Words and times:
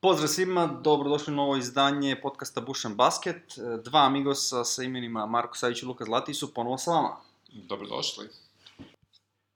Pozdrav 0.00 0.28
svima, 0.28 0.66
dobrodošli 0.66 1.32
u 1.32 1.36
novo 1.36 1.56
izdanje 1.56 2.20
podcasta 2.20 2.60
Bušan 2.60 2.94
Basket. 2.94 3.42
Dva 3.84 4.00
amigosa 4.00 4.64
sa 4.64 4.82
imenima 4.82 5.26
Marko 5.26 5.56
Savić 5.56 5.82
i 5.82 5.86
Luka 5.86 6.04
Zlati 6.04 6.34
su 6.34 6.54
ponovo 6.54 6.78
sa 6.78 6.90
vama. 6.90 7.16
Dobrodošli. 7.52 8.28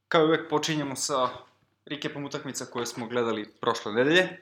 Kao 0.09 0.23
i 0.23 0.25
uvek 0.25 0.51
počinjemo 0.51 0.97
sa 0.97 1.29
recapom 1.87 2.25
utakmica 2.25 2.65
koje 2.65 2.87
smo 2.87 3.07
gledali 3.07 3.51
prošle 3.61 3.93
nedelje. 3.93 4.41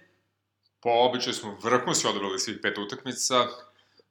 Po 0.82 0.90
običaju 0.90 1.34
smo 1.34 1.58
vrhunski 1.62 2.08
odobrali 2.08 2.38
svih 2.38 2.58
pet 2.62 2.78
utakmica, 2.78 3.46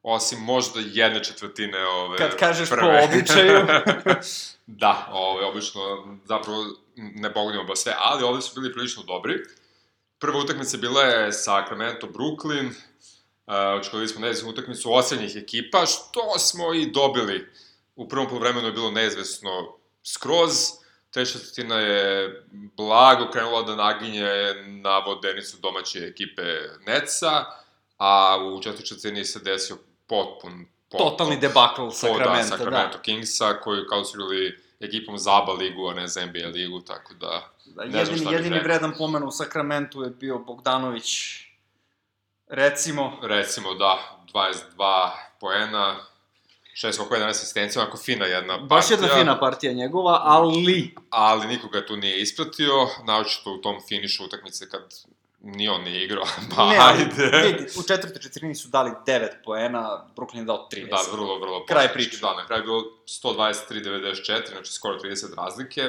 osim 0.03 0.39
možda 0.39 0.79
jedne 0.85 1.23
četvrtine 1.23 1.85
ove 1.87 2.17
Kad 2.17 2.35
kažeš 2.35 2.69
prve. 2.69 2.81
po 2.81 3.13
običaju. 3.13 3.59
da, 4.83 5.09
ove, 5.11 5.45
obično 5.45 5.81
zapravo 6.25 6.65
ne 6.95 7.33
pogodimo 7.33 7.63
baš 7.63 7.79
sve, 7.79 7.93
ali 7.97 8.23
ovde 8.23 8.41
su 8.41 8.61
bili 8.61 8.73
prilično 8.73 9.03
dobri. 9.03 9.43
Prva 10.19 10.39
utakmica 10.39 10.77
bila 10.77 11.01
je 11.01 11.33
Sacramento 11.33 12.07
Brooklyn, 12.07 12.67
uh, 12.67 13.79
očekali 13.79 14.07
smo 14.07 14.21
neizvesnu 14.21 14.49
utakmicu 14.49 14.93
osrednjih 14.93 15.35
ekipa, 15.35 15.85
što 15.85 16.39
smo 16.39 16.73
i 16.73 16.91
dobili. 16.91 17.47
U 17.95 18.07
prvom 18.07 18.27
polovremenu 18.27 18.67
je 18.67 18.71
bilo 18.71 18.91
neizvesno 18.91 19.75
skroz, 20.03 20.51
treća 21.11 21.31
četvrtina 21.31 21.79
je 21.79 22.43
blago 22.77 23.31
krenula 23.31 23.63
da 23.63 23.75
naginje 23.75 24.53
na 24.67 24.97
vodenicu 24.97 25.57
domaće 25.61 25.99
ekipe 25.99 26.41
Neca, 26.85 27.45
a 27.97 28.37
u 28.53 28.61
četvrtoj 28.61 28.85
četvrtini 28.85 29.25
se 29.25 29.39
desio 29.39 29.77
potpun, 30.07 30.65
potpun 30.89 31.09
Totalni 31.09 31.37
debakl 31.39 31.89
Sacramento, 31.89 32.49
da, 32.49 32.57
Sacramento 32.57 32.97
da. 32.97 33.01
Kingsa, 33.01 33.53
koji 33.53 33.87
kao 33.89 34.05
su 34.05 34.17
bili 34.17 34.59
ekipom 34.79 35.17
Zaba 35.17 35.53
ligu, 35.53 35.89
a 35.89 35.93
ne 35.93 36.07
za 36.07 36.25
NBA 36.25 36.47
ligu, 36.47 36.81
tako 36.81 37.13
da... 37.13 37.49
da 37.65 37.85
ne 37.85 38.05
znam 38.05 38.17
jedini, 38.17 38.19
bih 38.19 38.31
jedini 38.31 38.59
vredan 38.59 38.93
pomen 38.97 39.23
u 39.23 39.31
Sakramentu 39.31 40.03
je 40.03 40.09
bio 40.09 40.39
Bogdanović, 40.39 41.09
recimo, 42.47 43.19
Recimo, 43.21 43.73
da, 43.73 44.19
22 44.33 45.09
poena, 45.39 45.95
6 46.83 46.97
kako 46.97 47.15
11 47.15 47.29
asistencija, 47.29 47.81
onako 47.81 47.97
fina 47.97 48.25
jedna 48.25 48.53
partija. 48.53 48.67
baš 48.67 48.91
jedna 48.91 49.07
fina 49.07 49.39
partija 49.39 49.73
njegova, 49.73 50.19
ali 50.23 50.95
Ali 51.09 51.47
nikoga 51.47 51.85
tu 51.85 51.97
nije 51.97 52.21
ispratio, 52.21 52.87
naočito 53.05 53.53
u 53.53 53.57
tom 53.57 53.75
finišu 53.87 54.25
utakmice 54.25 54.69
kad 54.69 54.81
ni 55.41 55.69
on 55.69 55.83
nije 55.83 56.03
igrao, 56.03 56.25
pa 56.55 56.69
ne, 56.69 56.77
ajde. 56.81 57.47
vidi, 57.47 57.65
u 57.79 57.83
četvrtoj 57.87 58.21
četvrtini 58.21 58.55
su 58.55 58.67
dali 58.67 58.91
9 59.05 59.27
poena, 59.45 60.05
Brooklyn 60.15 60.37
je 60.37 60.43
dao 60.43 60.69
13. 60.71 60.89
Da, 60.89 60.97
vrlo, 61.11 61.39
vrlo 61.39 61.65
Kraj 61.65 61.93
priče. 61.93 62.17
Da, 62.21 62.33
na 62.33 62.45
kraju 62.45 62.59
je 62.59 62.63
bilo 62.63 62.83
123-94, 63.07 64.51
znači 64.51 64.71
skoro 64.71 64.99
30 64.99 65.35
razlike. 65.37 65.81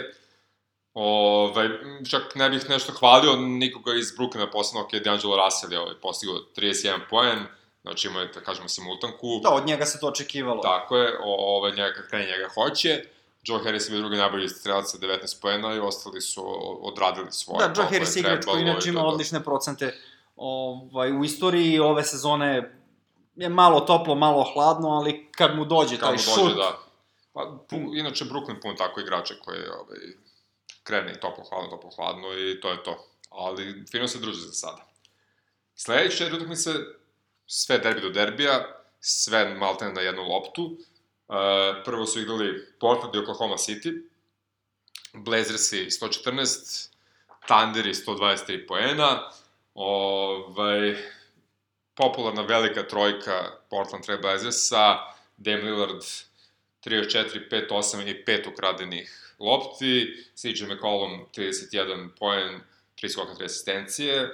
Ovaj, 0.94 1.66
m, 1.66 2.04
čak 2.10 2.34
ne 2.34 2.50
bih 2.50 2.70
nešto 2.70 2.92
hvalio 2.92 3.36
nikoga 3.36 3.94
iz 3.94 4.12
Brooklyna, 4.16 4.50
posebno 4.52 4.80
ok, 4.80 4.92
D'Angelo 4.92 5.44
Russell 5.44 5.72
je 5.72 5.80
ovaj, 5.80 5.94
postigao 6.02 6.36
31 6.56 6.98
poen, 7.10 7.38
znači 7.82 8.08
imao 8.08 8.22
je, 8.22 8.28
da 8.28 8.40
kažemo, 8.40 8.68
simultanku. 8.68 9.40
Da, 9.42 9.50
od 9.50 9.66
njega 9.66 9.86
se 9.86 10.00
to 10.00 10.06
očekivalo. 10.06 10.62
Tako 10.62 10.96
je, 10.96 11.18
o, 11.22 11.56
ovaj, 11.56 11.70
njega 11.70 11.92
kad 11.92 12.08
krene 12.08 12.26
njega 12.26 12.48
hoće. 12.54 13.04
Joe 13.42 13.60
Harris 13.64 13.86
je 13.86 13.90
bio 13.90 13.98
drugi 13.98 14.16
najbolji 14.16 14.48
strelac 14.48 14.90
sa 14.90 14.98
19 14.98 15.40
poena 15.42 15.74
i 15.74 15.78
ostali 15.78 16.20
su 16.20 16.42
odradili 16.86 17.32
svoje. 17.32 17.68
Da, 17.68 17.74
Joe 17.76 17.88
Harris 17.90 18.16
je 18.16 18.20
igrač 18.20 18.44
koji 18.44 18.62
inače 18.62 18.88
ima 18.88 19.00
to- 19.00 19.06
odlične 19.06 19.44
procente. 19.44 19.94
Ovaj, 20.36 21.12
u 21.12 21.24
istoriji 21.24 21.78
ove 21.78 22.04
sezone 22.04 22.76
je 23.36 23.48
malo 23.48 23.80
toplo, 23.80 24.14
malo 24.14 24.52
hladno, 24.54 24.88
ali 24.88 25.28
kad 25.32 25.56
mu 25.56 25.64
dođe 25.64 25.96
Kad 25.96 26.00
taj 26.00 26.12
mu 26.12 26.18
šut, 26.18 26.36
dođe, 26.36 26.54
da. 26.54 26.78
Pa, 27.32 27.58
pu, 27.68 27.76
inače, 27.76 28.24
Brooklyn 28.24 28.62
pun 28.62 28.76
tako 28.76 29.00
igrača 29.00 29.34
koji 29.44 29.58
ovaj, 29.58 29.98
krene 30.82 31.12
i 31.12 31.20
toplo, 31.20 31.44
hladno, 31.50 31.70
toplo, 31.70 31.90
hladno 31.96 32.32
i 32.32 32.60
to 32.60 32.70
je 32.70 32.82
to. 32.82 33.06
Ali 33.30 33.84
fino 33.90 34.08
se 34.08 34.18
druže 34.18 34.40
za 34.40 34.52
sada. 34.52 34.86
Sledeće 35.74 36.30
utakmice, 36.34 36.70
sve 37.46 37.78
derbi 37.78 38.00
do 38.00 38.08
derbija, 38.10 38.82
sve 39.00 39.54
maltene 39.54 39.92
na 39.92 40.00
jednu 40.00 40.22
loptu. 40.22 40.76
Prvo 41.84 42.06
su 42.06 42.20
igrali 42.20 42.66
Portland 42.80 43.14
i 43.14 43.18
Oklahoma 43.18 43.56
City, 43.56 44.02
Blazersi 45.12 45.90
114, 45.90 46.90
Thunderi 47.46 47.94
123 47.94 48.66
poena, 48.66 49.30
ovaj, 49.74 50.96
popularna 51.94 52.42
velika 52.42 52.82
trojka 52.82 53.60
Portland 53.70 54.04
Trail 54.04 54.20
Blazersa, 54.20 54.98
Dame 55.36 55.62
Lillard 55.62 56.02
34, 56.84 57.48
5, 57.50 57.68
8 57.70 58.08
i 58.08 58.24
5 58.24 58.52
ukradenih 58.52 59.34
lopti, 59.38 60.24
CJ 60.34 60.64
McCollum 60.64 61.26
31 61.36 62.08
poen, 62.18 62.60
3 63.02 63.08
skoka, 63.08 63.34
3 63.34 63.44
asistencije 63.44 64.28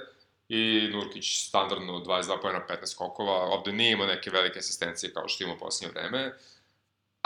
i 0.49 0.89
Nurkić 0.93 1.47
standardno 1.47 1.93
22 1.93 2.41
poena, 2.41 2.65
15 2.69 2.85
skokova. 2.85 3.33
Ovde 3.33 3.71
nije 3.71 3.91
imao 3.91 4.07
neke 4.07 4.29
velike 4.29 4.59
asistencije 4.59 5.13
kao 5.13 5.27
što 5.27 5.43
ima 5.43 5.53
u 5.53 5.57
posljednje 5.57 5.93
vreme, 5.93 6.33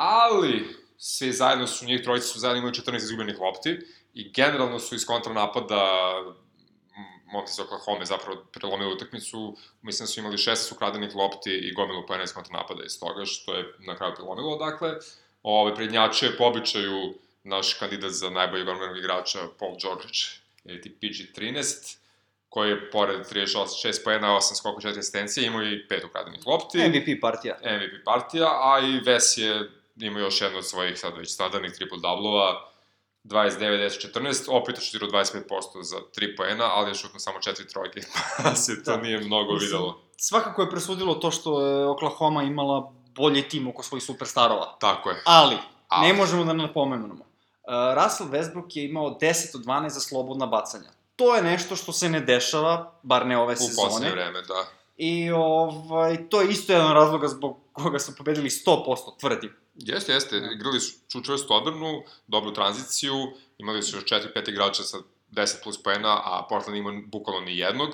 ali 0.02 0.76
svi 0.98 1.32
zajedno 1.32 1.68
su, 1.68 1.86
njih 1.86 2.04
trojice 2.04 2.28
su 2.28 2.40
zajedno 2.40 2.60
imali 2.60 2.74
14 2.74 2.96
izgubljenih 2.96 3.40
lopti 3.40 3.80
i 4.14 4.32
generalno 4.32 4.80
su 4.80 4.96
iz 4.96 5.06
kontranapada 5.06 5.86
momci 7.32 7.52
iz 7.52 7.60
Oklahoma 7.60 8.06
zapravo 8.06 8.44
prelomili 8.52 8.94
utakmicu, 8.94 9.58
mislim 9.82 10.04
da 10.04 10.08
su 10.08 10.20
imali 10.20 10.38
16 10.38 10.74
ukradenih 10.74 11.16
lopti 11.16 11.52
i 11.52 11.74
gomilu 11.74 12.06
poena 12.08 12.24
iz 12.24 12.34
kontranapada 12.34 12.84
iz 12.86 13.00
toga, 13.00 13.26
što 13.26 13.54
je 13.54 13.74
na 13.80 13.96
kraju 13.96 14.14
prelomilo, 14.16 14.58
dakle, 14.58 14.90
ove, 15.44 15.76
prednjače 15.76 16.26
je 16.26 16.38
po 16.38 16.44
običaju 16.44 17.14
naš 17.44 17.74
kandidat 17.74 18.12
za 18.12 18.30
najboljeg 18.30 18.68
odmjernog 18.68 18.98
igrača, 18.98 19.40
Paul 19.60 19.76
George, 19.82 20.20
ili 20.64 20.82
ti 20.82 20.98
PG-13, 21.02 21.98
koji 22.50 22.70
je 22.70 22.92
pored 22.92 23.20
36 23.32 24.04
poena, 24.04 24.28
8 24.28 24.56
skoka, 24.56 24.88
4 24.88 25.00
asistencije, 25.00 25.48
imao 25.48 25.64
i 25.64 25.88
5 25.90 26.06
ukradenih 26.06 26.48
lopti. 26.48 26.78
MVP 26.78 27.22
partija. 27.22 27.58
MVP 27.64 28.04
partija, 28.06 28.48
a 28.48 28.80
i 28.80 29.00
Ves 29.00 29.38
je 29.38 29.81
imao 30.02 30.20
još 30.20 30.42
jedno 30.42 30.58
od 30.58 30.66
svojih 30.66 31.00
sad 31.00 31.18
već 31.18 31.34
standardnih 31.34 31.72
triple-doublova, 31.72 32.56
29, 33.24 33.60
10, 33.60 34.12
14, 34.14 34.46
opet 34.50 34.78
je 34.78 34.82
šutirao 34.82 35.10
25% 35.10 35.30
za 35.82 35.98
3 36.18 36.38
poena, 36.38 36.64
ali 36.66 36.90
je 36.90 36.96
šutno 36.96 37.20
samo 37.20 37.38
4 37.40 37.72
trojke, 37.72 38.02
pa 38.44 38.56
se 38.56 38.84
to 38.84 38.92
Da. 38.92 38.98
nije 38.98 39.20
mnogo 39.20 39.54
Mislim, 39.54 39.68
videlo. 39.68 40.02
Svakako 40.18 40.62
je 40.62 40.70
presudilo 40.70 41.16
to 41.16 41.32
što 41.32 41.68
je 41.68 41.86
Oklahoma 41.88 42.44
imala 42.44 42.92
bolji 43.16 43.42
tim 43.42 43.68
oko 43.68 43.84
svojih 43.84 44.04
superstarova. 44.04 44.78
Tako 44.80 45.10
je. 45.10 45.22
Ali, 45.26 45.58
Ali. 45.88 46.08
ne 46.08 46.14
možemo 46.14 46.44
da 46.44 46.54
napomenemo. 46.54 47.14
Uh, 47.14 47.24
Russell 48.04 48.30
Westbrook 48.30 48.78
je 48.78 48.86
imao 48.86 49.18
10 49.22 49.56
od 49.56 49.66
12 49.66 49.90
za 49.90 50.00
slobodna 50.00 50.46
bacanja. 50.46 50.90
To 51.16 51.36
je 51.36 51.44
nešto 51.44 51.76
što 51.76 51.92
se 51.92 52.10
ne 52.10 52.20
dešava, 52.20 52.94
bar 53.04 53.26
ne 53.26 53.38
ove 53.38 53.54
U 53.54 53.58
sezone. 53.58 53.88
poslednje 53.88 54.12
vreme, 54.12 54.42
da. 54.42 54.66
I 54.98 55.32
ovaj, 55.32 56.30
to 56.30 56.42
je 56.42 56.50
isto 56.50 56.74
jedan 56.74 56.94
razloga 56.94 57.28
zbog 57.28 57.58
koga 57.74 58.00
su 58.00 58.16
pobedili 58.16 58.50
100%, 58.50 58.96
tvrdim. 59.20 59.61
Jeste, 59.76 60.14
jeste, 60.14 60.42
igrali 60.54 60.80
su 60.80 61.00
čučvrstu 61.10 61.54
odbranu, 61.54 62.04
dobru 62.28 62.54
tranziciju, 62.54 63.16
imali 63.58 63.84
su 63.84 63.98
još 63.98 64.06
4-5 64.06 64.50
igrača 64.50 64.84
sa 64.84 64.98
10 65.32 65.64
plus 65.64 65.84
poena, 65.84 66.22
a 66.24 66.46
Portland 66.50 66.78
ima 66.78 67.02
bukvalno 67.06 67.42
ni 67.42 67.58
jednog, 67.58 67.90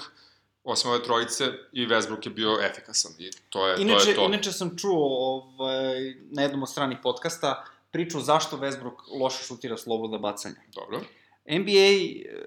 osim 0.63 0.91
ove 0.91 1.03
trojice, 1.03 1.45
i 1.71 1.87
Westbrook 1.87 2.25
je 2.25 2.29
bio 2.29 2.59
efikasan. 2.61 3.11
I 3.19 3.31
to 3.49 3.67
je, 3.67 3.81
Inače, 3.81 4.03
to 4.03 4.09
je 4.09 4.15
to. 4.15 4.25
inače 4.25 4.51
sam 4.51 4.77
čuo 4.77 5.07
ovaj, 5.37 6.15
na 6.31 6.41
jednom 6.41 6.63
od 6.63 6.69
stranih 6.69 6.97
podcasta 7.03 7.65
priču 7.91 8.19
zašto 8.19 8.57
Westbrook 8.57 9.19
loše 9.21 9.43
šutira 9.43 9.77
slobodna 9.77 10.17
bacanja. 10.17 10.55
Dobro. 10.75 11.01
NBA, 11.45 11.71
e, 11.71 12.45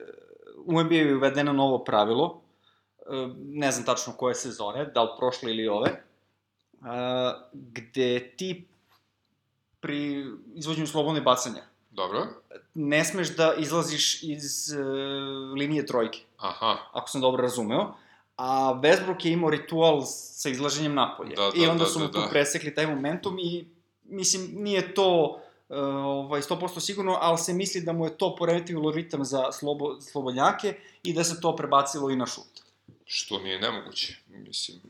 u 0.65 0.83
NBA 0.83 0.95
je 0.95 1.17
uvedeno 1.17 1.53
novo 1.53 1.85
pravilo, 1.85 2.43
e, 2.99 3.03
ne 3.37 3.73
znam 3.73 3.87
tačno 3.87 4.13
koje 4.13 4.35
sezone, 4.35 4.85
da 4.85 5.03
li 5.03 5.11
prošle 5.19 5.51
ili 5.51 5.69
ove, 5.69 5.91
e, 5.91 6.01
gde 7.53 8.37
ti 8.37 8.67
pri 9.81 10.27
izvođenju 10.55 10.87
slobodne 10.87 11.21
bacanja 11.21 11.63
Dobro. 11.91 12.27
ne 12.75 13.05
smeš 13.05 13.37
da 13.37 13.55
izlaziš 13.55 14.23
iz 14.23 14.73
e, 14.73 14.83
linije 15.57 15.87
trojke, 15.87 16.19
Aha. 16.37 16.77
ako 16.93 17.11
sam 17.11 17.21
dobro 17.21 17.43
razumeo, 17.43 17.95
a 18.37 18.81
Westbrook 18.83 19.27
je 19.27 19.33
imao 19.33 19.51
ritual 19.51 20.03
sa 20.07 20.49
izlaženjem 20.49 20.95
napolje. 20.95 21.37
Da, 21.37 21.43
da, 21.43 21.51
I 21.55 21.67
onda 21.67 21.85
da, 21.85 21.91
su 21.91 21.99
mu 21.99 22.07
da, 22.07 22.13
tu 22.13 22.21
da. 22.21 22.29
presekli 22.31 22.75
taj 22.75 22.87
momentum 22.87 23.39
i, 23.39 23.65
mislim, 24.05 24.49
nije 24.53 24.95
to 24.95 25.41
uh, 25.69 25.77
ovaj, 26.05 26.41
100% 26.41 26.81
sigurno, 26.81 27.19
ali 27.21 27.39
se 27.39 27.53
misli 27.53 27.81
da 27.81 27.93
mu 27.93 28.05
je 28.05 28.19
to 28.19 28.37
poremetilo 28.37 28.91
ritam 28.91 29.25
za 29.25 29.53
slobo, 29.53 30.01
slobodnjake 30.01 30.75
i 31.03 31.13
da 31.13 31.25
se 31.25 31.41
to 31.41 31.57
prebacilo 31.57 32.11
i 32.11 32.17
na 32.17 32.27
šut. 32.27 32.61
Što 33.05 33.39
nije 33.39 33.61
nemoguće. 33.61 34.17
Mislim, 34.29 34.81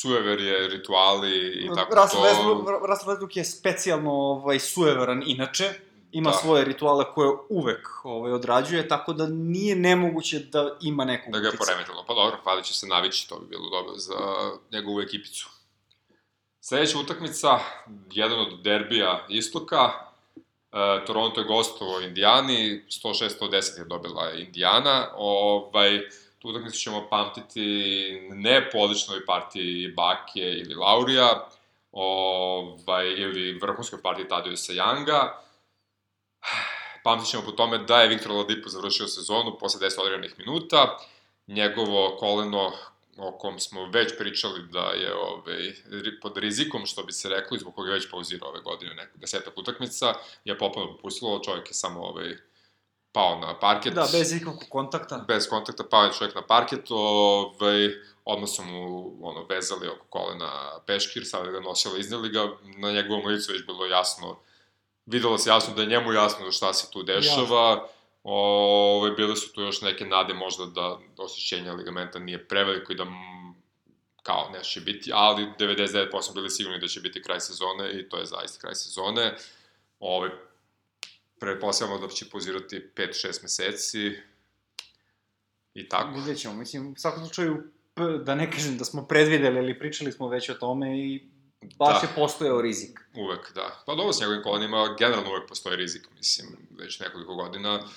sujever 0.00 0.40
je, 0.40 0.68
rituali 0.68 1.64
i 1.64 1.68
tako 1.74 1.94
Russell 1.94 2.22
to... 2.22 2.28
Westbrook, 2.28 2.88
Russell 2.88 3.10
Westbrook 3.10 3.36
je 3.36 3.44
specijalno 3.44 4.12
ovaj, 4.12 4.58
sujeveran 4.58 5.22
inače, 5.26 5.70
ima 6.12 6.30
Da. 6.30 6.36
svoje 6.36 6.64
rituale 6.64 7.04
koje 7.14 7.30
uvek 7.48 7.88
ovaj, 8.04 8.32
odrađuje, 8.32 8.88
tako 8.88 9.12
da 9.12 9.26
nije 9.26 9.76
nemoguće 9.76 10.38
da 10.38 10.76
ima 10.82 11.04
neku 11.04 11.30
Da 11.30 11.38
ga 11.38 11.48
je 11.48 11.56
poremetilo. 11.56 12.04
Pa 12.08 12.14
dobro, 12.14 12.38
hvala 12.42 12.62
će 12.62 12.74
se 12.74 12.86
navići, 12.86 13.28
to 13.28 13.38
bi 13.38 13.46
bilo 13.46 13.70
dobro 13.70 13.96
za 13.96 14.14
njegovu 14.72 15.00
ekipicu. 15.00 15.48
Sledeća 16.60 16.98
utakmica, 16.98 17.58
jedan 18.12 18.40
od 18.40 18.62
derbija 18.62 19.26
istoka, 19.28 19.90
e, 20.72 21.04
Toronto 21.06 21.40
je 21.40 21.46
gostovao 21.46 22.00
Indijani, 22.00 22.84
106-110 22.88 23.78
je 23.78 23.84
dobila 23.84 24.32
Indijana, 24.32 25.08
ovaj, 25.16 26.00
Tu 26.44 26.50
utakmicu 26.50 26.78
ćemo 26.78 27.08
pamtiti 27.10 27.60
ne 28.30 28.70
po 28.70 28.78
odličnoj 28.78 29.26
partiji 29.26 29.88
Bake 29.88 30.40
ili 30.40 30.74
Laurija, 30.74 31.48
ovaj, 31.92 33.08
ili 33.08 33.58
vrhunskoj 33.62 34.02
partiji 34.02 34.28
Tadeusa 34.28 34.72
Younga. 34.72 35.32
Pamtit 37.04 37.28
ćemo 37.28 37.42
po 37.44 37.52
tome 37.52 37.78
da 37.78 38.00
je 38.00 38.08
Viktor 38.08 38.32
Ladipo 38.32 38.68
završio 38.68 39.06
sezonu 39.06 39.58
posle 39.60 39.88
10 39.88 40.00
odigranih 40.00 40.34
minuta. 40.38 40.98
Njegovo 41.46 42.16
koleno 42.16 42.72
o 43.16 43.38
kom 43.38 43.58
smo 43.58 43.86
već 43.86 44.18
pričali 44.18 44.62
da 44.72 44.84
je 44.84 45.14
ovaj, 45.14 45.74
pod 46.22 46.36
rizikom, 46.36 46.86
što 46.86 47.02
bi 47.02 47.12
se 47.12 47.28
reklo, 47.28 47.56
i 47.56 47.60
zbog 47.60 47.74
koga 47.74 47.88
je 47.88 47.94
već 47.94 48.10
pauzirao 48.10 48.48
ove 48.48 48.60
godine 48.60 48.94
nekog 48.94 49.20
desetak 49.20 49.58
utakmica, 49.58 50.14
je 50.44 50.58
popolno 50.58 50.96
popustilo, 50.96 51.40
čovjek 51.44 51.68
je 51.68 51.74
samo 51.74 52.00
ovaj, 52.00 52.36
pao 53.14 53.38
na 53.38 53.54
parket. 53.58 53.94
Da, 53.94 54.06
bez 54.12 54.32
ikakvog 54.32 54.64
kontakta. 54.68 55.24
Bez 55.28 55.48
kontakta, 55.48 55.84
pao 55.90 56.04
je 56.04 56.12
čovjek 56.12 56.34
na 56.34 56.42
parket, 56.42 56.90
ovaj, 56.90 57.88
odmah 58.24 58.48
su 58.48 58.64
mu 58.64 59.12
ono, 59.22 59.46
vezali 59.48 59.88
oko 59.88 60.06
kolena 60.08 60.80
peškir, 60.86 61.26
sada 61.26 61.50
ga 61.50 61.60
nosila, 61.60 61.98
izneli 61.98 62.28
ga, 62.28 62.48
na 62.62 62.92
njegovom 62.92 63.26
licu 63.26 63.52
već 63.52 63.66
bilo 63.66 63.86
jasno, 63.86 64.38
videlo 65.06 65.38
se 65.38 65.50
jasno 65.50 65.74
da 65.74 65.82
je 65.82 65.88
njemu 65.88 66.12
jasno 66.12 66.52
šta 66.52 66.72
se 66.72 66.90
tu 66.90 67.02
dešava, 67.02 67.70
jasno. 67.70 67.88
Ove, 68.24 69.10
bile 69.10 69.36
su 69.36 69.52
tu 69.52 69.62
još 69.62 69.80
neke 69.80 70.04
nade 70.04 70.34
možda 70.34 70.66
da 70.66 70.98
osjećenja 71.18 71.72
ligamenta 71.72 72.18
nije 72.18 72.48
preveliko 72.48 72.92
i 72.92 72.96
da 72.96 73.06
kao 74.22 74.50
nešto 74.52 74.72
će 74.72 74.80
biti, 74.80 75.10
ali 75.14 75.46
99% 75.58 76.34
bili 76.34 76.50
sigurni 76.50 76.80
da 76.80 76.88
će 76.88 77.00
biti 77.00 77.22
kraj 77.22 77.40
sezone 77.40 77.92
i 77.92 78.08
to 78.08 78.16
je 78.16 78.26
zaista 78.26 78.60
kraj 78.60 78.74
sezone. 78.74 79.36
Ove, 80.00 80.30
pretpostavljamo 81.44 82.06
da 82.06 82.12
će 82.12 82.30
pozirati 82.30 82.90
5-6 82.96 83.42
meseci 83.42 84.12
i 85.74 85.88
tako. 85.88 86.18
Vidjet 86.18 86.38
ćemo, 86.38 86.54
mislim, 86.54 86.92
u 86.92 86.96
svakom 86.96 87.24
slučaju, 87.24 87.62
da 88.24 88.34
ne 88.34 88.50
kažem 88.50 88.78
da 88.78 88.84
smo 88.84 89.06
predvideli 89.06 89.58
ili 89.58 89.78
pričali 89.78 90.12
smo 90.12 90.28
već 90.28 90.48
o 90.48 90.54
tome 90.54 90.98
i 90.98 91.28
baš 91.78 92.00
da. 92.00 92.08
je 92.08 92.14
postojao 92.14 92.60
rizik. 92.60 93.00
Uvek, 93.16 93.52
da. 93.54 93.82
Pa 93.86 93.94
dobro, 93.94 94.12
s 94.12 94.20
njegovim 94.20 94.42
kolenima 94.42 94.96
generalno 94.98 95.30
uvek 95.30 95.48
postoji 95.48 95.76
rizik, 95.76 96.08
mislim, 96.16 96.48
već 96.78 97.00
nekoliko 97.00 97.34
godina 97.34 97.88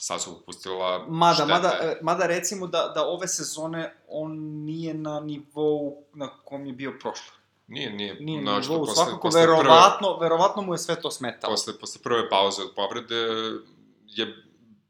sad 0.00 0.22
su 0.22 0.32
upustila 0.32 1.06
mada, 1.08 1.34
štete. 1.34 1.52
Mada, 1.52 1.78
e, 1.82 1.98
mada 2.02 2.26
recimo 2.26 2.66
da, 2.66 2.92
da 2.94 3.06
ove 3.06 3.28
sezone 3.28 3.94
on 4.08 4.38
nije 4.64 4.94
na 4.94 5.20
nivou 5.20 6.04
na 6.14 6.28
kom 6.44 6.66
je 6.66 6.72
bio 6.72 6.92
prošlo. 7.00 7.35
Nije, 7.68 7.90
nije. 7.90 8.14
Nije 8.20 8.42
na 8.42 8.58
nivou, 8.58 8.78
posle, 8.78 8.94
svakako 8.94 9.20
posle 9.20 9.40
verovatno, 9.40 10.16
prve, 10.16 10.28
verovatno 10.28 10.62
mu 10.62 10.74
je 10.74 10.78
sve 10.78 11.00
to 11.00 11.10
smetalo. 11.10 11.52
Posle, 11.52 11.78
posle 11.80 12.02
prve 12.02 12.28
pauze 12.30 12.62
od 12.62 12.72
povrede 12.76 13.16
je 14.06 14.36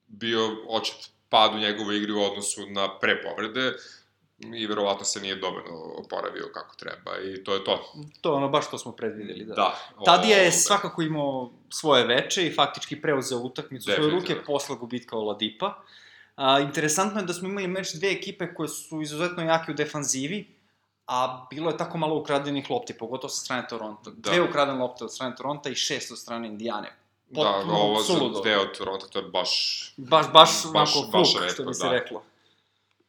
bio 0.06 0.56
očet 0.68 1.10
pad 1.28 1.54
u 1.54 1.58
njegovoj 1.58 1.96
igri 1.96 2.12
u 2.12 2.22
odnosu 2.22 2.66
na 2.66 2.98
pre 2.98 3.22
povrede 3.22 3.72
i 4.38 4.66
verovatno 4.66 5.04
se 5.04 5.20
nije 5.20 5.36
dobro 5.36 5.62
oporavio 6.04 6.50
kako 6.54 6.76
treba 6.76 7.10
i 7.18 7.44
to 7.44 7.54
je 7.54 7.64
to. 7.64 7.92
To 8.20 8.30
je 8.30 8.34
ono 8.34 8.48
baš 8.48 8.66
što 8.66 8.78
smo 8.78 8.92
predvideli, 8.92 9.44
da. 9.44 9.54
Da. 9.54 9.78
Tadija 10.04 10.38
je 10.38 10.52
svakako 10.52 11.02
imao 11.02 11.50
svoje 11.70 12.04
veče 12.04 12.46
i 12.46 12.54
faktički 12.54 13.00
preuzeo 13.00 13.38
utakmicu 13.38 13.92
svoje 13.92 14.10
ruke 14.10 14.36
posle 14.46 14.76
gubitka 14.76 15.16
Oladipa. 15.16 15.82
A, 16.36 16.60
interesantno 16.60 17.20
je 17.20 17.26
da 17.26 17.32
smo 17.32 17.48
imali 17.48 17.68
meč 17.68 17.94
dve 17.94 18.10
ekipe 18.10 18.54
koje 18.54 18.68
su 18.68 19.02
izuzetno 19.02 19.42
jake 19.42 19.72
u 19.72 19.74
defanzivi, 19.74 20.55
a 21.06 21.46
bilo 21.50 21.70
je 21.70 21.76
tako 21.76 21.98
malo 21.98 22.16
ukradenih 22.16 22.70
lopti, 22.70 22.98
pogotovo 22.98 23.28
sa 23.28 23.40
strane 23.44 23.68
Toronto. 23.68 24.10
Da. 24.10 24.30
Dve 24.30 24.42
ukradene 24.42 24.78
lopte 24.78 25.04
od 25.04 25.12
strane 25.12 25.36
Toronto 25.36 25.68
i 25.68 25.74
šest 25.74 26.12
od 26.12 26.18
strane 26.18 26.48
Indijane. 26.48 26.96
Da, 27.30 27.42
Potpuno 27.42 27.72
da, 27.72 27.78
ovo 27.78 28.02
za 28.02 28.40
dve 28.42 28.58
od 28.58 28.78
Toronto, 28.78 29.06
to 29.06 29.18
je 29.18 29.24
baš... 29.24 29.82
Baš, 29.96 30.32
baš, 30.32 30.50
baš, 30.72 30.94
baš, 30.94 31.10
baš 31.12 31.34
redko, 31.40 31.54
što 31.54 31.64
bi 31.64 31.74
se 31.74 31.86
da. 31.86 31.92
reklo. 31.92 32.22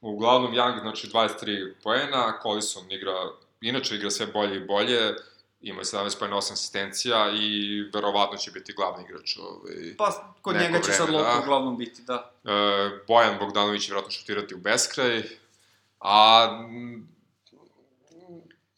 Uglavnom, 0.01 0.53
Young, 0.53 0.81
znači 0.81 1.07
23 1.07 1.73
poena, 1.83 2.39
Collison 2.43 2.91
igra, 2.91 3.13
inače 3.61 3.95
igra 3.95 4.09
sve 4.09 4.27
bolje 4.27 4.57
i 4.57 4.65
bolje, 4.65 5.15
ima 5.61 5.81
17 5.81 6.19
poena, 6.19 6.35
8 6.35 6.53
asistencija 6.53 7.31
i 7.39 7.81
verovatno 7.93 8.37
će 8.37 8.51
biti 8.51 8.73
glavni 8.73 9.03
igrač. 9.03 9.37
Ovaj, 9.37 9.95
pa, 9.97 10.33
kod 10.41 10.55
njega 10.55 10.81
će 10.81 10.91
sad 10.91 11.09
Loko 11.09 11.23
da. 11.23 11.39
uglavnom 11.43 11.77
biti, 11.77 12.01
da. 12.01 12.31
E, 12.43 12.49
Bojan 13.07 13.37
Bogdanović 13.39 13.81
će 13.81 13.87
vjerojatno 13.87 14.11
šutirati 14.11 14.55
u 14.55 14.57
beskraj, 14.57 15.23
a 15.99 16.47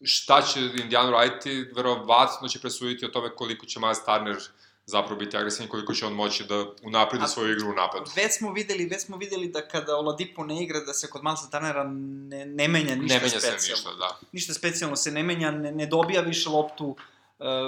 šta 0.03 0.41
će 0.41 0.59
Indijan 0.59 1.11
raditi, 1.11 1.65
verovatno 1.75 2.47
će 2.47 2.59
presuditi 2.59 3.05
o 3.05 3.09
tome 3.09 3.35
koliko 3.35 3.65
će 3.65 3.79
Miles 3.79 4.05
Turner 4.05 4.37
zapravo 4.85 5.19
biti 5.19 5.37
agresivan 5.37 5.69
koliko 5.69 5.93
će 5.93 6.05
on 6.05 6.13
moći 6.13 6.43
da 6.43 6.65
unapredi 6.83 7.27
svoju 7.27 7.51
igru 7.51 7.69
u 7.69 7.73
napadu. 7.73 8.11
Već 8.15 8.37
smo 8.37 8.53
videli, 8.53 8.85
već 8.85 9.01
smo 9.01 9.17
videli 9.17 9.47
da 9.47 9.67
kada 9.67 9.97
Oladipo 9.97 10.43
ne 10.43 10.63
igra, 10.63 10.79
da 10.79 10.93
se 10.93 11.09
kod 11.09 11.23
Malsa 11.23 11.49
Tanera 11.49 11.83
ne, 11.83 12.45
ne 12.45 12.67
menja 12.67 12.95
ništa 12.95 13.15
ne 13.15 13.21
menja 13.21 13.29
specijalno. 13.29 13.59
Se 13.59 13.71
ništa, 13.71 13.93
da. 13.99 14.19
Ništa 14.31 14.53
specijalno 14.53 14.95
se 14.95 15.11
ne 15.11 15.23
menja, 15.23 15.51
ne, 15.51 15.71
ne 15.71 15.85
dobija 15.85 16.21
više 16.21 16.49
loptu, 16.49 16.95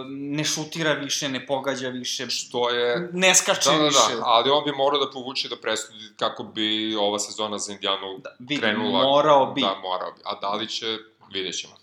ne 0.08 0.44
šutira 0.44 0.94
više, 0.94 1.30
ne 1.30 1.46
pogađa 1.48 1.90
više, 1.90 2.30
što 2.30 2.70
je... 2.70 3.10
ne 3.14 3.36
skače 3.36 3.70
da, 3.70 3.76
da, 3.76 3.82
da, 3.82 3.88
više. 3.88 4.16
Da, 4.16 4.24
ali 4.26 4.50
on 4.50 4.64
bi 4.66 4.72
morao 4.72 5.06
da 5.06 5.12
povuče 5.12 5.50
da 5.50 5.56
presudi 5.56 6.10
kako 6.20 6.44
bi 6.44 6.96
ova 6.96 7.20
sezona 7.20 7.58
za 7.58 7.74
Indijanu 7.74 8.18
da, 8.24 8.36
vidim, 8.40 8.60
krenula. 8.60 9.04
Morao 9.04 9.54
bi. 9.54 9.62
Da, 9.62 9.80
morao 9.84 10.12
bi. 10.12 10.22
A 10.24 10.40
da 10.40 10.54
li 10.54 10.68
će, 10.68 10.98
vidjet 11.34 11.58
ćemo. 11.58 11.81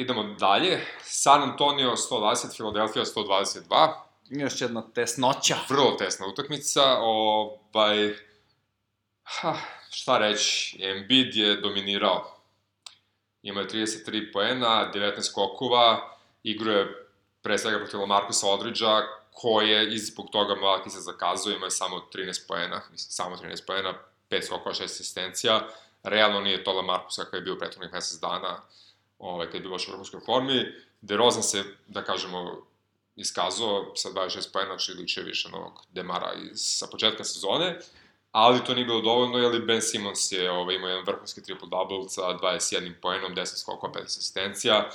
Idemo 0.00 0.22
dalje. 0.22 0.80
San 1.02 1.42
Antonio 1.42 1.96
120, 1.96 2.54
Philadelphia 2.54 3.04
122. 3.04 3.92
Još 4.30 4.60
jedna 4.60 4.82
tesnoća. 4.94 5.56
Vrlo 5.68 5.90
tesna 5.90 6.26
utakmica. 6.26 6.82
Ovaj, 6.98 8.14
ha, 9.22 9.56
šta 9.90 10.18
reći, 10.18 10.78
Embiid 10.82 11.36
je 11.36 11.56
dominirao. 11.56 12.36
Ima 13.42 13.60
je 13.60 13.68
33 13.68 14.32
poena, 14.32 14.90
19 14.94 15.22
skokova, 15.30 16.16
igruje 16.42 17.06
pre 17.42 17.58
svega 17.58 17.78
protiv 17.78 18.06
Markusa 18.06 18.46
Odriđa, 18.48 19.00
koje 19.32 19.94
iz 19.94 20.06
zbog 20.06 20.26
toga 20.32 20.54
Malaki 20.54 20.90
se 20.90 21.00
zakazuje, 21.00 21.56
ima 21.56 21.66
je 21.66 21.70
samo 21.70 21.96
13 22.14 22.48
poena, 22.48 22.82
mislim, 22.90 23.10
samo 23.10 23.36
13 23.36 23.66
poena, 23.66 23.94
5 24.30 24.46
skokova, 24.46 24.74
6 24.74 24.84
asistencija. 24.84 25.68
Realno 26.02 26.40
nije 26.40 26.64
to 26.64 26.82
Markusa 26.82 27.24
koji 27.24 27.38
je 27.38 27.44
bio 27.44 27.58
prethodnih 27.58 27.92
mesec 27.92 28.20
dana, 28.20 28.62
ovaj, 29.20 29.46
kad 29.46 29.54
je 29.54 29.60
bio 29.60 29.70
baš 29.70 29.88
u 29.88 29.90
vrhunskoj 29.90 30.20
formi. 30.26 30.66
DeRozan 31.00 31.42
se, 31.42 31.64
da 31.86 32.04
kažemo, 32.04 32.66
iskazao 33.16 33.92
sa 33.94 34.08
26 34.08 34.52
pojena, 34.52 34.78
znači 34.78 34.92
liče 34.92 35.22
više 35.22 35.48
novog 35.48 35.72
Demara 35.92 36.32
iz, 36.52 36.60
sa 36.60 36.86
početka 36.86 37.24
sezone, 37.24 37.78
ali 38.32 38.64
to 38.64 38.74
nije 38.74 38.84
bilo 38.84 39.00
dovoljno, 39.00 39.38
jer 39.38 39.62
Ben 39.62 39.82
Simmons 39.82 40.32
je 40.32 40.50
ovaj, 40.50 40.74
imao 40.74 40.88
jedan 40.88 41.04
vrhunski 41.04 41.40
triple-double 41.40 42.08
sa 42.08 42.22
21 42.22 42.92
poenom, 43.02 43.34
10 43.34 43.60
skokova, 43.60 43.92
5 43.92 44.04
asistencija. 44.04 44.90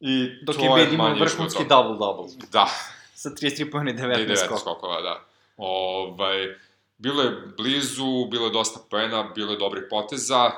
I 0.00 0.30
Dok 0.42 0.56
to 0.56 0.62
je 0.76 0.84
Ben 0.84 0.94
imao 0.94 1.14
vrhunski 1.14 1.64
double-double. 1.64 2.50
Da. 2.52 2.68
Sa 3.14 3.30
33 3.30 3.70
pojena 3.70 3.90
i 3.90 3.94
19, 3.94 4.26
19 4.26 4.36
skokova. 4.36 4.60
skokova, 4.60 5.00
da. 5.02 5.24
Ovaj, 5.56 6.56
bilo 6.98 7.22
je 7.22 7.30
blizu, 7.56 8.24
bilo 8.30 8.46
je 8.46 8.52
dosta 8.52 8.80
poena, 8.90 9.22
bilo 9.34 9.52
je 9.52 9.58
dobrih 9.58 9.84
poteza 9.90 10.50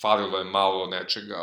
falilo 0.00 0.38
je 0.38 0.44
malo 0.44 0.86
nečega 0.86 1.36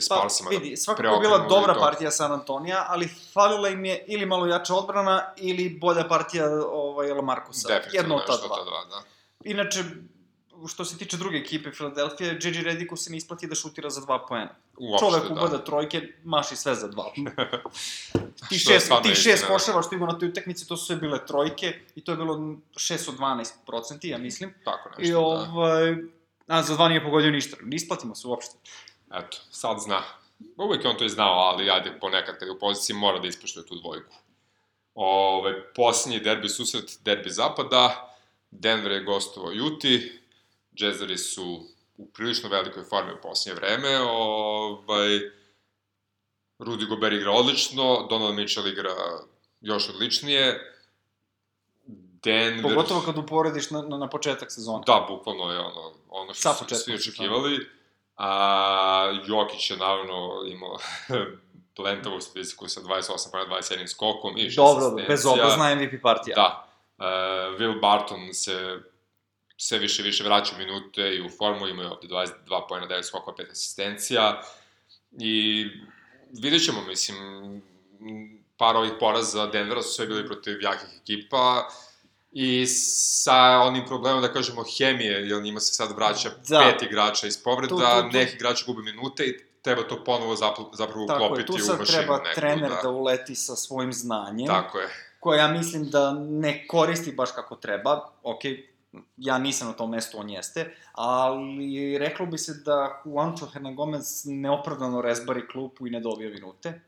s 0.00 0.08
pa, 0.08 0.14
Parsima. 0.14 0.50
Vidi, 0.50 0.76
svakako 0.76 1.14
je 1.14 1.20
bila 1.20 1.38
dobra 1.38 1.74
to. 1.74 1.80
partija 1.80 2.10
San 2.10 2.32
Antonija, 2.32 2.86
ali 2.88 3.08
falila 3.32 3.68
im 3.68 3.84
je 3.84 4.04
ili 4.08 4.26
malo 4.26 4.46
jača 4.46 4.74
odbrana, 4.74 5.32
ili 5.36 5.78
bolja 5.80 6.04
partija 6.08 6.46
ovaj, 6.70 7.12
Lamarcusa. 7.12 7.80
Jedno 7.92 8.14
od 8.14 8.26
ta 8.26 8.36
dva. 8.46 8.56
Ta 8.56 8.64
dva 8.64 8.84
da. 8.90 9.02
Inače, 9.44 9.84
što 10.68 10.84
se 10.84 10.98
tiče 10.98 11.16
druge 11.16 11.36
ekipe 11.36 11.70
Philadelphia, 11.72 12.32
JJ 12.32 12.62
Rediku 12.62 12.96
se 12.96 13.10
ne 13.10 13.16
isplati 13.16 13.46
da 13.46 13.54
šutira 13.54 13.90
za 13.90 14.00
dva 14.00 14.26
poena. 14.26 14.54
Uopšte, 14.78 15.06
Čovek 15.06 15.28
da. 15.28 15.32
ubada 15.32 15.64
trojke, 15.64 16.02
maši 16.24 16.56
sve 16.56 16.74
za 16.74 16.88
dva. 16.88 17.04
ti 18.48 18.58
šest, 18.58 18.92
ti 19.02 19.14
šest 19.14 19.46
koševa 19.46 19.82
što 19.82 19.94
ima 19.94 20.06
na 20.06 20.18
toj 20.18 20.28
utakmici, 20.28 20.68
to 20.68 20.76
su 20.76 20.86
sve 20.86 20.96
bile 20.96 21.26
trojke 21.26 21.80
i 21.94 22.04
to 22.04 22.12
je 22.12 22.16
bilo 22.16 22.34
6 22.34 23.08
od 23.08 23.18
12 23.18 23.52
procenti, 23.66 24.08
ja 24.08 24.18
mislim. 24.18 24.54
Tako 24.64 24.88
nešto, 24.88 25.02
I, 25.02 25.14
ovaj, 25.14 25.94
da 25.94 26.19
A 26.50 26.62
za 26.62 26.74
dva 26.74 26.88
nije 26.88 27.04
pogodio 27.04 27.30
ništa. 27.30 27.56
Ne 27.62 27.76
isplatimo 27.76 28.14
se 28.14 28.28
uopšte. 28.28 28.54
Eto, 29.14 29.38
sad 29.50 29.78
zna. 29.80 30.02
Uvijek 30.56 30.84
je 30.84 30.90
on 30.90 30.96
to 30.96 31.04
i 31.04 31.08
znao, 31.08 31.34
ali 31.34 31.70
ajde 31.70 31.98
ponekad 32.00 32.38
kad 32.38 32.48
je 32.48 32.52
u 32.52 32.58
poziciji 32.58 32.96
mora 32.96 33.18
da 33.18 33.28
ispoštuje 33.28 33.66
tu 33.66 33.74
dvojku. 33.74 34.14
Ove, 34.94 35.72
posljednji 35.74 36.20
derbi 36.20 36.48
susret, 36.48 36.98
derbi 37.04 37.30
zapada, 37.30 38.14
Denver 38.50 38.92
je 38.92 39.04
gostovao 39.04 39.52
Juti, 39.52 40.20
Jazzeri 40.72 41.18
su 41.18 41.66
u 41.96 42.10
prilično 42.10 42.48
velikoj 42.48 42.84
formi 42.84 43.12
u 43.12 43.20
posljednje 43.22 43.60
vreme, 43.60 44.00
ovaj, 44.00 45.20
Rudy 46.58 46.88
Gobert 46.88 47.14
igra 47.14 47.30
odlično, 47.30 48.06
Donald 48.10 48.34
Mitchell 48.34 48.68
igra 48.68 48.94
još 49.60 49.88
odličnije, 49.88 50.74
Denver... 52.24 52.62
Pogotovo 52.62 53.00
kad 53.00 53.18
uporediš 53.18 53.70
na, 53.70 53.82
na, 53.82 53.98
na 53.98 54.08
početak 54.08 54.52
sezona. 54.52 54.82
Da, 54.86 55.06
bukvalno 55.08 55.52
je 55.52 55.58
ono, 55.58 55.92
ono 56.08 56.34
što 56.34 56.54
su 56.54 56.74
svi 56.74 56.94
očekivali. 56.94 57.66
A, 58.16 59.20
Jokić 59.26 59.70
je 59.70 59.76
naravno 59.76 60.44
imao 60.46 60.76
plentavu 61.76 62.20
statistiku 62.20 62.68
sa 62.68 62.80
28 62.80 63.30
prema 63.30 63.56
21 63.56 63.86
skokom 63.86 64.36
i 64.36 64.50
6 64.50 64.56
Dobro, 64.56 65.04
bez 65.08 65.26
obrazna 65.26 65.74
MVP 65.74 66.02
partija. 66.02 66.34
Da. 66.34 66.66
Uh, 66.98 67.04
Will 67.58 67.80
Barton 67.80 68.34
se 68.34 68.78
sve 69.56 69.78
više 69.78 70.02
više 70.02 70.24
vraća 70.24 70.56
minute 70.58 71.14
i 71.16 71.26
u 71.26 71.28
formu, 71.38 71.66
imaju 71.66 71.90
ovde 71.90 72.08
22 72.08 72.68
pojena, 72.68 72.88
9 72.88 73.02
skokova, 73.02 73.36
5 73.36 73.50
asistencija 73.50 74.42
i 75.10 75.66
vidjet 76.42 76.64
ćemo, 76.64 76.82
mislim, 76.82 77.62
par 78.56 78.76
ovih 78.76 78.92
poraza 79.00 79.46
Denvera 79.46 79.82
su 79.82 79.94
sve 79.94 80.06
bili 80.06 80.26
protiv 80.26 80.62
jakih 80.62 80.88
ekipa 81.02 81.68
i 82.32 82.66
sa 82.66 83.60
onim 83.64 83.86
problemom, 83.86 84.22
da 84.22 84.32
kažemo, 84.32 84.64
hemije, 84.78 85.28
jer 85.28 85.42
njima 85.42 85.60
se 85.60 85.74
sad 85.74 85.96
vraća 85.96 86.30
da. 86.48 86.58
pet 86.58 86.82
igrača 86.82 87.26
iz 87.26 87.42
povreda, 87.42 87.68
tu, 87.68 87.76
tu, 87.76 88.10
tu. 88.10 88.18
neki 88.18 88.36
igrači 88.36 88.64
gube 88.66 88.82
minute 88.82 89.24
i 89.24 89.38
treba 89.62 89.82
to 89.82 90.04
ponovo 90.04 90.36
zapravo, 90.36 90.70
zapravo 90.74 91.04
uklopiti 91.04 91.52
u 91.52 91.54
mašinu. 91.54 91.68
Tako 91.68 91.82
je, 91.82 91.86
tu 91.86 91.86
sad 91.86 92.00
treba 92.00 92.18
neku, 92.18 92.34
trener 92.34 92.70
da. 92.70 92.80
da 92.82 92.90
uleti 92.90 93.34
sa 93.34 93.56
svojim 93.56 93.92
znanjem. 93.92 94.46
Tako 94.46 94.78
je. 94.78 94.88
Koje 95.20 95.38
ja 95.38 95.48
mislim 95.48 95.90
da 95.90 96.12
ne 96.12 96.66
koristi 96.68 97.12
baš 97.12 97.32
kako 97.32 97.56
treba. 97.56 98.10
Ok, 98.22 98.40
ja 99.16 99.38
nisam 99.38 99.68
na 99.68 99.72
tom 99.72 99.90
mestu, 99.90 100.18
on 100.18 100.30
jeste, 100.30 100.76
ali 100.92 101.98
reklo 101.98 102.26
bi 102.26 102.38
se 102.38 102.54
da 102.64 103.02
Juancho 103.04 103.46
Hernangomez 103.46 104.22
neopravdano 104.24 105.00
rezbari 105.00 105.48
klupu 105.48 105.86
i 105.86 105.90
ne 105.90 106.00
dobija 106.00 106.30
minute. 106.30 106.80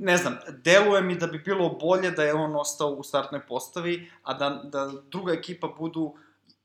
Ne 0.00 0.16
znam, 0.16 0.38
deluje 0.64 1.02
mi 1.02 1.14
da 1.14 1.26
bi 1.26 1.38
bilo 1.38 1.68
bolje 1.68 2.10
da 2.10 2.22
je 2.22 2.34
on 2.34 2.56
ostao 2.56 2.88
u 2.88 3.02
startnoj 3.02 3.46
postavi, 3.46 4.10
a 4.22 4.34
da, 4.34 4.62
da 4.64 4.92
druga 5.10 5.32
ekipa 5.32 5.68
budu 5.78 6.14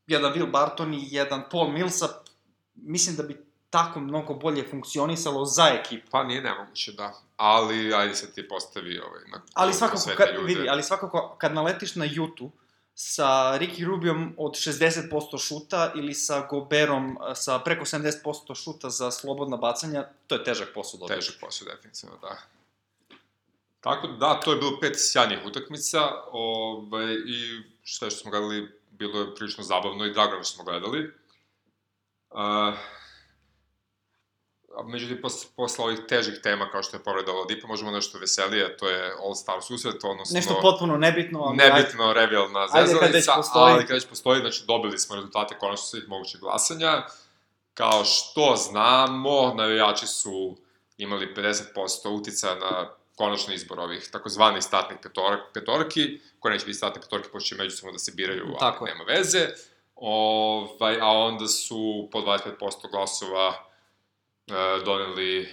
jedan 0.07 0.33
Will 0.33 0.51
Barton 0.51 0.93
i 0.93 1.07
jedan 1.11 1.43
Paul 1.51 1.71
Millsap, 1.71 2.11
mislim 2.75 3.15
da 3.15 3.23
bi 3.23 3.45
tako 3.69 3.99
mnogo 3.99 4.33
bolje 4.33 4.67
funkcionisalo 4.69 5.45
za 5.45 5.67
ekipu. 5.67 6.07
Pa 6.11 6.23
nije 6.23 6.41
nemoguće, 6.41 6.91
da. 6.91 7.13
Ali, 7.37 7.93
ajde 7.93 8.15
se 8.15 8.33
ti 8.33 8.47
postavi 8.47 8.99
ovaj, 8.99 9.21
na, 9.31 9.41
ali 9.53 9.73
svakako, 9.73 10.11
kad, 10.17 10.29
vidi, 10.43 10.69
ali 10.69 10.83
svakako, 10.83 11.35
kad 11.37 11.53
naletiš 11.53 11.95
na 11.95 12.05
Jutu, 12.05 12.51
sa 12.99 13.57
Ricky 13.57 13.85
Rubijom 13.85 14.33
od 14.37 14.51
60% 14.51 15.47
šuta 15.47 15.91
ili 15.95 16.13
sa 16.13 16.47
Goberom 16.49 17.17
sa 17.35 17.59
preko 17.59 17.85
70% 17.85 18.63
šuta 18.63 18.89
za 18.89 19.11
slobodna 19.11 19.57
bacanja, 19.57 20.07
to 20.27 20.35
je 20.35 20.43
težak 20.43 20.73
posao 20.73 20.99
dobiti. 20.99 21.19
Težak 21.19 21.35
posao, 21.41 21.67
definitivno, 21.67 22.17
da. 22.21 22.37
Tako 23.81 24.07
da, 24.07 24.39
to 24.39 24.51
je 24.51 24.57
bilo 24.57 24.79
pet 24.81 24.95
sjajnih 24.97 25.45
utakmica, 25.45 25.99
ovaj, 26.31 27.13
i 27.13 27.61
što 27.83 28.09
što 28.09 28.19
smo 28.19 28.31
gledali, 28.31 28.71
bilo 28.91 29.19
je 29.19 29.35
prilično 29.35 29.63
zabavno 29.63 30.05
i 30.05 30.13
drago 30.13 30.43
što 30.43 30.55
smo 30.55 30.63
gledali. 30.63 31.13
Uh, 32.29 32.73
međutim, 34.85 35.19
posle, 35.21 35.49
posle 35.55 35.85
ovih 35.85 35.99
težih 36.07 36.39
tema 36.43 36.69
kao 36.71 36.83
što 36.83 36.97
je 36.97 37.03
povreda 37.03 37.31
Oladipa, 37.31 37.67
možemo 37.67 37.91
nešto 37.91 38.19
veselije, 38.19 38.77
to 38.77 38.89
je 38.89 39.13
All-Star 39.15 39.61
susret, 39.61 40.03
odnosno... 40.03 40.35
Nešto 40.35 40.59
potpuno 40.61 40.97
nebitno, 40.97 41.39
ali... 41.39 41.57
Nebitno, 41.57 42.03
ajde, 42.03 42.19
revijalna 42.19 42.67
zezalica, 42.67 43.41
ali 43.53 43.85
kad 43.85 43.93
već 43.93 44.05
postoji, 44.05 44.39
znači 44.39 44.63
dobili 44.67 44.99
smo 44.99 45.15
rezultate 45.15 45.57
konačno 45.59 45.85
svih 45.85 46.03
mogućih 46.07 46.39
glasanja. 46.39 47.03
Kao 47.73 48.05
što 48.05 48.55
znamo, 48.55 49.53
navijači 49.53 50.07
su 50.07 50.57
imali 50.97 51.33
50% 51.35 52.09
utica 52.09 52.55
na 52.55 52.89
konačni 53.15 53.55
izbor 53.55 53.79
ovih 53.79 54.09
takozvanih 54.11 54.63
statnih 54.63 54.99
petork, 55.03 55.39
petorki, 55.53 56.19
koje 56.39 56.53
neće 56.53 56.65
biti 56.65 56.77
statne 56.77 57.01
petorke, 57.01 57.29
pošto 57.29 57.47
će 57.47 57.55
međusobno 57.55 57.91
da 57.91 57.99
se 57.99 58.11
biraju, 58.15 58.45
Tako 58.59 58.85
ali 58.85 58.91
nema 58.91 59.03
veze. 59.03 59.47
Ovaj, 59.95 60.99
a 61.01 61.07
onda 61.07 61.47
su 61.47 62.09
po 62.11 62.19
25% 62.19 62.91
glasova 62.91 63.66
doneli 64.85 65.49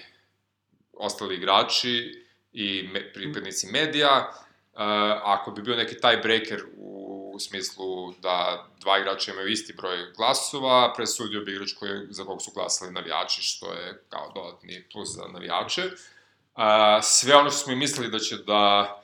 ostali 0.92 1.34
igrači 1.34 2.24
i 2.52 2.88
me, 2.92 3.12
pripadnici 3.12 3.66
medija. 3.66 4.32
Uh, 4.72 4.80
ako 5.22 5.50
bi 5.50 5.62
bio 5.62 5.76
neki 5.76 6.00
tiebreaker 6.00 6.62
u, 6.76 7.30
u 7.34 7.40
smislu 7.40 8.12
da 8.12 8.66
dva 8.80 8.98
igrača 8.98 9.32
imaju 9.32 9.48
isti 9.48 9.72
broj 9.72 10.12
glasova, 10.16 10.92
presudio 10.96 11.40
bi 11.40 11.52
igrač 11.52 11.72
koji, 11.72 12.00
za 12.10 12.24
kog 12.24 12.42
su 12.42 12.50
glasali 12.54 12.92
navijači, 12.92 13.42
što 13.42 13.72
je 13.72 14.04
kao 14.08 14.32
dodatni 14.34 14.84
plus 14.92 15.08
za 15.08 15.22
navijače. 15.32 15.82
Uh, 15.84 16.62
sve 17.02 17.36
ono 17.36 17.50
što 17.50 17.58
smo 17.58 17.72
i 17.72 17.76
mislili 17.76 18.10
da 18.10 18.18
će 18.18 18.36
da 18.36 19.02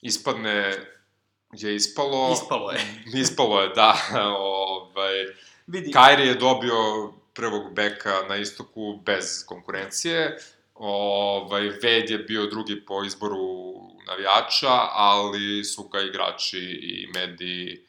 ispadne 0.00 0.86
je 1.52 1.74
ispalo. 1.74 2.32
Ispalo 2.32 2.70
je. 2.70 2.80
ispalo 3.22 3.60
je, 3.60 3.68
da. 3.68 3.96
ovaj, 4.38 5.26
Vidi. 5.66 5.92
Kairi 5.92 6.26
je 6.26 6.34
dobio 6.34 7.12
prvog 7.36 7.74
beka 7.74 8.22
na 8.28 8.36
istoku 8.36 9.00
bez 9.04 9.46
konkurencije. 9.46 10.38
Ovaj, 10.74 11.62
Ved 11.62 12.10
je 12.10 12.18
bio 12.18 12.46
drugi 12.46 12.84
po 12.86 13.04
izboru 13.04 13.36
navijača, 14.06 14.72
ali 14.92 15.64
su 15.64 15.88
ga 15.88 16.00
igrači 16.00 16.58
i 16.82 17.06
mediji 17.14 17.86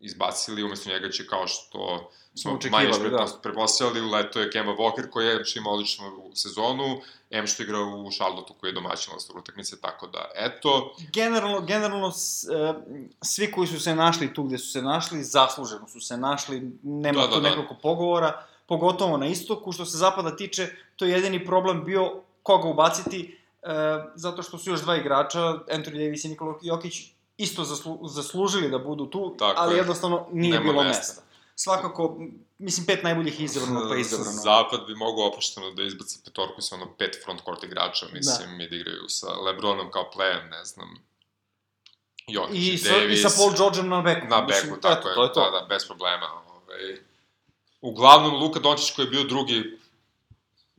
izbacili, 0.00 0.62
umesto 0.62 0.90
njega 0.90 1.10
će 1.10 1.26
kao 1.26 1.46
što 1.46 2.10
smo 2.34 2.58
manje 2.70 2.90
da. 3.10 3.26
prepostavljali, 3.42 4.10
leto 4.10 4.40
je 4.40 4.50
Kemba 4.50 4.72
Walker 4.72 5.10
koji 5.10 5.26
je 5.26 5.44
imao 5.56 5.72
odličnu 5.72 6.30
sezonu, 6.34 7.00
M 7.30 7.46
što 7.46 7.62
igra 7.62 7.78
u 7.78 8.10
Charlotte 8.10 8.52
koji 8.60 8.70
je 8.70 8.74
domaćin 8.74 9.12
na 9.12 9.40
utakmice, 9.40 9.80
tako 9.80 10.06
da, 10.06 10.30
eto. 10.34 10.94
Generalno, 11.12 11.60
generalno, 11.60 12.08
e, 12.08 12.74
svi 13.22 13.52
koji 13.52 13.68
su 13.68 13.80
se 13.80 13.94
našli 13.94 14.34
tu 14.34 14.42
gde 14.42 14.58
su 14.58 14.70
se 14.70 14.82
našli, 14.82 15.24
zasluženo 15.24 15.88
su 15.88 16.00
se 16.00 16.16
našli, 16.16 16.72
nema 16.82 17.20
da, 17.20 17.26
da, 17.26 17.34
tu 17.34 17.40
da. 17.40 17.48
nekoliko 17.48 17.74
pogovora 17.82 18.46
pogotovo 18.68 19.16
na 19.16 19.26
istoku. 19.26 19.72
Što 19.72 19.84
se 19.84 19.98
zapada 19.98 20.36
tiče, 20.36 20.68
to 20.96 21.04
je 21.04 21.12
jedini 21.12 21.44
problem 21.44 21.84
bio 21.84 22.22
koga 22.42 22.68
ubaciti, 22.68 23.38
e, 23.62 23.68
zato 24.14 24.42
što 24.42 24.58
su 24.58 24.70
još 24.70 24.80
dva 24.80 24.96
igrača, 24.96 25.38
Anthony 25.68 26.04
Davis 26.04 26.24
i 26.24 26.28
Nikola 26.28 26.58
Jokić, 26.62 26.94
isto 27.36 27.64
zaslu, 27.64 28.08
zaslužili 28.08 28.70
da 28.70 28.78
budu 28.78 29.06
tu, 29.06 29.34
Tako 29.38 29.60
ali 29.60 29.74
je. 29.74 29.78
jednostavno 29.78 30.26
nije 30.32 30.52
Nema 30.52 30.72
bilo 30.72 30.82
mesta. 30.82 31.00
mesta. 31.00 31.22
Svakako, 31.54 32.18
mislim, 32.58 32.86
pet 32.86 33.02
najboljih 33.02 33.40
izabrano, 33.40 33.88
pa 33.88 33.96
izabrano. 33.96 34.32
Zapad 34.32 34.80
bi 34.86 34.94
mogao 34.94 35.26
opušteno 35.28 35.70
da 35.70 35.82
izbaci 35.82 36.18
petorku 36.24 36.62
sa 36.62 36.74
ono 36.74 36.86
pet 36.98 37.18
front 37.24 37.40
court 37.44 37.64
igrača, 37.64 38.06
mislim, 38.12 38.58
da. 38.58 38.64
i 38.64 38.68
da 38.68 38.76
igraju 38.76 39.08
sa 39.08 39.32
Lebronom 39.32 39.90
kao 39.90 40.10
player, 40.16 40.50
ne 40.50 40.64
znam, 40.64 40.88
Jokić 42.26 42.56
i, 42.56 42.74
i 42.74 42.78
Davis. 42.90 43.18
I 43.18 43.22
sa 43.22 43.28
Paul 43.38 43.52
Georgeom 43.56 43.88
na 43.88 44.02
beku. 44.02 44.26
Na 44.26 44.40
beku, 44.40 44.60
mislim, 44.66 44.80
tako 44.80 45.08
je, 45.08 45.14
to 45.14 45.24
je 45.24 45.32
to. 45.32 45.50
da, 45.50 45.60
da, 45.60 45.66
bez 45.68 45.86
problema. 45.86 46.26
Ovaj, 46.26 47.07
Uglavnom, 47.80 48.42
Luka 48.42 48.60
Dončić 48.60 48.90
koji 48.90 49.06
je 49.06 49.10
bio 49.10 49.24
drugi 49.24 49.78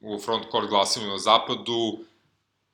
u 0.01 0.19
front 0.19 0.45
court 0.51 0.69
glasanju 0.69 1.07
na 1.07 1.17
zapadu, 1.17 1.99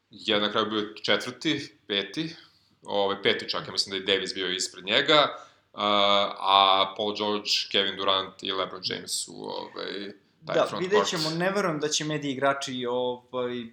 je 0.10 0.40
na 0.40 0.52
kraju 0.52 0.66
bio 0.70 0.94
četvrti, 1.04 1.78
peti, 1.88 2.36
ovaj, 2.84 3.22
peti 3.22 3.50
čak, 3.50 3.68
ja 3.68 3.72
mislim 3.72 3.92
da 3.92 3.98
je 3.98 4.16
Davis 4.16 4.34
bio 4.34 4.50
ispred 4.50 4.86
njega, 4.86 5.38
uh, 5.74 5.80
a 5.80 6.94
Paul 6.98 7.16
George, 7.16 7.50
Kevin 7.72 7.96
Durant 7.96 8.44
i 8.44 8.52
LeBron 8.52 8.82
James 8.84 9.12
su 9.12 9.34
ovaj, 9.34 10.12
taj 10.46 10.56
da, 10.56 10.66
front 10.70 10.84
vidjet 10.84 11.08
ćemo, 11.08 11.30
ne 11.30 11.52
verujem 11.52 11.80
da 11.80 11.88
će 11.90 12.04
mediji 12.04 12.32
igrači 12.32 12.86
ovaj, 12.90 13.66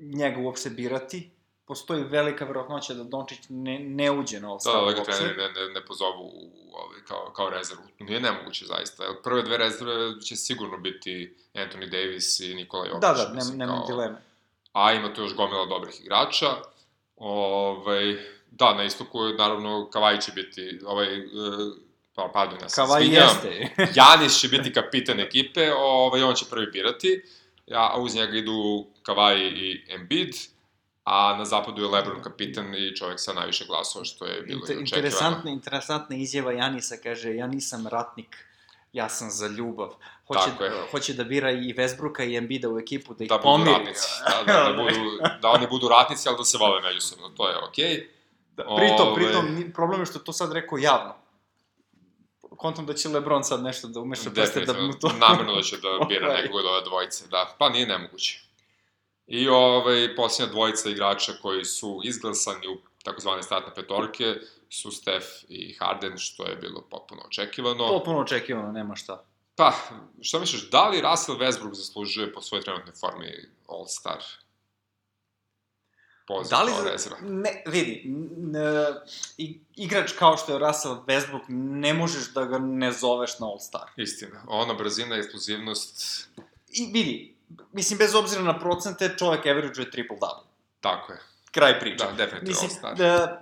njega 0.00 0.40
uopšte 0.40 0.70
birati, 0.70 1.30
postoji 1.66 2.04
velika 2.04 2.44
verovatnoća 2.44 2.94
da 2.94 3.04
Dončić 3.04 3.38
ne, 3.48 3.78
ne 3.78 4.10
uđe 4.10 4.40
na 4.40 4.48
All-Star 4.48 4.84
da, 4.84 4.92
da, 4.92 4.92
ga 4.92 5.04
treneri 5.04 5.36
ne, 5.36 5.48
ne, 5.48 5.72
ne 5.74 5.84
pozovu 5.86 6.32
ovaj, 6.72 7.00
kao, 7.08 7.32
kao 7.36 7.50
rezervu. 7.50 7.82
Nije 7.98 8.20
nemoguće 8.20 8.66
zaista. 8.66 9.04
Prve 9.22 9.42
dve 9.42 9.56
rezerve 9.56 10.20
će 10.20 10.36
sigurno 10.36 10.78
biti 10.78 11.36
Anthony 11.54 11.90
Davis 11.90 12.40
i 12.40 12.54
Nikola 12.54 12.86
Jokić. 12.86 13.00
Da, 13.00 13.12
da, 13.12 13.32
nema, 13.32 13.50
nema 13.54 13.76
kao... 13.76 13.86
dileme. 13.86 14.22
A 14.72 14.92
ima 14.92 15.14
tu 15.14 15.22
još 15.22 15.34
gomila 15.34 15.66
dobrih 15.66 16.00
igrača. 16.00 16.46
Ovaj, 17.16 18.16
da, 18.50 18.74
na 18.74 18.84
istoku, 18.84 19.18
naravno, 19.38 19.90
Kavaj 19.90 20.20
će 20.20 20.32
biti, 20.32 20.80
ovaj, 20.86 21.16
e, 21.16 21.22
pa, 22.14 22.30
pardon, 22.34 22.58
ja 22.62 22.68
sam 22.68 22.86
Kavaj 22.86 23.04
jeste. 23.04 23.74
Janis 23.96 24.40
će 24.40 24.48
biti 24.48 24.72
kapitan 24.72 25.20
ekipe, 25.20 25.72
ovaj, 25.72 26.22
on 26.22 26.34
će 26.34 26.44
prvi 26.50 26.66
birati, 26.66 27.22
ja, 27.66 27.90
a 27.94 28.00
uz 28.00 28.14
njega 28.14 28.36
idu 28.36 28.86
Kavaj 29.02 29.40
i 29.40 29.84
Embiid, 29.88 30.34
a 31.04 31.36
na 31.36 31.44
zapadu 31.44 31.82
je 31.82 31.88
Lebron 31.88 32.22
kapitan 32.22 32.74
i 32.74 32.96
čovjek 32.96 33.20
sa 33.20 33.32
najviše 33.32 33.64
glasova, 33.64 34.04
što 34.04 34.26
je 34.26 34.42
bilo 34.42 34.60
Inter, 34.60 34.78
interesantna, 34.78 35.50
interesantna 35.50 36.16
izjava 36.16 36.52
Janisa, 36.52 36.96
kaže, 37.02 37.34
ja 37.34 37.46
nisam 37.46 37.86
ratnik, 37.86 38.36
ja 38.92 39.08
sam 39.08 39.30
za 39.30 39.46
ljubav. 39.46 39.94
Hoće, 40.26 40.40
Tako 40.50 40.64
je. 40.64 40.72
hoće 40.90 41.14
da 41.14 41.24
bira 41.24 41.50
i 41.50 41.74
Westbrooka 41.74 42.30
i 42.30 42.36
Embida 42.36 42.70
u 42.70 42.78
ekipu, 42.78 43.14
da 43.14 43.24
ih 43.24 43.30
da 43.30 43.38
pomiri. 43.38 43.70
Budu 43.70 43.78
ratnici, 43.78 44.08
da, 44.46 44.52
da, 44.52 44.72
da, 44.72 44.76
budu, 44.82 45.00
da 45.42 45.48
oni 45.48 45.66
budu 45.66 45.88
ratnici, 45.88 46.28
ali 46.28 46.38
da 46.38 46.44
se 46.44 46.58
vole 46.58 46.80
međusobno, 46.82 47.28
to 47.28 47.48
je 47.48 47.56
okej. 47.68 47.84
Okay. 47.84 48.06
Da, 48.56 48.62
pritom, 48.76 49.08
Ove... 49.08 49.14
pritom, 49.14 49.72
problem 49.74 50.00
je 50.00 50.06
što 50.06 50.18
to 50.18 50.32
sad 50.32 50.52
rekao 50.52 50.78
javno. 50.78 51.14
Kontom 52.56 52.86
da 52.86 52.94
će 52.94 53.08
Lebron 53.08 53.44
sad 53.44 53.62
nešto 53.62 53.88
da 53.88 54.00
umeša 54.00 54.30
prste 54.30 54.60
da 54.60 54.72
mu 54.72 54.92
to... 54.92 55.12
Namerno 55.28 55.54
da 55.54 55.62
će 55.62 55.76
da 55.76 56.04
bira 56.08 56.26
ovaj. 56.30 56.42
nekog 56.42 56.56
od 56.56 56.66
ove 56.66 56.80
dvojice, 56.84 57.26
da. 57.26 57.54
Pa 57.58 57.68
nije 57.68 57.86
nemoguće. 57.86 58.44
I 59.26 59.48
ovaj, 59.48 60.16
posljednja 60.16 60.52
dvojica 60.52 60.90
igrača 60.90 61.32
koji 61.42 61.64
su 61.64 62.00
izglasani 62.04 62.68
u 62.68 62.78
takozvane 63.02 63.42
startne 63.42 63.74
petorke 63.74 64.34
su 64.68 64.90
Steph 64.90 65.26
i 65.48 65.76
Harden, 65.78 66.18
što 66.18 66.46
je 66.46 66.56
bilo 66.56 66.82
potpuno 66.90 67.22
očekivano. 67.26 67.88
Potpuno 67.88 68.18
očekivano, 68.18 68.72
nema 68.72 68.96
šta. 68.96 69.24
Pa, 69.56 69.72
šta 70.20 70.38
misliš, 70.38 70.70
da 70.70 70.88
li 70.88 71.00
Russell 71.00 71.38
Westbrook 71.38 71.74
zaslužuje 71.74 72.32
po 72.32 72.40
svojoj 72.40 72.62
trenutnoj 72.62 72.94
formi 73.00 73.32
All-Star? 73.68 74.22
poziv 76.26 76.50
da 76.50 76.62
li 76.62 76.72
rezerva. 76.90 77.18
ne, 77.22 77.62
vidi, 77.66 78.02
n, 78.06 78.54
i, 79.38 79.60
igrač 79.76 80.12
kao 80.12 80.36
što 80.36 80.52
je 80.52 80.58
Russell 80.58 80.94
Westbrook, 81.06 81.44
ne 81.48 81.94
možeš 81.94 82.32
da 82.32 82.44
ga 82.44 82.58
ne 82.58 82.92
zoveš 82.92 83.38
na 83.38 83.46
All-Star. 83.46 83.88
Istina. 83.96 84.44
Ona 84.48 84.74
brzina, 84.74 85.16
eksplozivnost, 85.16 86.28
I 86.68 86.86
vidi, 86.92 87.33
mislim, 87.72 87.98
bez 87.98 88.14
obzira 88.14 88.42
na 88.42 88.58
procente, 88.58 89.14
čovek 89.18 89.46
average-uje 89.46 89.90
triple-double. 89.90 90.44
tako 90.80 91.12
je. 91.12 91.18
Kraj 91.50 91.80
priče. 91.80 92.04
Da, 92.04 92.12
definitivno 92.12 92.62
Mislim, 92.62 92.70
All-Star. 92.70 92.96
da, 92.96 93.40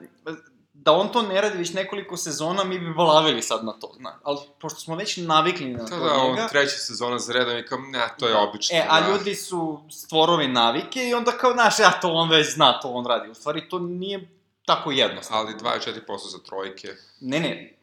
da 0.73 0.93
on 0.93 1.09
to 1.13 1.23
ne 1.23 1.41
radi 1.41 1.59
već 1.59 1.73
nekoliko 1.73 2.17
sezona, 2.17 2.65
mi 2.65 2.79
bi 2.79 2.95
balavili 2.95 3.43
sad 3.43 3.65
na 3.65 3.73
to, 3.73 3.93
zna. 3.97 4.19
Ali, 4.23 4.39
pošto 4.61 4.81
smo 4.81 4.97
već 4.97 5.17
navikli 5.17 5.67
na 5.67 5.79
Da, 5.79 5.87
to 5.87 5.97
da, 5.97 6.05
njega... 6.05 6.43
on 6.43 6.49
treća 6.49 6.77
sezona 6.79 7.19
za 7.19 7.33
redom 7.33 7.59
i 7.59 7.67
kao, 7.67 7.79
ne, 7.79 8.09
to 8.19 8.29
je 8.29 8.37
obično. 8.37 8.77
E, 8.77 8.87
a 8.89 9.01
da. 9.01 9.09
ljudi 9.09 9.35
su 9.35 9.85
stvorovi 9.91 10.49
navike 10.49 11.09
i 11.09 11.15
onda 11.15 11.33
kao, 11.33 11.53
znaš, 11.53 11.79
ja 11.79 11.91
to 11.91 12.09
on 12.13 12.31
već 12.31 12.55
zna, 12.55 12.81
to 12.81 12.89
on 12.89 13.07
radi. 13.07 13.31
U 13.31 13.35
stvari, 13.35 13.69
to 13.69 13.79
nije 13.79 14.29
tako 14.65 14.91
jednostavno. 14.91 15.43
Ali 15.43 15.55
24% 15.55 16.31
za 16.31 16.39
trojke. 16.39 16.89
Ne, 17.21 17.41
ne, 17.41 17.79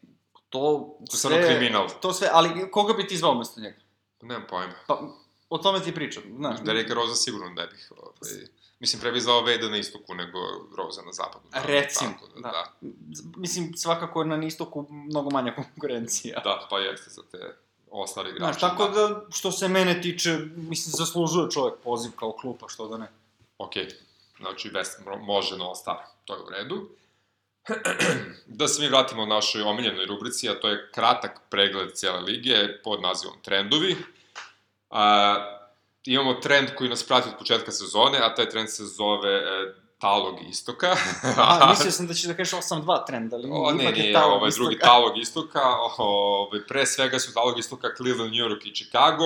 to 0.50 0.60
To 1.10 1.14
je 1.14 1.18
stvarno 1.18 1.48
kriminal. 1.48 1.88
To 2.02 2.14
sve, 2.14 2.30
ali 2.32 2.72
koga 2.72 2.94
bi 2.94 3.08
ti 3.08 3.18
zvao 3.18 3.32
umesto 3.32 3.62
njega? 3.62 3.78
Nemam 4.22 4.46
pojma. 4.50 4.74
Pa, 4.88 5.00
o 5.50 5.58
tome 5.58 5.80
ti 5.80 5.96
pričam, 5.96 6.24
znaš. 6.38 6.60
Dereka 6.62 6.94
Roza 6.94 7.16
sigurno 7.16 7.50
ne 7.50 7.68
bih. 7.68 7.92
Ovaj, 7.98 8.12
mislim, 8.80 9.02
pre 9.02 9.12
bih 9.12 9.22
zvao 9.24 9.42
Vejda 9.44 9.70
na 9.70 9.78
istoku 9.78 10.14
nego 10.16 10.40
Roza 10.78 11.02
na 11.02 11.12
zapadu. 11.12 11.46
Da, 11.52 11.62
Recimo, 11.66 12.12
tako 12.12 12.28
da. 12.28 12.42
da, 12.42 12.52
da. 12.52 12.74
Mislim, 13.38 13.74
svakako 13.78 14.22
je 14.22 14.28
na 14.28 14.46
istoku 14.46 14.86
mnogo 14.90 15.30
manja 15.30 15.56
konkurencija. 15.56 16.40
Da, 16.44 16.68
pa 16.70 16.80
jeste 16.80 17.10
za 17.10 17.22
te 17.32 17.38
ostali 17.92 18.30
igrače. 18.30 18.44
Znaš, 18.44 18.60
tako 18.62 18.88
da, 18.88 19.26
što 19.32 19.52
se 19.52 19.68
mene 19.68 20.02
tiče, 20.02 20.38
mislim, 20.56 20.94
zaslužuje 20.98 21.52
čovjek 21.52 21.76
poziv 21.84 22.12
kao 22.16 22.32
klupa, 22.32 22.70
što 22.70 22.88
da 22.88 22.98
ne. 22.98 23.08
Ok, 23.58 23.74
znači 24.40 24.70
West 24.70 25.06
mo- 25.06 25.26
može 25.26 25.58
na 25.58 25.66
All-Star, 25.66 25.98
to 26.26 26.36
je 26.36 26.42
u 26.42 26.50
redu. 26.50 26.90
da 28.60 28.68
se 28.68 28.82
mi 28.82 28.88
vratimo 28.88 29.26
našoj 29.26 29.62
omiljenoj 29.62 30.06
rubrici, 30.06 30.50
a 30.50 30.60
to 30.60 30.70
je 30.70 30.90
kratak 30.94 31.42
pregled 31.50 31.94
cijele 31.94 32.20
lige 32.20 32.82
pod 32.84 33.02
nazivom 33.02 33.36
Trendovi. 33.42 33.96
A, 34.90 35.36
imamo 36.06 36.34
trend 36.34 36.70
koji 36.76 36.90
nas 36.90 37.04
prati 37.04 37.30
od 37.30 37.36
početka 37.38 37.72
sezone, 37.72 38.18
a 38.22 38.36
taj 38.36 38.50
trend 38.50 38.70
se 38.70 38.86
zove 38.86 39.36
e, 39.36 39.74
Talog 40.00 40.36
istoka. 40.50 40.96
A, 41.38 41.68
mislio 41.70 41.92
sam 41.92 42.08
da 42.08 42.14
ćeš 42.14 42.24
da 42.24 42.34
kažeš 42.34 42.54
8-2 42.54 43.06
trend, 43.06 43.34
ali 43.34 43.50
O, 43.52 43.72
ne, 43.72 43.84
ipak 43.84 43.98
je 43.98 44.14
talog 44.14 44.38
ovaj 44.38 44.50
istoka. 44.50 44.64
drugi 44.64 44.80
talog 44.80 45.18
istoka, 45.18 45.62
ovaj, 45.98 46.60
pre 46.68 46.86
svega 46.86 47.20
su 47.20 47.34
talog 47.34 47.60
istoka 47.60 47.88
Cleveland, 47.98 48.32
New 48.32 48.46
York 48.46 48.68
i 48.68 48.74
Chicago. 48.76 49.24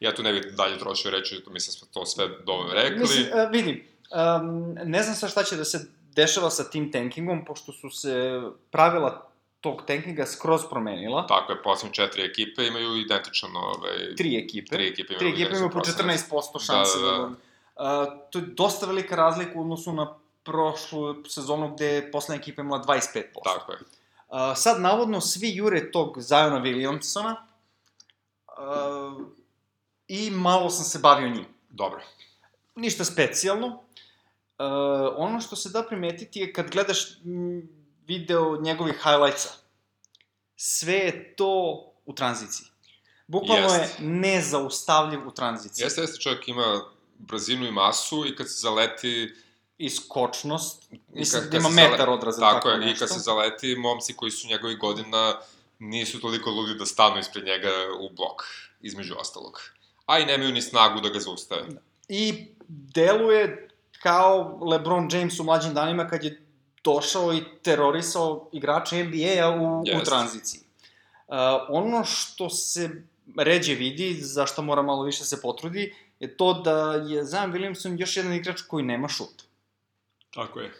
Ja 0.00 0.14
tu 0.14 0.22
ne 0.22 0.32
bih 0.32 0.42
dalje 0.56 0.78
trošio 0.78 1.10
reći, 1.10 1.40
to 1.44 1.50
mislim 1.50 1.72
da 1.72 1.78
smo 1.78 1.88
to 1.92 2.06
sve 2.06 2.28
dovoljno 2.46 2.74
rekli. 2.74 2.98
Mislim, 2.98 3.26
uh, 3.26 3.50
vidim, 3.50 3.84
um, 4.10 4.74
ne 4.84 5.02
znam 5.02 5.16
sa 5.16 5.28
šta 5.28 5.42
će 5.42 5.56
da 5.56 5.64
se 5.64 5.86
dešava 6.14 6.50
sa 6.50 6.70
tim 6.70 6.92
tankingom, 6.92 7.44
pošto 7.44 7.72
su 7.72 7.90
se 7.90 8.42
pravila 8.70 9.29
tog 9.60 9.82
tankinga 9.86 10.26
skroz 10.26 10.62
promenila. 10.70 11.26
Tako 11.26 11.52
je, 11.52 11.62
poslednje 11.62 11.94
četiri 11.94 12.22
ekipe 12.22 12.66
imaju 12.66 12.96
identičan, 12.96 13.56
ovaj, 13.56 14.14
Tri 14.16 14.36
ekipe. 14.44 14.76
tri 14.76 14.88
ekipe 14.88 15.14
imaju, 15.14 15.18
Tri 15.18 15.28
ekipe 15.42 15.56
imaju 15.56 15.70
po 15.70 15.78
identičan 15.78 16.06
14% 16.06 16.66
šanse 16.66 16.98
Da, 16.98 17.04
da, 17.04 17.10
da, 17.10 17.18
da, 17.18 17.28
da. 17.28 17.34
Uh, 17.80 18.18
to 18.30 18.38
je 18.38 18.44
dosta 18.46 18.86
velika 18.86 19.16
razlika 19.16 19.58
u 19.58 19.60
odnosu 19.60 19.92
na 19.92 20.14
prošlu 20.42 21.24
sezonu 21.28 21.74
gde 21.74 21.86
je 21.86 22.10
poslednja 22.12 22.40
ekipa 22.40 22.62
imala 22.62 22.84
25%. 22.84 23.22
Tako 23.44 23.72
je. 23.72 23.78
Uh, 24.28 24.36
sad, 24.56 24.80
navodno, 24.80 25.20
svi 25.20 25.56
jure 25.56 25.90
tog 25.92 26.14
Zajona 26.20 26.60
Williamsona 26.60 27.34
uh, 28.58 29.26
i 30.08 30.30
malo 30.30 30.70
sam 30.70 30.84
se 30.84 30.98
bavio 30.98 31.28
njim. 31.28 31.46
Dobro. 31.68 32.00
Ništa 32.74 33.04
specijalno. 33.04 33.66
Uh, 33.66 33.74
ono 35.16 35.40
što 35.40 35.56
se 35.56 35.68
da 35.68 35.82
primetiti 35.82 36.40
je 36.40 36.52
kad 36.52 36.70
gledaš 36.70 37.18
m, 37.24 37.79
video 38.10 38.60
njegovih 38.60 38.94
highlightsa, 38.94 39.48
sve 40.56 40.94
je 40.94 41.34
to 41.36 41.54
u 42.06 42.14
tranziciji. 42.14 42.66
Bukvalno 43.26 43.74
Jest. 43.74 43.98
je 43.98 44.06
nezaustavljiv 44.06 45.28
u 45.28 45.30
tranziciji. 45.30 45.84
Jeste, 45.84 46.00
jeste, 46.00 46.20
čovjek 46.20 46.48
ima 46.48 46.80
brzinu 47.18 47.66
i 47.66 47.72
masu 47.72 48.26
i 48.26 48.36
kad 48.36 48.46
se 48.48 48.58
zaleti... 48.60 49.34
I 49.80 49.90
skočnost. 49.90 50.90
Mislim 51.08 51.42
da 51.50 51.56
ima 51.56 51.68
metar 51.68 52.10
odraza, 52.10 52.40
tako, 52.40 52.54
tako 52.54 52.68
je, 52.68 52.78
nešto. 52.78 52.90
i 52.90 52.98
kad 52.98 53.08
se 53.08 53.20
zaleti, 53.20 53.76
momci 53.76 54.14
koji 54.16 54.30
su 54.30 54.48
njegovih 54.48 54.78
godina 54.78 55.40
nisu 55.78 56.20
toliko 56.20 56.50
ludi 56.50 56.74
da 56.74 56.86
stanu 56.86 57.18
ispred 57.18 57.44
njega 57.44 57.70
u 58.00 58.10
blok, 58.16 58.42
između 58.80 59.14
ostalog. 59.18 59.60
A 60.06 60.18
i 60.18 60.26
nemaju 60.26 60.52
ni 60.52 60.62
snagu 60.62 61.00
da 61.00 61.08
ga 61.08 61.20
zaustave. 61.20 61.62
I 62.08 62.46
deluje 62.68 63.68
kao 64.02 64.58
LeBron 64.70 65.08
James 65.12 65.40
u 65.40 65.44
mlađim 65.44 65.74
danima 65.74 66.08
kad 66.08 66.24
je 66.24 66.49
došao 66.84 67.34
i 67.34 67.42
terorisao 67.62 68.48
igrače 68.52 69.04
NBA-a 69.04 69.50
u, 69.50 69.82
Jest. 69.86 70.02
u 70.02 70.04
tranziciji. 70.04 70.60
Uh, 71.28 71.36
ono 71.68 72.04
što 72.04 72.50
se 72.50 72.90
ređe 73.36 73.74
vidi, 73.74 74.14
zašto 74.14 74.62
mora 74.62 74.82
malo 74.82 75.02
više 75.02 75.24
se 75.24 75.40
potrudi, 75.42 75.94
je 76.20 76.36
to 76.36 76.54
da 76.54 76.92
je 76.92 77.24
Zion 77.24 77.52
Williamson 77.52 78.00
još 78.00 78.16
jedan 78.16 78.34
igrač 78.34 78.60
koji 78.62 78.84
nema 78.84 79.08
šut. 79.08 79.42
Tako 80.34 80.60
je. 80.60 80.72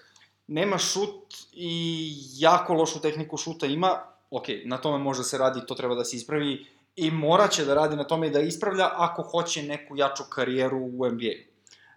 Nema 0.47 0.79
šut 0.79 1.35
i 1.53 2.13
jako 2.37 2.75
lošu 2.75 3.01
tehniku 3.01 3.37
šuta 3.37 3.67
ima, 3.67 4.03
ok, 4.31 4.45
na 4.65 4.79
tome 4.79 4.99
može 4.99 5.25
se 5.25 5.39
radi, 5.39 5.61
to 5.67 5.75
treba 5.75 5.95
da 5.95 6.05
se 6.05 6.17
ispravi 6.17 6.67
i 6.97 7.11
moraće 7.11 7.65
da 7.65 7.75
radi 7.75 7.97
na 7.97 8.05
tome 8.05 8.27
i 8.27 8.31
da 8.31 8.41
ispravlja 8.41 8.91
ako 8.93 9.23
hoće 9.23 9.63
neku 9.63 9.97
jaču 9.97 10.23
karijeru 10.31 10.79
u 10.79 11.07
NBA. 11.11 11.35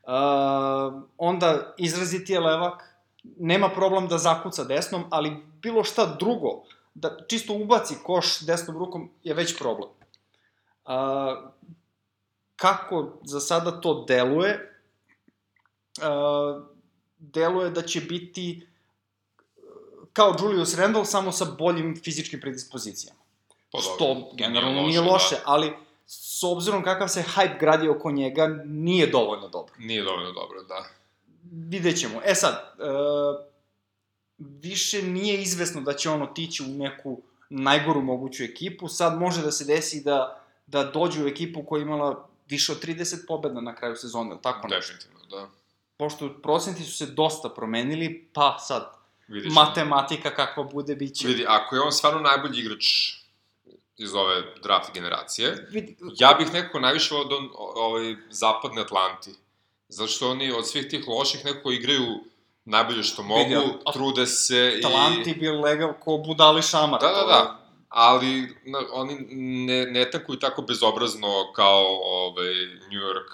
Uh, 0.04 1.04
onda 1.18 1.74
izraziti 1.78 2.34
je 2.34 2.40
levak, 2.40 2.93
nema 3.24 3.70
problem 3.70 4.08
da 4.08 4.18
zakuca 4.18 4.64
desnom, 4.64 5.04
ali 5.10 5.38
bilo 5.62 5.84
šta 5.84 6.16
drugo, 6.20 6.64
da 6.94 7.18
čisto 7.28 7.54
ubaci 7.54 7.96
koš 8.04 8.40
desnom 8.40 8.78
rukom 8.78 9.10
je 9.24 9.34
već 9.34 9.58
problem. 9.58 9.90
Uh, 10.86 10.94
kako 12.56 13.20
za 13.24 13.40
sada 13.40 13.82
to 13.82 14.06
deluje? 14.08 14.80
Uh, 15.98 16.64
deluje 17.18 17.70
da 17.70 17.82
će 17.82 18.02
biti 18.02 18.68
kao 20.14 20.36
Julius 20.42 20.78
Randle, 20.78 21.06
samo 21.06 21.32
sa 21.32 21.46
boljim 21.58 22.02
fizičkim 22.04 22.42
predispozicijama. 22.42 23.20
Pa 23.72 23.80
što 23.80 24.32
generalno 24.34 24.82
nije 24.82 24.88
nije 24.88 25.02
loše, 25.02 25.12
loše, 25.12 25.36
da. 25.36 25.42
ali 25.46 25.74
s 26.06 26.44
obzirom 26.44 26.84
kakav 26.84 27.08
se 27.08 27.24
hype 27.36 27.60
gradi 27.60 27.90
oko 27.90 28.12
njega, 28.12 28.48
nije 28.66 29.08
dovoljno 29.08 29.48
dobro. 29.50 29.74
Nije 29.78 30.04
dovoljno 30.04 30.32
dobro, 30.32 30.64
da. 30.64 30.86
Vidjet 31.52 32.00
ćemo. 32.00 32.22
E 32.26 32.36
sad, 32.36 32.54
e, 32.54 32.84
više 34.38 35.02
nije 35.02 35.42
izvesno 35.42 35.82
da 35.82 35.94
će 35.94 36.10
on 36.10 36.22
otići 36.22 36.64
u 36.64 36.68
neku 36.68 37.22
najgoru 37.50 38.02
moguću 38.02 38.44
ekipu, 38.44 38.88
sad 38.88 39.20
može 39.20 39.42
da 39.42 39.52
se 39.52 39.66
desi 39.66 40.04
da, 40.04 40.44
da 40.68 40.84
dođe 40.84 41.24
u 41.24 41.28
ekipu 41.28 41.64
koja 41.64 41.80
je 41.80 41.84
imala 41.84 42.30
više 42.50 42.72
od 42.72 42.84
30 42.86 43.28
pobeda 43.28 43.62
na 43.62 43.76
kraju 43.76 43.96
sezone, 43.96 44.30
ili 44.30 44.42
tako 44.42 44.68
nešto? 44.68 44.94
Definitivno, 44.94 45.26
da. 45.26 45.50
Pošto 45.98 46.34
procenti 46.44 46.84
su 46.84 46.98
se 46.98 47.06
dosta 47.06 47.50
promenili, 47.50 48.30
pa 48.34 48.58
sad, 48.60 48.92
ćemo. 49.28 49.54
matematika 49.54 50.36
kakva 50.36 50.64
bude, 50.64 50.96
bit 50.96 51.16
će. 51.16 51.28
Vidi, 51.28 51.46
ako 51.48 51.76
je 51.76 51.82
on 51.82 51.92
stvarno 51.92 52.20
najbolji 52.20 52.60
igrač 52.60 53.14
iz 53.98 54.14
ove 54.14 54.42
draft 54.64 54.94
generacije, 54.94 55.68
Vidi, 55.70 55.98
ja 56.20 56.34
bih 56.40 56.54
nekako 56.54 56.80
najviše 56.80 57.16
od 57.16 57.34
on, 57.34 57.50
o- 57.54 57.74
ovaj, 57.86 58.16
zapadne 58.30 58.82
Atlanti. 58.82 59.32
Zato 59.94 60.08
što 60.08 60.30
oni 60.30 60.52
od 60.52 60.68
svih 60.68 60.88
tih 60.88 61.08
loših 61.08 61.46
nekako 61.46 61.72
igraju 61.72 62.24
najbolje 62.66 63.04
što 63.04 63.24
mogu, 63.24 63.40
Vidi, 63.50 63.56
a- 63.86 63.92
trude 63.92 64.26
se 64.26 64.74
i... 64.78 64.82
Talanti 64.82 65.34
bi 65.34 65.48
legao 65.50 65.94
ko 65.94 66.18
budali 66.18 66.62
šamar. 66.62 67.02
Da, 67.02 67.08
da, 67.08 67.26
da. 67.26 67.60
Ali 67.90 68.56
na, 68.66 68.80
oni 68.92 69.16
ne, 69.66 69.86
ne 69.86 70.12
takuju 70.12 70.40
tako 70.40 70.62
bezobrazno 70.62 71.52
kao 71.56 71.86
ovaj, 72.02 72.54
New 72.92 73.02
York, 73.02 73.32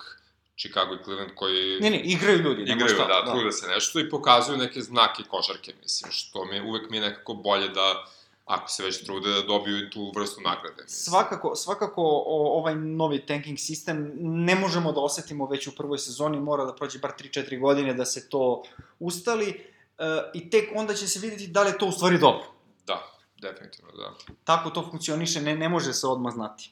Chicago 0.57 0.93
i 0.93 1.03
Cleveland 1.03 1.31
koji 1.35 1.79
Ne, 1.79 1.89
ne, 1.89 1.99
igraju 1.99 2.37
ljudi, 2.39 2.61
igraju, 2.61 2.95
šta. 2.95 3.05
da, 3.07 3.31
trude 3.31 3.51
se 3.51 3.67
nešto 3.67 3.99
i 3.99 4.09
pokazuju 4.09 4.57
neke 4.57 4.81
znake 4.81 5.23
košarke, 5.27 5.73
mislim, 5.81 6.11
što 6.11 6.45
mi 6.45 6.61
uvek 6.61 6.89
mi 6.89 6.97
je 6.97 7.01
nekako 7.01 7.33
bolje 7.33 7.67
da, 7.67 8.05
ako 8.49 8.69
se 8.69 8.83
već 8.83 9.03
trude, 9.05 9.29
da 9.29 9.41
dobiju 9.41 9.89
tu 9.89 10.11
vrstu 10.15 10.41
nagrade. 10.41 10.83
Mislim. 10.83 11.11
Svakako, 11.11 11.55
svakako 11.55 12.01
o, 12.03 12.57
ovaj 12.59 12.75
novi 12.75 13.25
tanking 13.25 13.59
sistem 13.59 14.11
ne 14.19 14.55
možemo 14.55 14.91
da 14.91 15.01
osetimo 15.01 15.45
već 15.45 15.67
u 15.67 15.75
prvoj 15.75 15.97
sezoni, 15.97 16.39
mora 16.39 16.65
da 16.65 16.75
prođe 16.75 16.99
bar 16.99 17.11
3-4 17.19 17.59
godine 17.59 17.93
da 17.93 18.05
se 18.05 18.29
to 18.29 18.63
ustali 18.99 19.49
e, 19.49 20.03
i 20.33 20.49
tek 20.49 20.69
onda 20.75 20.93
će 20.93 21.07
se 21.07 21.19
videti 21.19 21.47
da 21.47 21.63
li 21.63 21.69
je 21.69 21.77
to 21.77 21.85
u 21.85 21.91
stvari 21.91 22.17
dobro. 22.17 22.43
Da, 22.87 23.03
definitivno, 23.41 23.91
da. 23.91 24.13
Tako 24.43 24.69
to 24.69 24.87
funkcioniše, 24.89 25.41
ne, 25.41 25.55
ne 25.55 25.69
može 25.69 25.93
se 25.93 26.07
odmah 26.07 26.33
znati. 26.33 26.71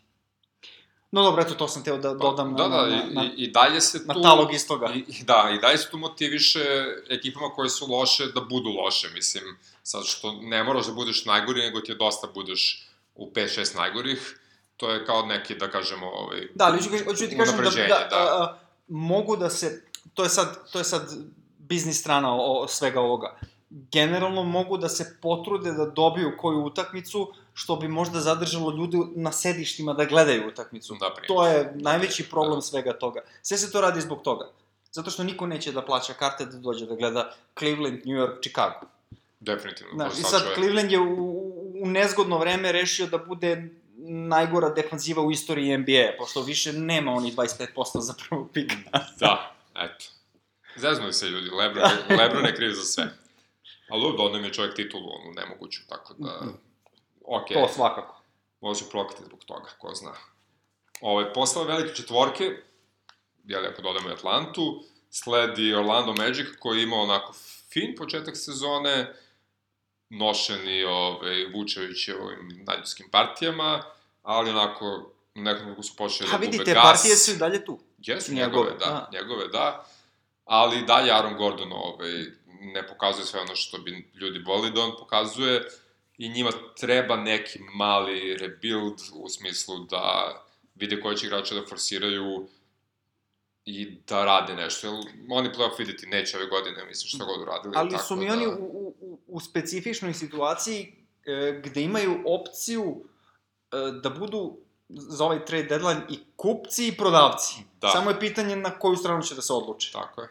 No 1.11 1.23
dobro, 1.23 1.41
eto, 1.41 1.53
to 1.53 1.67
sam 1.67 1.83
teo 1.83 1.97
da 1.97 2.13
dodam 2.13 2.55
da, 2.55 2.67
na, 2.67 2.77
da, 2.77 2.87
na, 2.87 2.95
i, 2.95 3.13
na, 3.13 3.23
i, 3.23 3.43
i 3.43 3.51
dalje 3.51 3.81
se 3.81 3.99
na 4.05 4.13
tu... 4.13 4.21
talog 4.21 4.53
istoga. 4.53 4.91
I, 4.95 4.99
i 5.07 5.23
da, 5.23 5.49
i 5.57 5.61
dalje 5.61 5.77
se 5.77 5.89
tu 5.89 5.97
motiviše 5.97 6.59
ekipama 7.09 7.49
koje 7.49 7.69
su 7.69 7.87
loše 7.91 8.25
da 8.25 8.41
budu 8.41 8.69
loše, 8.69 9.09
mislim, 9.13 9.43
sad 9.83 10.05
što 10.05 10.31
ne 10.31 10.63
moraš 10.63 10.85
da 10.87 10.93
budeš 10.93 11.25
najgori, 11.25 11.61
nego 11.61 11.81
ti 11.81 11.91
je 11.91 11.95
dosta 11.95 12.27
budeš 12.33 12.87
u 13.15 13.31
5-6 13.31 13.75
najgorih, 13.77 14.39
to 14.77 14.91
je 14.91 15.05
kao 15.05 15.25
neki, 15.25 15.55
da 15.55 15.71
kažemo, 15.71 16.07
ovaj, 16.07 16.47
Da, 16.55 16.65
ali 16.65 16.77
hoću, 16.77 17.03
hoću 17.05 17.27
ti 17.27 17.37
kažem 17.37 17.57
da, 17.57 17.69
da, 17.69 18.07
da. 18.09 18.17
A, 18.17 18.43
a, 18.43 18.57
mogu 18.87 19.37
da 19.37 19.49
se, 19.49 19.83
to 20.13 20.23
je 20.23 20.29
sad, 20.29 20.71
to 20.71 20.77
je 20.77 20.83
sad 20.83 21.13
biznis 21.57 21.99
strana 21.99 22.35
o, 22.35 22.67
svega 22.67 23.01
ovoga. 23.01 23.39
Generalno 23.69 24.43
mogu 24.43 24.77
da 24.77 24.89
se 24.89 25.17
potrude 25.21 25.71
da 25.71 25.85
dobiju 25.85 26.33
koju 26.37 26.63
utakmicu, 26.63 27.33
što 27.57 27.75
bi 27.75 27.87
možda 27.87 28.19
zadržalo 28.19 28.71
ljude 28.71 28.97
na 29.15 29.31
sedištima 29.31 29.93
da 29.93 30.05
gledaju 30.05 30.47
utakmicu. 30.47 30.95
Da, 30.99 31.13
to 31.27 31.47
je 31.47 31.71
najveći 31.75 32.29
problem 32.29 32.57
da. 32.57 32.61
svega 32.61 32.93
toga. 32.93 33.21
Sve 33.41 33.57
se 33.57 33.71
to 33.71 33.81
radi 33.81 34.01
zbog 34.01 34.21
toga. 34.21 34.49
Zato 34.91 35.11
što 35.11 35.23
niko 35.23 35.47
neće 35.47 35.71
da 35.71 35.81
plaća 35.81 36.13
karte 36.13 36.45
da 36.45 36.57
dođe 36.57 36.85
da 36.85 36.95
gleda 36.95 37.33
Cleveland, 37.59 37.97
New 38.05 38.17
York, 38.17 38.41
Chicago. 38.41 38.85
Definitivno. 39.39 39.93
Znaš, 39.93 40.13
I 40.19 40.21
sad 40.21 40.41
čovjek... 40.41 40.55
Cleveland 40.57 40.91
je 40.91 40.99
u, 40.99 41.53
u 41.81 41.87
nezgodno 41.87 42.37
vreme 42.37 42.71
rešio 42.71 43.07
da 43.07 43.17
bude 43.17 43.69
najgora 44.07 44.69
defanziva 44.69 45.21
u 45.21 45.31
istoriji 45.31 45.77
NBA, 45.77 46.13
pošto 46.17 46.41
više 46.41 46.73
nema 46.73 47.11
oni 47.11 47.31
25% 47.31 47.99
za 47.99 48.13
prvog 48.29 48.49
pika. 48.53 48.75
da, 49.21 49.55
eto. 49.75 50.05
Zeznuli 50.75 51.13
se 51.13 51.25
ljudi, 51.25 51.49
Lebron, 51.49 51.91
Lebron 52.19 52.45
je 52.45 52.55
kriv 52.55 52.71
za 52.71 52.83
sve. 52.83 53.09
Ali 53.89 54.05
ovdje 54.05 54.25
odnem 54.25 54.43
je 54.43 54.53
čovjek 54.53 54.75
titulu, 54.75 55.09
ono, 55.09 55.33
nemoguću, 55.33 55.81
tako 55.89 56.13
da... 56.17 56.39
Ok. 57.27 57.47
To 57.53 57.67
svakako. 57.73 58.21
Može 58.61 58.89
prokati 58.91 59.23
zbog 59.23 59.39
toga, 59.45 59.69
ko 59.77 59.93
zna. 59.93 60.13
Ove, 61.01 61.33
posle 61.33 61.65
velike 61.65 61.95
četvorke, 61.95 62.43
jel, 63.43 63.65
ako 63.65 63.81
dodamo 63.81 64.09
i 64.09 64.13
Atlantu, 64.13 64.83
sledi 65.09 65.73
Orlando 65.73 66.13
Magic 66.13 66.47
koji 66.59 66.83
ima 66.83 66.95
onako 66.95 67.33
fin 67.69 67.95
početak 67.97 68.37
sezone, 68.37 69.13
nošeni 70.09 70.83
ove, 70.83 71.47
Vučević 71.53 72.09
ovim 72.09 72.63
najljuskim 72.67 73.09
partijama, 73.11 73.83
ali 74.23 74.49
onako 74.49 75.11
nekako 75.35 75.83
su 75.83 75.95
počeli 75.95 76.29
da 76.31 76.37
gube 76.37 76.57
gas. 76.57 76.77
A 76.77 76.81
partije 76.81 77.15
su 77.15 77.31
i 77.31 77.37
dalje 77.37 77.65
tu. 77.65 77.79
Jesu 77.97 78.33
njegove, 78.33 78.71
njegove 78.71 78.79
da, 78.79 78.85
da, 78.85 79.09
njegove 79.19 79.47
da, 79.47 79.85
ali 80.45 80.85
dalje 80.85 81.11
Aaron 81.11 81.37
Gordon 81.37 81.73
ovaj, 81.73 82.11
ne 82.61 82.87
pokazuje 82.87 83.25
sve 83.25 83.39
ono 83.41 83.55
što 83.55 83.77
bi 83.77 84.11
ljudi 84.13 84.39
volili 84.39 84.71
da 84.71 84.81
on 84.81 84.91
pokazuje 84.99 85.69
i 86.17 86.29
njima 86.29 86.51
treba 86.79 87.15
neki 87.15 87.59
mali 87.75 88.37
rebuild 88.37 89.01
u 89.13 89.29
smislu 89.29 89.79
da 89.79 90.35
vide 90.75 91.01
koji 91.01 91.17
će 91.17 91.25
igrače 91.25 91.55
da 91.55 91.65
forsiraju 91.69 92.47
i 93.65 93.91
da 94.07 94.25
rade 94.25 94.55
nešto. 94.55 94.87
Jer 94.87 94.95
oni 95.29 95.49
playoff 95.49 95.79
videti 95.79 96.07
neće 96.07 96.37
ove 96.37 96.45
godine, 96.47 96.85
mislim, 96.85 97.07
što 97.07 97.25
god 97.25 97.41
uradili. 97.41 97.73
Ali 97.77 97.89
tako 97.89 98.03
su 98.03 98.15
mi 98.15 98.27
da... 98.27 98.33
oni 98.33 98.47
u, 98.47 98.93
u, 98.99 99.19
u 99.27 99.39
specifičnoj 99.39 100.13
situaciji 100.13 100.93
e, 101.25 101.61
gde 101.65 101.81
imaju 101.81 102.23
opciju 102.25 103.03
e, 103.71 103.77
da 104.03 104.09
budu 104.09 104.57
za 104.89 105.25
ovaj 105.25 105.45
trade 105.45 105.63
deadline 105.63 106.01
i 106.09 106.19
kupci 106.35 106.87
i 106.87 106.97
prodavci. 106.97 107.55
Da. 107.81 107.89
Samo 107.89 108.09
je 108.09 108.19
pitanje 108.19 108.55
na 108.55 108.79
koju 108.79 108.95
stranu 108.95 109.23
će 109.23 109.35
da 109.35 109.41
se 109.41 109.53
odluče. 109.53 109.91
Tako 109.91 110.21
je. 110.21 110.29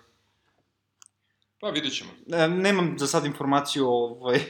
Pa 1.60 1.70
vidit 1.70 1.96
ćemo. 1.96 2.10
E, 2.32 2.48
nemam 2.48 2.94
za 2.98 3.06
sad 3.06 3.24
informaciju 3.24 3.88
ovaj, 3.88 4.40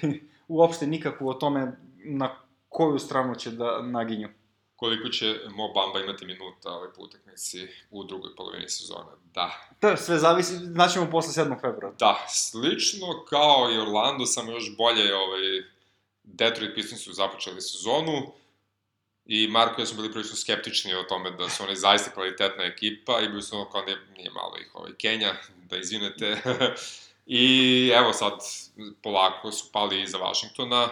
uopšte 0.49 0.87
nikakvu 0.87 1.29
o 1.29 1.35
tome 1.35 1.73
na 2.05 2.37
koju 2.69 2.99
stranu 2.99 3.35
će 3.35 3.51
da 3.51 3.83
naginju. 3.83 4.29
Koliko 4.77 5.09
će 5.09 5.35
Mo 5.51 5.69
Bamba 5.69 6.01
imati 6.01 6.25
minuta 6.25 6.71
ovaj 6.71 6.89
po 6.97 7.03
utakmici 7.03 7.69
u 7.91 8.05
drugoj 8.05 8.35
polovini 8.37 8.69
sezona? 8.69 9.17
Da. 9.35 9.51
Da, 9.81 9.97
sve 9.97 10.19
zavisi, 10.19 10.57
znaćemo 10.57 11.11
posle 11.11 11.45
7. 11.45 11.61
februara. 11.61 11.97
Da, 11.99 12.27
slično 12.29 13.25
kao 13.29 13.71
i 13.73 13.79
Orlando, 13.79 14.27
samo 14.27 14.53
još 14.53 14.77
bolje 14.77 15.17
ovaj, 15.17 15.41
Detroit 16.25 16.75
Pistons 16.75 17.03
su 17.03 17.13
započeli 17.13 17.61
sezonu 17.61 18.33
i 19.27 19.49
Marko 19.49 19.81
ja 19.81 19.87
smo 19.87 19.97
bili 19.97 20.13
prilično 20.13 20.37
skeptični 20.37 20.95
o 20.95 21.03
tome 21.03 21.31
da 21.31 21.49
su 21.49 21.63
oni 21.63 21.77
zaista 21.87 22.11
kvalitetna 22.11 22.65
ekipa 22.65 23.21
i 23.21 23.29
bili 23.29 23.43
su 23.43 23.57
ono 23.57 23.71
kao 23.71 23.83
nije, 23.83 23.99
nije 24.17 24.31
malo 24.31 24.57
ih 24.61 24.71
ovaj, 24.75 24.93
Kenja, 24.99 25.35
da 25.71 25.77
izvinete. 25.77 26.37
I 27.27 27.89
evo 27.95 28.13
sad, 28.13 28.33
polako 29.03 29.53
su 29.53 29.73
pali 29.73 30.03
iza 30.03 30.19
Vašingtona, 30.19 30.89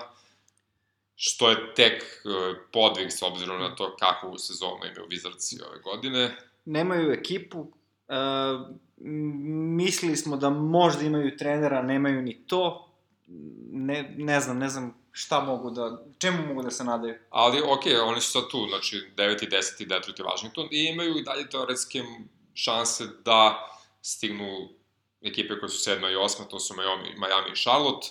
što 1.16 1.50
je 1.50 1.74
tek 1.74 2.02
uh, 2.02 2.56
podvig 2.72 3.12
s 3.12 3.22
obzirom 3.22 3.60
na 3.60 3.74
to 3.74 3.96
kakvu 3.96 4.38
sezonu 4.38 4.76
imaju 4.76 5.08
Wizardsi 5.08 5.62
ove 5.68 5.80
godine. 5.80 6.36
Nemaju 6.64 7.12
ekipu, 7.12 7.60
uh, 7.60 7.66
mislili 9.76 10.16
smo 10.16 10.36
da 10.36 10.50
možda 10.50 11.02
imaju 11.02 11.36
trenera, 11.36 11.82
nemaju 11.82 12.22
ni 12.22 12.46
to. 12.46 12.90
Ne, 13.72 14.14
ne 14.18 14.40
znam, 14.40 14.58
ne 14.58 14.68
znam 14.68 15.04
šta 15.12 15.40
mogu 15.40 15.70
da, 15.70 16.04
čemu 16.18 16.46
mogu 16.46 16.62
da 16.62 16.70
se 16.70 16.84
nadaju. 16.84 17.14
Ali, 17.30 17.62
okej, 17.66 17.92
okay, 17.92 18.08
oni 18.08 18.20
su 18.20 18.32
sad 18.32 18.50
tu, 18.50 18.66
znači 18.68 19.10
9. 19.16 19.44
i 19.44 19.48
10. 19.48 19.86
Detroit 19.86 20.18
i 20.18 20.22
Washington 20.22 20.68
i 20.70 20.84
imaju 20.92 21.18
i 21.18 21.22
dalje 21.22 21.48
teoretske 21.48 22.02
šanse 22.54 23.04
da 23.24 23.68
stignu 24.02 24.68
ekipe 25.24 25.58
koje 25.58 25.68
su 25.68 25.90
7. 25.90 26.12
i 26.12 26.16
8. 26.16 26.50
to 26.50 26.60
su 26.60 26.74
Miami, 26.74 27.08
Miami 27.16 27.50
i 27.52 27.56
Charlotte. 27.56 28.08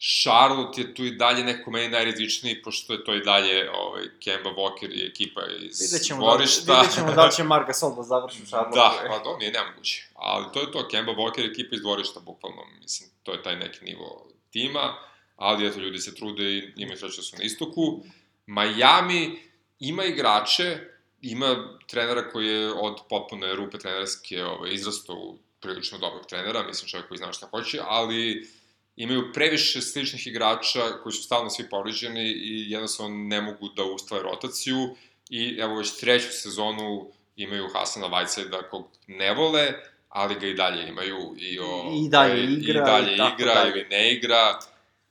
Charlotte 0.00 0.80
je 0.80 0.94
tu 0.94 1.04
i 1.04 1.10
dalje 1.10 1.44
neko 1.44 1.70
meni 1.70 1.88
najrizičniji, 1.88 2.62
pošto 2.62 2.92
je 2.92 3.04
to 3.04 3.14
i 3.14 3.20
dalje 3.20 3.70
ovaj, 3.70 4.04
Kemba 4.20 4.50
Walker 4.50 4.90
i 4.92 5.06
ekipa 5.06 5.40
iz 5.60 5.80
vidjet 5.80 6.02
ćemo 6.06 6.20
dvorišta. 6.20 6.72
Da, 6.72 6.80
vidjet 6.80 6.94
ćemo 6.94 7.12
da 7.12 7.28
će 7.28 7.44
Mark 7.52 7.66
Gasol 7.66 7.96
da 7.96 8.02
završi 8.02 8.46
Charlotte. 8.46 8.78
Da, 8.78 9.08
pa 9.08 9.18
to 9.18 9.36
nije 9.36 9.52
nemoguće. 9.52 10.08
Ali 10.14 10.46
to 10.52 10.60
je 10.60 10.72
to, 10.72 10.88
Kemba 10.88 11.12
Walker 11.12 11.50
ekipa 11.50 11.76
iz 11.76 11.82
dvorišta, 11.82 12.20
bukvalno, 12.20 12.62
mislim, 12.80 13.10
to 13.22 13.32
je 13.32 13.42
taj 13.42 13.56
neki 13.56 13.84
nivo 13.84 14.26
tima, 14.50 14.94
ali 15.36 15.66
eto, 15.66 15.80
ljudi 15.80 15.98
se 15.98 16.14
trude 16.14 16.44
i 16.44 16.72
imaju 16.76 16.98
sreće 16.98 17.16
da 17.16 17.22
su 17.22 17.36
na 17.36 17.44
istoku. 17.44 18.00
Miami 18.46 19.42
ima 19.80 20.04
igrače, 20.04 20.78
ima 21.22 21.78
trenera 21.86 22.30
koji 22.30 22.46
je 22.46 22.72
od 22.72 23.00
potpune 23.08 23.54
rupe 23.54 23.78
trenerske 23.78 24.44
ovaj, 24.44 24.70
izrastao 24.72 25.16
u 25.16 25.38
prilično 25.60 25.98
dobrog 25.98 26.26
trenera, 26.26 26.62
mislim 26.66 26.88
čovjek 26.88 27.08
koji 27.08 27.18
zna 27.18 27.32
šta 27.32 27.46
hoće, 27.46 27.80
ali 27.82 28.48
imaju 28.96 29.32
previše 29.32 29.82
sličnih 29.82 30.26
igrača 30.26 30.80
koji 31.02 31.12
su 31.12 31.22
stalno 31.22 31.50
svi 31.50 31.68
povređeni 31.70 32.24
i 32.24 32.70
jednostavno 32.70 33.16
ne 33.16 33.40
mogu 33.40 33.68
da 33.68 33.84
ustvaju 33.84 34.22
rotaciju 34.22 34.96
i 35.30 35.56
evo 35.60 35.76
već 35.76 36.00
treću 36.00 36.28
sezonu 36.30 37.10
imaju 37.36 37.68
Hasana 37.74 38.06
Vajcajda 38.06 38.62
kog 38.70 38.88
ne 39.06 39.34
vole, 39.34 39.72
ali 40.08 40.34
ga 40.34 40.46
i 40.46 40.54
dalje 40.54 40.88
imaju 40.88 41.34
i, 41.38 41.58
o, 41.58 41.92
I 42.06 42.08
dalje 42.08 42.44
igra, 42.44 42.82
i 42.82 42.86
dalje 42.86 43.12
i 43.12 43.14
igra 43.14 43.54
dalje. 43.54 43.70
ili 43.70 43.86
ne 43.90 44.12
igra 44.12 44.58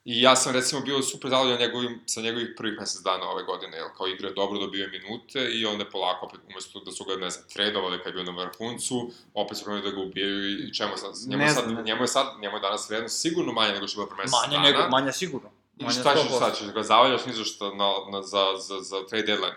I 0.07 0.21
ja 0.21 0.35
sam 0.35 0.53
recimo 0.53 0.81
bio 0.81 1.01
super 1.01 1.29
zadovoljan 1.29 1.59
njegovim, 1.59 2.01
sa 2.05 2.21
njegovih 2.21 2.53
prvih 2.57 2.79
mesec 2.79 3.01
dana 3.01 3.29
ove 3.29 3.43
godine, 3.43 3.77
jer 3.77 3.87
kao 3.97 4.07
igra 4.07 4.31
dobro 4.31 4.59
dobio 4.59 4.89
minute 4.91 5.49
i 5.51 5.65
onda 5.65 5.85
polako 5.85 6.25
opet 6.25 6.39
umesto 6.49 6.79
da 6.79 6.91
su 6.91 7.03
ga, 7.05 7.15
ne 7.15 7.29
znam, 7.29 7.45
tradovali 7.53 7.97
kad 7.97 8.07
je 8.07 8.23
bio 8.23 8.31
na 8.31 8.43
vrhuncu, 8.43 9.11
opet 9.33 9.57
su 9.57 9.69
da 9.69 9.89
ga 9.89 10.01
ubijaju 10.01 10.67
i 10.67 10.73
čemu 10.73 10.91
sad, 10.97 11.11
njemu, 11.27 11.43
ne 11.43 11.49
sad, 11.49 11.85
njemu 11.85 12.03
je 12.03 12.07
sad, 12.07 12.25
njemu 12.41 12.57
je 12.57 12.61
danas 12.61 12.89
vrednost 12.89 13.21
sigurno 13.21 13.53
manje 13.53 13.73
nego 13.73 13.87
što 13.87 14.01
je 14.01 14.05
bilo 14.05 14.15
pre 14.15 14.23
mesec 14.23 14.39
manje 14.41 14.55
dana. 14.57 14.69
Nego, 14.69 14.89
manje 14.89 15.11
sigurno. 15.11 15.49
Manje 15.79 15.97
I 15.97 15.99
šta 15.99 16.15
ćeš 16.15 16.31
sad, 16.39 16.57
ćeš 16.57 16.67
ga 16.67 16.83
zavaljaš 16.83 17.25
ni 17.25 17.33
za 17.33 17.43
što 17.43 17.75
na, 17.75 17.89
na, 18.11 18.21
za, 18.21 18.43
za, 18.67 18.79
za 18.81 18.97
trade 19.09 19.25
deadline? 19.25 19.55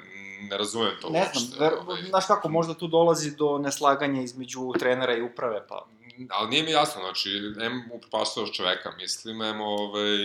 Ne 0.50 0.58
razumem 0.58 0.92
to 1.00 1.10
ne 1.10 1.20
uopšte. 1.20 1.60
Ne 1.60 1.70
znam, 1.70 1.88
ovaj. 1.88 2.02
znaš 2.02 2.26
kako, 2.26 2.48
možda 2.48 2.74
tu 2.74 2.86
dolazi 2.86 3.36
do 3.36 3.58
neslaganja 3.58 4.22
između 4.22 4.72
trenera 4.78 5.16
i 5.16 5.22
uprave, 5.22 5.66
pa 5.68 5.86
ali 6.28 6.50
nije 6.50 6.62
mi 6.62 6.70
jasno, 6.70 7.02
znači, 7.02 7.30
em 7.60 7.90
upropastavaš 7.92 8.52
čoveka, 8.52 8.90
mislim, 8.96 9.42
em, 9.42 9.60
ovaj, 9.60 10.16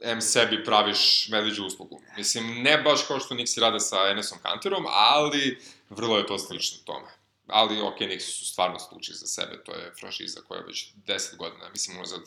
em 0.00 0.20
sebi 0.20 0.64
praviš 0.64 1.28
medveđu 1.28 1.66
uslugu. 1.66 2.00
Mislim, 2.16 2.62
ne 2.62 2.78
baš 2.82 3.02
kao 3.08 3.20
što 3.20 3.34
Nixi 3.34 3.60
rade 3.60 3.80
sa 3.80 3.96
Enesom 4.10 4.38
Kanterom, 4.42 4.84
ali 4.88 5.58
vrlo 5.90 6.18
je 6.18 6.26
to 6.26 6.38
slično 6.38 6.78
tome. 6.84 7.08
Ali, 7.46 7.80
ok, 7.80 7.98
Nixi 8.00 8.30
su 8.38 8.46
stvarno 8.46 8.78
slučaj 8.78 9.14
za 9.14 9.26
sebe, 9.26 9.64
to 9.64 9.72
je 9.72 9.92
franšiza 10.00 10.40
koja 10.48 10.58
je 10.58 10.66
već 10.66 10.92
10 11.06 11.36
godina, 11.36 11.68
mislim, 11.70 11.96
unazad 11.96 12.22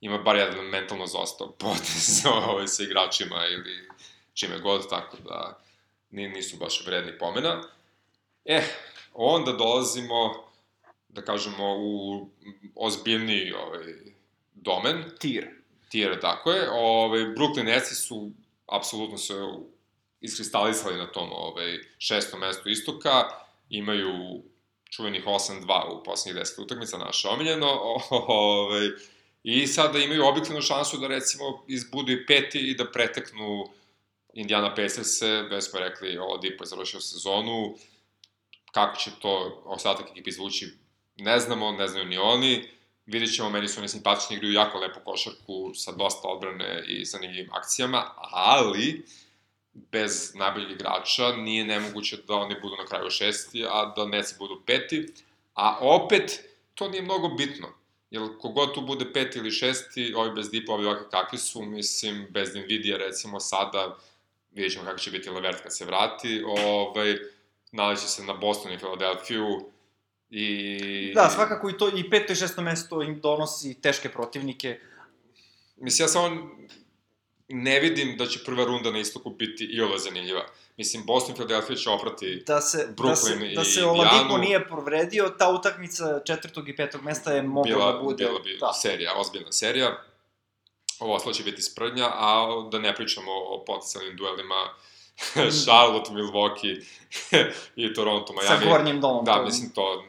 ima 0.00 0.18
bar 0.18 0.36
jedan 0.36 0.64
mentalno 0.64 1.06
zostao 1.06 1.52
potez 1.52 2.22
ovaj, 2.48 2.68
sa 2.68 2.82
igračima 2.82 3.46
ili 3.46 3.88
čime 4.34 4.58
god, 4.58 4.90
tako 4.90 5.16
da 5.16 5.60
nisu 6.10 6.56
baš 6.56 6.86
vredni 6.86 7.18
pomena. 7.18 7.62
Eh, 8.44 8.64
onda 9.14 9.52
dolazimo 9.52 10.45
da 11.16 11.22
kažemo, 11.22 11.76
u 11.78 12.28
ozbiljniji 12.74 13.52
ovaj, 13.52 13.94
domen. 14.54 15.04
Tir. 15.18 15.48
Tir, 15.88 16.20
tako 16.20 16.52
je. 16.52 16.70
Ovaj, 16.70 17.20
Brooklyn 17.20 17.64
Netsi 17.64 17.94
su 17.94 18.30
apsolutno 18.66 19.18
se 19.18 19.34
iskristalisali 20.20 20.96
na 20.96 21.06
tom 21.06 21.28
ovaj, 21.32 21.78
šestom 21.98 22.40
mestu 22.40 22.68
istoka. 22.68 23.28
Imaju 23.70 24.42
čuvenih 24.90 25.24
8-2 25.24 26.00
u 26.00 26.02
poslednjih 26.04 26.44
10 26.44 26.62
utakmica, 26.62 26.98
naše 26.98 27.28
omiljeno. 27.28 27.66
Ovaj, 28.28 28.88
I 29.42 29.66
sada 29.66 29.98
imaju 29.98 30.26
objektivnu 30.26 30.62
šansu 30.62 30.98
da 30.98 31.08
recimo 31.08 31.64
izbudu 31.68 32.12
i 32.12 32.26
peti 32.26 32.58
i 32.58 32.74
da 32.74 32.90
preteknu 32.90 33.68
Indiana 34.32 34.74
Pacers-e, 34.74 35.42
već 35.50 35.64
smo 35.64 35.80
rekli, 35.80 36.18
Oladipo 36.18 36.64
je 36.64 36.68
završio 36.68 37.00
sezonu, 37.00 37.76
kako 38.72 38.96
će 38.96 39.10
to 39.22 39.62
ostatak 39.64 40.10
ekipi 40.10 40.30
izvući 40.30 40.85
ne 41.16 41.40
znamo, 41.40 41.72
ne 41.72 41.88
znaju 41.88 42.06
ni 42.06 42.18
oni, 42.18 42.68
vidjet 43.06 43.34
ćemo, 43.34 43.50
meni 43.50 43.68
su 43.68 43.80
oni 43.80 43.88
simpatični, 43.88 44.36
igraju 44.36 44.52
jako 44.52 44.78
lepo 44.78 45.00
košarku 45.00 45.74
sa 45.74 45.92
dosta 45.92 46.28
odbrane 46.28 46.84
i 46.88 47.04
zanimljivim 47.04 47.50
akcijama, 47.52 48.10
ali 48.16 49.06
bez 49.74 50.34
najboljih 50.34 50.70
igrača 50.70 51.32
nije 51.36 51.64
nemoguće 51.64 52.16
da 52.28 52.34
oni 52.34 52.56
budu 52.62 52.76
na 52.76 52.86
kraju 52.86 53.10
šesti, 53.10 53.64
a 53.68 53.92
da 53.96 54.06
Neci 54.06 54.34
budu 54.38 54.62
peti, 54.66 55.06
a 55.54 55.78
opet 55.80 56.44
to 56.74 56.88
nije 56.88 57.02
mnogo 57.02 57.28
bitno. 57.28 57.68
Jer 58.10 58.22
kogod 58.40 58.74
tu 58.74 58.80
bude 58.80 59.12
peti 59.12 59.38
ili 59.38 59.50
šesti, 59.50 60.14
ovi 60.16 60.30
bez 60.34 60.50
dipa, 60.50 60.72
ovi 60.72 60.86
ovakvi 60.86 61.06
kakvi 61.10 61.38
su, 61.38 61.62
mislim, 61.62 62.26
bez 62.30 62.54
Nvidia 62.54 62.96
recimo 62.96 63.40
sada, 63.40 63.96
vidjet 64.50 64.72
ćemo 64.72 64.84
kako 64.84 64.98
će 64.98 65.10
biti 65.10 65.30
Levert 65.30 65.62
kad 65.62 65.76
se 65.76 65.84
vrati, 65.84 66.42
ovaj, 66.46 67.16
naleće 67.72 68.06
se 68.06 68.24
na 68.24 68.32
Boston 68.32 68.72
i 68.72 68.78
Filadelfiju, 68.78 69.70
I... 70.30 71.12
Da, 71.14 71.30
svakako 71.30 71.70
i 71.70 71.78
to, 71.78 71.88
i 71.96 72.10
peto 72.10 72.32
i 72.32 72.36
šesto 72.36 72.62
mesto 72.62 73.02
im 73.02 73.20
donosi 73.20 73.80
teške 73.80 74.08
protivnike. 74.08 74.80
Mislim, 75.76 76.04
ja 76.04 76.08
samo 76.08 76.50
ne 77.48 77.80
vidim 77.80 78.16
da 78.16 78.26
će 78.26 78.44
prva 78.44 78.64
runda 78.64 78.90
na 78.90 78.98
istoku 78.98 79.30
biti 79.30 79.64
i 79.64 79.80
ovo 79.80 79.98
zanimljiva. 79.98 80.46
Mislim, 80.76 81.06
Boston 81.06 81.32
i 81.32 81.34
Philadelphia 81.34 81.76
će 81.76 81.90
oprati 81.90 82.42
da 82.46 82.60
se, 82.60 82.88
Brooklyn 82.96 83.08
da 83.08 83.16
se, 83.16 83.52
i 83.52 83.54
Da 83.54 83.64
se 83.64 83.84
Oladipo 83.84 84.38
nije 84.38 84.68
povredio, 84.68 85.34
ta 85.38 85.50
utakmica 85.50 86.20
četvrtog 86.24 86.68
i 86.68 86.76
petog 86.76 87.02
mesta 87.02 87.32
je 87.32 87.42
mogla 87.42 87.74
bila, 87.74 87.92
da 87.92 87.98
bude... 87.98 88.24
Bila 88.24 88.40
bi 88.40 88.56
da. 88.60 88.72
serija, 88.72 89.12
ozbiljna 89.16 89.52
serija. 89.52 90.02
Ovo 90.98 91.14
ostalo 91.14 91.34
će 91.34 91.42
biti 91.42 91.62
sprdnja, 91.62 92.06
a 92.06 92.46
da 92.72 92.78
ne 92.78 92.94
pričamo 92.94 93.32
o 93.32 93.64
potencijalnim 93.66 94.16
duelima 94.16 94.74
Charlotte, 95.64 96.10
Milwaukee 96.12 96.84
i 97.76 97.94
Toronto, 97.94 98.32
Miami. 98.32 98.64
Sa 98.64 98.70
gornjim 98.70 99.00
dolom. 99.00 99.24
Da, 99.24 99.42
mislim, 99.42 99.70
to, 99.70 100.04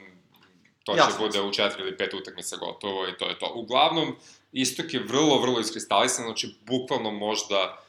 to 0.87 0.93
će 0.93 0.99
Jasno. 0.99 1.25
bude 1.25 1.41
u 1.41 1.51
četiri 1.51 1.81
ili 1.81 1.97
pet 1.97 2.13
utakmica 2.13 2.57
gotovo 2.57 3.07
i 3.07 3.17
to 3.17 3.29
je 3.29 3.39
to. 3.39 3.51
Uglavnom, 3.55 4.15
istok 4.51 4.93
je 4.93 5.03
vrlo, 5.03 5.39
vrlo 5.41 5.59
iskristalisan, 5.59 6.25
znači, 6.25 6.55
bukvalno 6.65 7.11
možda 7.11 7.83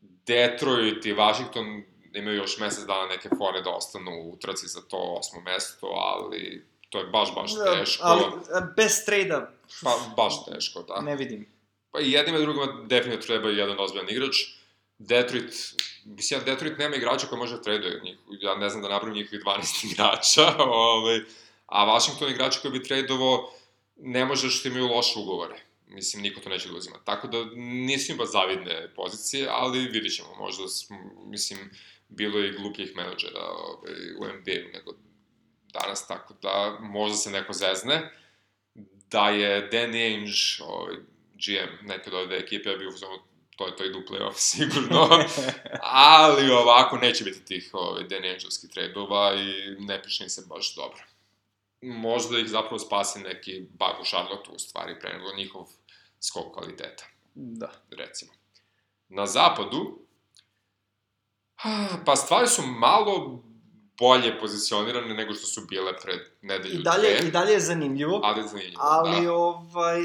Detroit 0.00 1.06
i 1.06 1.12
Washington 1.12 1.82
imaju 2.14 2.36
još 2.36 2.58
mesec 2.58 2.84
dana 2.84 3.06
neke 3.06 3.28
fore 3.38 3.60
da 3.60 3.70
ostanu 3.70 4.10
u 4.10 4.36
trci 4.36 4.66
za 4.66 4.80
to 4.80 4.96
osmo 4.96 5.40
mesto, 5.40 5.86
ali 5.86 6.66
to 6.90 6.98
je 6.98 7.04
baš, 7.04 7.34
baš 7.34 7.54
da, 7.54 7.78
teško. 7.78 8.02
Ali 8.06 8.24
bez 8.76 9.04
trejda... 9.06 9.52
Pa, 9.82 9.96
baš 10.16 10.44
teško, 10.44 10.82
da. 10.82 11.00
Ne 11.00 11.16
vidim. 11.16 11.48
Pa 11.90 12.00
i 12.00 12.12
jednima 12.12 12.38
i 12.38 12.42
drugima 12.42 12.66
definitivno 12.86 13.26
treba 13.26 13.48
jedan 13.48 13.80
ozbiljan 13.80 14.10
igrač. 14.10 14.36
Detroit, 14.98 15.52
mislim, 16.04 16.40
Detroit 16.44 16.78
nema 16.78 16.96
igrača 16.96 17.26
koji 17.26 17.38
može 17.38 17.56
da 17.56 17.62
traduje 17.62 18.00
njih. 18.04 18.16
Ja 18.40 18.54
ne 18.54 18.68
znam 18.68 18.82
da 18.82 18.88
napravim 18.88 19.16
njihovih 19.16 19.44
12 19.44 19.86
igrača, 19.92 20.54
ovaj, 20.58 21.20
a 21.74 21.84
Washington 21.84 22.30
igrači 22.30 22.58
koji 22.62 22.72
bi 22.72 22.82
tradovao 22.82 23.52
ne 23.96 24.24
može 24.24 24.50
što 24.50 24.68
imaju 24.68 24.86
loše 24.86 25.18
ugovore. 25.18 25.60
Mislim, 25.86 26.22
niko 26.22 26.40
to 26.40 26.48
neće 26.48 26.68
da 26.68 26.76
uzima. 26.76 26.96
Tako 27.04 27.28
da 27.28 27.44
nisu 27.56 28.12
im 28.12 28.18
baš 28.18 28.30
zavidne 28.30 28.94
pozicije, 28.94 29.48
ali 29.50 29.78
vidit 29.78 30.16
ćemo. 30.16 30.28
Možda, 30.38 30.62
mislim, 31.26 31.70
bilo 32.08 32.38
je 32.38 32.48
i 32.48 32.52
glupljih 32.52 32.96
menadžera 32.96 33.40
ovaj, 33.40 33.92
u 34.18 34.24
NBA-u 34.24 34.72
nego 34.72 34.92
danas, 35.72 36.06
tako 36.06 36.34
da 36.42 36.78
možda 36.80 37.16
se 37.16 37.30
neko 37.30 37.52
zezne. 37.52 38.10
Da 39.10 39.28
je 39.28 39.68
Dan 39.72 39.94
Ainge, 39.94 40.32
ovaj, 40.60 40.94
GM 41.34 41.86
neke 41.86 42.10
od 42.10 42.14
ove 42.14 42.38
ekipe, 42.38 42.70
ja 42.70 42.76
bih 42.76 42.88
uzmano 42.88 43.18
to 43.56 43.70
to 43.70 43.84
idu 43.84 43.98
u 43.98 44.12
playoff 44.12 44.38
sigurno, 44.52 45.08
ali 45.82 46.50
ovako 46.50 46.96
neće 46.96 47.24
biti 47.24 47.44
tih 47.44 47.70
ovaj, 47.72 48.04
Dan 48.04 48.24
Angelskih 48.24 48.70
tradova 48.70 49.34
i 49.34 49.76
ne 49.78 50.02
piše 50.02 50.28
se 50.28 50.42
baš 50.48 50.74
dobro. 50.74 51.13
Možda 51.84 52.38
ih 52.38 52.48
zapravo 52.48 52.78
spasi 52.78 53.18
neki 53.18 53.60
bug 53.70 54.00
u 54.00 54.04
Charlotte 54.04 54.50
u 54.50 54.58
stvari, 54.58 54.98
pre 55.00 55.12
nego 55.12 55.36
njihov 55.36 55.66
skok 56.20 56.54
kvaliteta. 56.54 57.04
Da. 57.34 57.72
Recimo. 57.90 58.32
Na 59.08 59.26
zapadu, 59.26 59.98
pa 62.06 62.16
stvari 62.16 62.48
su 62.48 62.62
malo 62.62 63.42
bolje 63.98 64.38
pozicionirane 64.40 65.14
nego 65.14 65.34
što 65.34 65.46
su 65.46 65.66
bile 65.68 65.92
pred 66.02 66.20
nedelju 66.42 66.80
I 66.80 66.82
dalje, 66.82 67.18
dve. 67.18 67.28
I 67.28 67.30
dalje 67.30 67.52
je 67.52 67.60
zanimljivo. 67.60 68.20
Ali 68.24 68.40
je 68.40 68.48
zanimljivo, 68.48 68.82
ali, 68.82 69.24
da. 69.24 69.32
ovaj, 69.32 70.00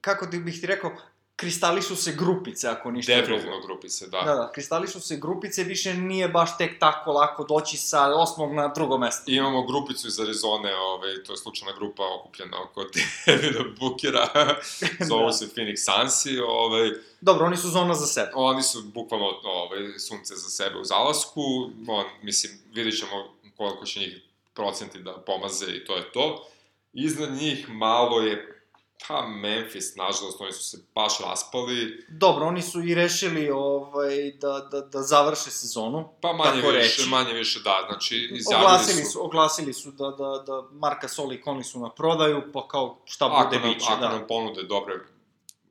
kako 0.00 0.26
bih 0.26 0.60
ti 0.60 0.66
rekao, 0.66 0.96
kristališu 1.40 1.96
se 1.96 2.12
grupice, 2.12 2.68
ako 2.68 2.90
ništa 2.90 3.12
Definitivno 3.14 3.50
drugo. 3.52 3.66
grupice, 3.66 4.06
da. 4.06 4.20
Da, 4.20 4.34
da, 4.34 4.52
kristališu 4.52 5.00
se 5.00 5.16
grupice, 5.16 5.64
više 5.64 5.94
nije 5.94 6.28
baš 6.28 6.58
tek 6.58 6.78
tako 6.80 7.12
lako 7.12 7.44
doći 7.44 7.76
sa 7.76 8.14
osmog 8.14 8.52
na 8.54 8.68
drugo 8.68 8.98
mesto. 8.98 9.30
I 9.30 9.34
imamo 9.34 9.66
grupicu 9.66 10.08
iz 10.08 10.20
Arizone, 10.20 10.76
ove, 10.76 11.24
to 11.24 11.32
je 11.32 11.36
slučajna 11.36 11.72
grupa 11.78 12.02
okupljena 12.20 12.62
oko 12.62 12.84
Devina 13.26 13.64
Bukera, 13.80 14.28
zovu 15.08 15.26
da. 15.26 15.32
se 15.32 15.46
Phoenix 15.54 15.76
Sunsi, 15.76 16.38
ove... 16.38 16.90
Dobro, 17.20 17.46
oni 17.46 17.56
su 17.56 17.68
zona 17.68 17.94
za 17.94 18.06
sebe. 18.06 18.30
Oni 18.34 18.62
su 18.62 18.82
bukvalno 18.82 19.26
ove, 19.44 19.98
sunce 19.98 20.34
za 20.36 20.48
sebe 20.48 20.78
u 20.78 20.84
zalasku, 20.84 21.42
on, 21.88 22.04
mislim, 22.22 22.52
vidjet 22.74 22.98
ćemo 22.98 23.34
koliko 23.56 23.84
će 23.84 24.00
njih 24.00 24.22
procenti 24.54 24.98
da 24.98 25.12
pomaze 25.26 25.66
i 25.66 25.84
to 25.84 25.96
je 25.96 26.12
to. 26.12 26.46
Iznad 26.92 27.32
njih 27.32 27.68
malo 27.68 28.20
je 28.20 28.59
Pa, 29.08 29.26
Memphis, 29.26 29.96
nažalost, 29.96 30.40
oni 30.40 30.52
su 30.52 30.62
se 30.62 30.78
baš 30.94 31.18
raspali. 31.20 32.06
Dobro, 32.08 32.46
oni 32.46 32.62
su 32.62 32.82
i 32.82 32.94
rešili 32.94 33.50
ovaj, 33.50 34.32
da, 34.40 34.68
da, 34.70 34.80
da 34.80 35.02
završe 35.02 35.50
sezonu. 35.50 36.08
Pa 36.20 36.32
manje 36.32 36.62
više, 36.62 36.72
reći. 36.72 37.08
manje 37.08 37.32
više 37.32 37.60
da, 37.60 37.86
znači 37.88 38.28
izjavili 38.32 38.66
oglasili 38.66 39.04
su... 39.04 39.10
su... 39.10 39.24
Oglasili 39.24 39.72
su 39.72 39.90
da, 39.90 40.10
da, 40.10 40.42
da 40.46 40.62
Marka 40.72 41.08
Soli 41.08 41.36
i 41.36 41.42
Conley 41.42 41.62
su 41.62 41.80
na 41.80 41.90
prodaju, 41.90 42.42
pa 42.52 42.68
kao 42.68 42.98
šta 43.04 43.28
bude 43.28 43.56
ako 43.56 43.68
biće. 43.68 43.86
Ako 43.88 44.00
da. 44.00 44.08
nam 44.08 44.26
ponude 44.28 44.62
dobre 44.62 44.94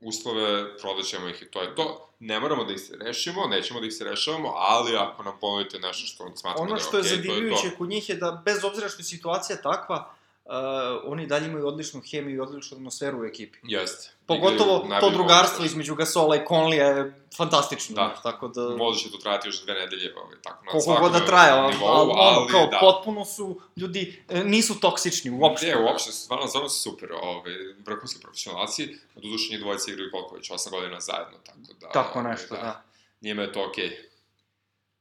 uslove, 0.01 0.77
prodaćemo 0.77 1.27
ih 1.27 1.41
i 1.41 1.51
to 1.51 1.61
je 1.61 1.75
to. 1.75 2.09
Ne 2.19 2.39
moramo 2.39 2.63
da 2.63 2.73
ih 2.73 2.79
se 2.79 2.97
rešimo, 3.01 3.47
nećemo 3.47 3.79
da 3.79 3.85
ih 3.85 3.93
se 3.93 4.03
rešavamo, 4.03 4.53
ali 4.55 4.95
ako 4.95 5.23
nam 5.23 5.37
ponudite 5.41 5.79
nešto 5.79 6.07
što 6.07 6.31
smatramo 6.35 6.69
da 6.69 6.75
je 6.75 6.87
okej, 6.87 6.87
okay, 6.87 6.91
to 6.91 6.97
je 6.97 7.03
to. 7.03 7.07
Ono 7.07 7.13
što 7.13 7.13
je 7.13 7.15
zadivljujuće 7.15 7.77
kod 7.77 7.89
njih 7.89 8.09
je 8.09 8.15
da, 8.15 8.41
bez 8.45 8.63
obzira 8.63 8.89
što 8.89 8.99
je 8.99 9.03
situacija 9.03 9.61
takva, 9.61 10.13
uh, 10.49 11.11
oni 11.11 11.27
dalje 11.27 11.47
imaju 11.47 11.67
odličnu 11.67 12.01
hemiju 12.11 12.35
i 12.35 12.39
odličnu 12.39 12.77
atmosferu 12.77 13.21
u 13.21 13.25
ekipi. 13.25 13.59
Jeste. 13.63 14.09
Pogotovo 14.25 14.87
to 14.99 15.09
drugarstvo 15.09 15.65
između 15.65 15.95
Gasola 15.95 16.35
i 16.35 16.45
Conlija 16.47 16.87
je 16.87 17.25
fantastično. 17.37 17.95
Da. 17.95 18.15
Tako 18.23 18.47
da... 18.47 18.69
Možda 18.77 19.03
će 19.03 19.11
to 19.11 19.17
trajati 19.17 19.47
još 19.47 19.63
dve 19.63 19.73
nedelje, 19.73 20.13
ovaj, 20.23 20.35
tako 20.43 20.65
na 20.65 20.71
Koliko 20.71 21.01
god 21.01 21.11
da 21.11 21.25
traje, 21.25 21.51
ali, 21.51 21.75
ali, 21.83 22.11
ali, 22.15 22.51
kao, 22.51 22.67
da. 22.67 22.77
potpuno 22.81 23.25
su, 23.25 23.61
ljudi, 23.77 24.23
e, 24.29 24.43
nisu 24.43 24.79
toksični, 24.79 25.31
uopšte. 25.31 25.67
Ne, 25.67 25.83
uopšte, 25.83 26.11
stvarno, 26.11 26.47
stvarno 26.47 26.69
su 26.69 26.81
super, 26.81 27.09
ovaj, 27.21 27.53
vrhunski 27.85 28.21
profesionalci, 28.21 28.95
duše 29.15 29.51
njih 29.51 29.59
dvojice 29.59 29.91
igraju 29.91 30.11
koliko 30.11 30.35
već, 30.35 30.51
8 30.51 30.71
godina 30.71 30.99
zajedno, 30.99 31.37
tako 31.45 31.59
da... 31.79 31.89
Tako 31.89 32.21
nešto, 32.21 32.55
da. 32.55 32.61
da. 32.61 32.83
Njima 33.21 33.41
je 33.41 33.53
to 33.53 33.65
okej. 33.69 33.89
Okay. 33.89 34.09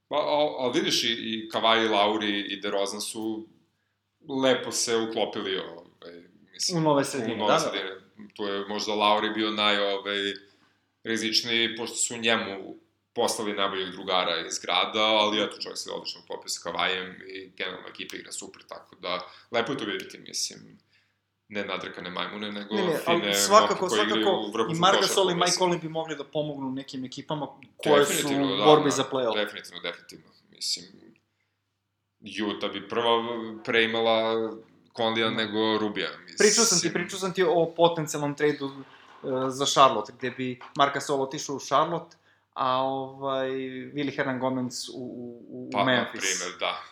Pa, 0.08 0.16
ali 0.58 0.72
vidiš 0.74 1.04
i, 1.04 1.08
i 1.08 1.48
Kavaj, 1.48 1.88
Lauri 1.88 2.40
i 2.40 2.60
DeRozan 2.60 3.00
su 3.00 3.46
lepo 4.28 4.72
se 4.72 4.96
uklopili 4.96 5.58
ovaj, 5.58 6.22
mislim, 6.52 6.78
u 6.78 6.80
nove 6.80 7.04
sredine. 7.04 7.34
U 7.34 7.36
nove 7.38 7.52
da, 7.52 7.58
da. 7.58 7.60
sredine. 7.60 7.90
Da. 7.90 8.34
Tu 8.34 8.44
je 8.44 8.66
možda 8.68 8.94
Lauri 8.94 9.30
bio 9.30 9.50
naj 9.50 9.78
ovaj, 9.78 10.18
rizičniji, 11.04 11.76
pošto 11.76 11.96
su 11.96 12.16
njemu 12.16 12.76
poslali 13.12 13.52
najboljeg 13.52 13.90
drugara 13.90 14.46
iz 14.46 14.58
grada, 14.58 15.04
ali 15.04 15.42
eto, 15.42 15.56
čovjek 15.60 15.78
se 15.78 15.90
odlično 15.90 16.20
popio 16.28 16.48
sa 16.48 16.60
Kavajem 16.62 17.16
i 17.28 17.50
generalno 17.56 17.88
ekipa 17.88 18.16
igra 18.16 18.32
super, 18.32 18.62
tako 18.68 18.96
da 18.96 19.20
lepo 19.50 19.72
je 19.72 19.78
to 19.78 19.84
vidjeti, 19.84 20.18
mislim 20.18 20.78
ne 21.48 21.64
nadrekane 21.64 22.10
majmune, 22.10 22.52
nego 22.52 22.74
ne, 22.74 22.82
ne, 22.82 22.98
fine 23.04 23.34
svakako, 23.34 23.88
svakako, 23.88 24.52
i 24.72 24.74
Margasol 24.74 25.30
i 25.30 25.34
Mike 25.34 25.56
Conley 25.58 25.80
bi 25.80 25.88
mogli 25.88 26.16
da 26.16 26.24
pomognu 26.24 26.70
nekim 26.70 27.04
ekipama 27.04 27.46
koje 27.76 28.06
su 28.06 28.28
u 28.28 28.56
da, 28.56 28.64
borbi 28.64 28.90
da, 28.90 28.96
za 28.96 29.04
play-off. 29.12 29.34
Definitivno, 29.34 29.80
definitivno. 29.80 30.26
Mislim, 30.50 30.84
Juta 32.36 32.68
bi 32.68 32.88
prva 32.88 33.10
preimala 33.64 34.50
Kondija 34.92 35.30
nego 35.30 35.78
Rubija. 35.78 36.08
Mislim. 36.22 36.36
Pričao 36.38 36.64
sam 36.64 36.80
ti, 36.80 36.92
pričao 36.92 37.18
sam 37.18 37.32
ti 37.34 37.42
o 37.42 37.72
potencijalnom 37.76 38.34
tradu 38.34 38.66
uh, 38.66 39.32
za 39.48 39.66
Charlotte, 39.66 40.12
gde 40.18 40.30
bi 40.30 40.60
Marka 40.76 41.00
Solo 41.00 41.22
otišao 41.22 41.56
u 41.56 41.60
Charlotte, 41.60 42.16
a 42.54 42.82
ovaj, 42.82 43.50
Willi 43.94 44.16
Hernan 44.16 44.40
Gomez 44.40 44.88
u, 44.88 44.92
u, 44.94 45.68
u 45.68 45.70
pa, 45.72 45.84
Memphis. 45.84 46.10
Pa, 46.12 46.16
na 46.16 46.20
primer, 46.20 46.58
da. 46.60 46.82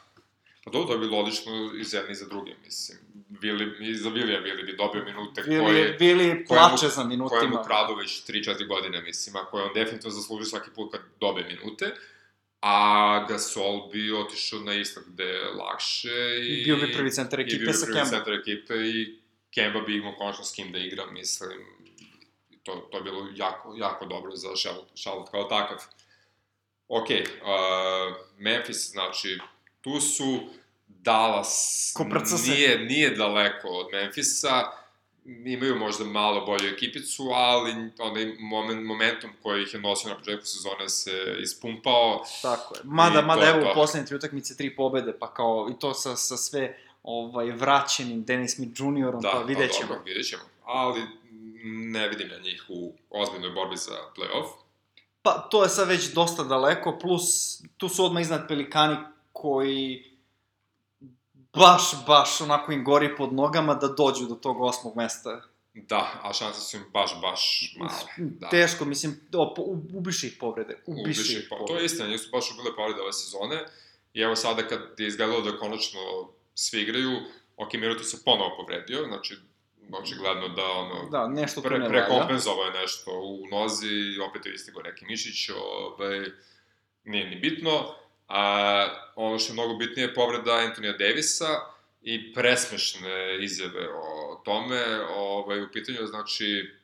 Pa 0.65 0.71
to, 0.71 0.85
to 0.85 0.99
bi 0.99 1.07
logično 1.07 1.53
i 1.81 1.85
za 1.85 1.99
jedni 1.99 2.13
i 2.13 2.15
za 2.15 2.27
drugi, 2.27 2.55
mislim. 2.65 2.99
Vili, 3.41 3.91
I 3.91 3.95
za 3.95 4.09
Vilija 4.09 4.41
Vili 4.41 4.63
bi 4.63 4.77
dobio 4.77 5.05
minute 5.05 5.43
Vili, 5.43 5.65
koje... 5.65 5.97
Vili 6.01 6.45
plače 6.45 6.89
za 6.89 7.05
minutima. 7.05 7.41
Koje 7.41 7.49
mu 7.49 7.59
kradu 7.67 7.95
već 7.95 8.27
3-4 8.29 8.69
godine, 8.69 9.03
mislim, 9.03 9.37
a 9.37 9.45
koje 9.45 9.65
on 9.65 9.71
definitivno 9.75 10.17
zasluži 10.17 10.45
svaki 10.45 10.71
put 10.75 10.93
kad 10.93 11.01
dobe 11.21 11.43
minute 11.43 11.95
a 12.61 13.27
Gasol 13.29 13.89
bi 13.93 14.13
otišao 14.13 14.61
na 14.61 14.75
istok 14.75 15.05
gde 15.07 15.25
je 15.25 15.51
lakše 15.51 16.39
i... 16.43 16.65
Bio 16.65 16.77
bi 16.77 16.93
prvi 16.93 17.11
centar 17.11 17.41
ekipe 17.41 17.73
sa 17.73 17.87
Kemba. 17.87 18.01
I 18.01 18.05
bio 18.05 18.05
bi 18.05 18.09
prvi 18.09 18.11
centar 18.11 18.35
ekipe 18.35 18.75
i 18.75 19.19
Kemba 19.51 19.81
bi 19.81 19.97
imao 19.97 20.15
konačno 20.19 20.45
s 20.45 20.53
kim 20.53 20.73
da 20.73 20.79
igra, 20.79 21.07
mislim. 21.07 21.59
To, 22.63 22.89
to 22.93 22.97
je 22.99 23.03
bilo 23.03 23.29
jako, 23.35 23.75
jako 23.79 24.07
dobro 24.07 24.37
za 24.37 24.49
Charlotte 24.95 25.31
kao 25.31 25.45
takav. 25.45 25.79
Ok, 26.89 27.09
uh, 27.11 28.17
Memphis, 28.39 28.91
znači, 28.91 29.39
tu 29.81 30.01
su 30.01 30.41
Dallas 30.87 31.95
nije, 32.47 32.79
nije 32.79 33.11
daleko 33.11 33.69
od 33.69 33.87
Memphisa, 33.93 34.73
imaju 35.27 35.77
možda 35.77 36.05
malo 36.05 36.47
bolju 36.47 36.69
ekipicu, 36.69 37.23
ali 37.23 37.71
onaj 37.99 38.37
moment, 38.39 38.87
momentum 38.87 39.31
koji 39.43 39.63
ih 39.63 39.75
je 39.75 39.81
nosio 39.81 40.11
na 40.11 40.17
početku 40.17 40.47
sezone 40.47 40.89
se 40.89 41.37
ispumpao. 41.41 42.25
Tako 42.43 42.75
je. 42.75 42.81
Mada, 42.85 43.23
mada 43.23 43.47
evo 43.49 43.71
u 43.71 43.75
poslednje 43.75 44.07
tri 44.07 44.17
utakmice 44.17 44.57
tri 44.57 44.77
pobede, 44.77 45.13
pa 45.19 45.35
kao 45.35 45.69
i 45.77 45.79
to 45.79 45.95
sa, 45.95 46.17
sa 46.17 46.37
sve 46.37 46.79
ovaj, 47.03 47.51
vraćenim 47.51 48.25
Dennis 48.25 48.55
Smith 48.55 48.81
Juniorom, 48.81 49.21
da, 49.21 49.31
pa 49.33 49.39
vidjet 49.39 49.73
ćemo. 49.73 49.89
Da, 49.89 49.95
dobro, 49.95 50.05
vidjet 50.05 50.27
ćemo. 50.27 50.43
Ali 50.65 51.03
ne 51.65 52.09
vidim 52.09 52.29
ja 52.31 52.39
njih 52.39 52.65
u 52.69 52.93
ozbiljnoj 53.11 53.51
borbi 53.51 53.77
za 53.77 53.97
playoff. 54.17 54.49
Pa, 55.23 55.49
to 55.51 55.63
je 55.63 55.69
sad 55.69 55.89
već 55.89 56.13
dosta 56.13 56.45
daleko, 56.45 56.99
plus 56.99 57.59
tu 57.77 57.89
su 57.89 58.05
odmah 58.05 58.23
iznad 58.23 58.49
Pelikani 58.49 58.97
koji 59.33 60.05
baš, 61.57 62.07
baš 62.07 62.41
onako 62.41 62.73
im 62.73 62.85
gori 62.85 63.17
pod 63.17 63.33
nogama 63.33 63.75
da 63.75 63.89
dođu 63.89 64.27
do 64.27 64.35
tog 64.35 64.61
osmog 64.61 64.97
mesta. 64.97 65.43
Da, 65.75 66.21
a 66.23 66.33
šanse 66.33 66.61
su 66.61 66.77
im 66.77 66.85
baš, 66.93 67.21
baš 67.21 67.75
male. 67.79 68.29
Da. 68.41 68.49
Teško, 68.49 68.85
mislim, 68.85 69.21
ubiši 69.93 70.27
ih 70.27 70.37
povrede. 70.41 70.83
Ubiši, 70.87 71.21
ubiši 71.21 71.39
ih 71.39 71.47
povrede. 71.49 71.67
To 71.73 71.79
je 71.79 71.85
istina, 71.85 72.09
nisu 72.09 72.31
baš 72.33 72.57
bile 72.57 72.77
povrede 72.77 73.01
ove 73.01 73.13
sezone. 73.13 73.65
I 74.15 74.21
evo 74.21 74.37
sada 74.37 74.69
kad 74.69 74.81
je 74.99 75.07
izgledalo 75.07 75.41
da 75.41 75.59
konačno 75.59 76.01
svi 76.55 76.81
igraju, 76.83 77.21
ok, 77.57 77.73
Mirotu 77.73 78.05
se 78.05 78.25
ponovo 78.25 78.57
povredio, 78.57 79.05
znači 79.09 79.37
očigledno 79.93 80.49
da 80.49 80.63
ono 80.65 81.09
da, 81.11 81.29
nešto 81.29 81.63
pre, 81.63 81.79
ne 81.79 81.89
prekompenzovao 81.89 82.65
je 82.65 82.81
nešto 82.81 83.11
u 83.11 83.47
nozi 83.51 84.19
opet 84.31 84.47
je 84.47 84.55
istigo 84.55 84.83
neki 84.83 85.05
mišić, 85.05 85.51
ovaj, 85.51 86.21
nije 87.05 87.31
ni 87.31 87.37
bitno. 87.37 87.95
A, 88.29 88.89
ono 89.17 89.39
što 89.39 89.53
je 89.53 89.55
mnogo 89.55 89.75
bitnije 89.75 90.07
je 90.09 90.15
povreda 90.15 90.55
Antonija 90.55 90.93
Davisa 90.93 91.61
i 92.03 92.33
presmešne 92.33 93.45
izjave 93.45 93.89
o 93.95 94.41
tome. 94.45 95.01
Ovaj, 95.17 95.63
u 95.63 95.73
pitanju 95.73 96.07
znači 96.07 96.75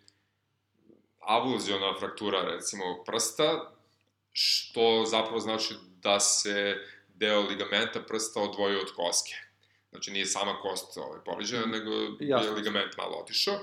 avulziona 1.21 1.99
fraktura 1.99 2.43
recimo 2.43 3.05
prsta, 3.07 3.73
što 4.33 5.05
zapravo 5.07 5.39
znači 5.39 5.75
da 6.03 6.21
se 6.21 6.77
deo 7.15 7.41
ligamenta 7.41 8.01
prsta 8.01 8.41
odvojio 8.41 8.81
od 8.81 8.93
koske. 8.97 9.35
Znači 9.91 10.11
nije 10.11 10.27
sama 10.27 10.61
kost 10.61 10.97
ovaj, 10.97 11.21
povređena, 11.25 11.67
nego 11.67 11.91
Jasno. 12.21 12.49
je 12.49 12.57
ligament 12.57 12.97
malo 12.97 13.17
otišao. 13.17 13.59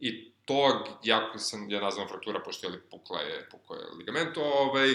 I 0.00 0.32
to, 0.44 0.84
jako 1.02 1.38
sam 1.38 1.70
ja 1.70 1.80
nazvam 1.80 2.08
fraktura, 2.08 2.40
pošto 2.40 2.66
je 2.66 2.80
pukla 2.90 3.20
je, 3.20 3.48
pukla 3.50 3.76
je 3.76 3.84
ligament, 3.98 4.36
ovaj, 4.36 4.94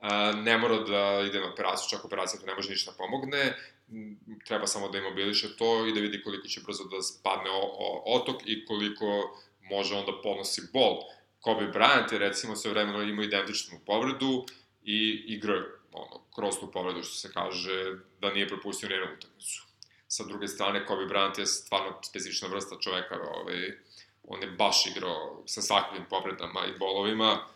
a, 0.00 0.32
ne 0.32 0.58
mora 0.58 0.78
da 0.78 1.26
ide 1.26 1.40
na 1.40 1.52
operaciju, 1.52 1.90
čak 1.90 2.04
operacija 2.04 2.40
to 2.40 2.46
ne 2.46 2.54
može 2.54 2.70
ništa 2.70 2.92
pomogne, 2.98 3.54
treba 4.46 4.66
samo 4.66 4.88
da 4.88 4.98
imobiliše 4.98 5.56
to 5.56 5.86
i 5.86 5.92
da 5.92 6.00
vidi 6.00 6.22
koliko 6.22 6.48
će 6.48 6.60
brzo 6.66 6.84
da 6.84 7.02
spadne 7.02 7.50
o, 7.50 7.60
o, 7.62 8.02
otok 8.06 8.42
i 8.46 8.66
koliko 8.66 9.38
može 9.60 9.94
onda 9.94 10.12
ponosi 10.22 10.62
bol. 10.72 10.96
Kobe 11.40 11.66
Bryant 11.66 12.12
je 12.12 12.18
recimo 12.18 12.56
sve 12.56 12.70
vremeno 12.70 13.02
imao 13.02 13.24
identičnu 13.24 13.78
povredu 13.86 14.44
i 14.84 15.24
igrao 15.26 15.56
je 15.56 15.64
ono, 15.92 16.20
kroz 16.34 16.54
tu 16.60 16.70
povredu 16.70 17.02
što 17.02 17.14
se 17.14 17.32
kaže 17.32 17.96
da 18.20 18.32
nije 18.32 18.48
propustio 18.48 18.88
nijednu 18.88 19.06
utakmicu. 19.16 19.66
Sa 20.08 20.24
druge 20.24 20.48
strane, 20.48 20.86
Kobe 20.86 21.04
Bryant 21.04 21.38
je 21.38 21.46
stvarno 21.46 21.98
specifična 22.02 22.48
vrsta 22.48 22.76
čoveka, 22.80 23.18
ovaj, 23.34 23.72
on 24.24 24.42
je 24.42 24.50
baš 24.50 24.86
igrao 24.86 25.42
sa 25.46 25.62
svakvim 25.62 26.04
povredama 26.10 26.66
i 26.66 26.78
bolovima. 26.78 27.46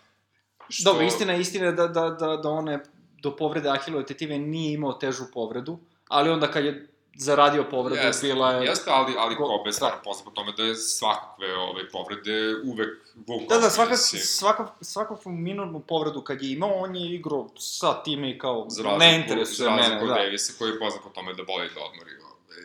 Što... 0.68 0.90
Dobro, 0.90 1.06
istina 1.06 1.32
je 1.32 1.40
istina 1.40 1.72
da, 1.72 1.86
da, 1.86 2.10
da, 2.10 2.36
da 2.36 2.48
one 2.48 2.82
do 3.22 3.36
povrede 3.36 3.68
Ahilove 3.68 4.06
tetive 4.06 4.38
nije 4.38 4.72
imao 4.72 4.92
težu 4.92 5.24
povredu, 5.32 5.78
ali 6.08 6.30
onda 6.30 6.50
kad 6.50 6.64
je 6.64 6.88
zaradio 7.16 7.64
povredu, 7.70 8.06
jeste, 8.06 8.26
bila 8.26 8.52
je... 8.52 8.66
Jeste, 8.66 8.90
ali, 8.90 9.14
ali 9.18 9.34
go, 9.34 9.46
Kobe 9.46 9.68
je 9.68 9.72
stvarno 9.72 9.98
poznat 10.04 10.24
po 10.24 10.30
tome 10.30 10.52
da 10.56 10.62
je 10.62 10.74
svakakve 10.74 11.54
ove 11.54 11.88
povrede 11.88 12.54
uvek 12.64 12.88
vukao. 13.26 13.46
Da, 13.48 13.58
da, 13.58 13.70
svaka, 13.70 13.96
svaka, 13.96 14.66
svakakvu 14.80 15.32
minornu 15.32 15.80
povredu 15.80 16.20
kad 16.20 16.42
je 16.42 16.52
imao, 16.52 16.74
on 16.74 16.96
je 16.96 17.14
igrao 17.14 17.48
sa 17.56 18.02
time 18.02 18.30
i 18.30 18.38
kao 18.38 18.64
razliku, 18.64 18.98
ne 18.98 19.16
interesuje 19.20 19.70
mene. 19.70 19.82
Za 19.82 19.88
razliku 19.88 20.06
da. 20.06 20.14
Davisa 20.14 20.52
koji 20.58 20.70
je 20.70 20.78
poznat 20.78 21.02
po 21.02 21.08
tome 21.08 21.34
da 21.34 21.42
boli 21.42 21.70
da 21.74 21.80
odmori 21.80 22.10
ove, 22.10 22.62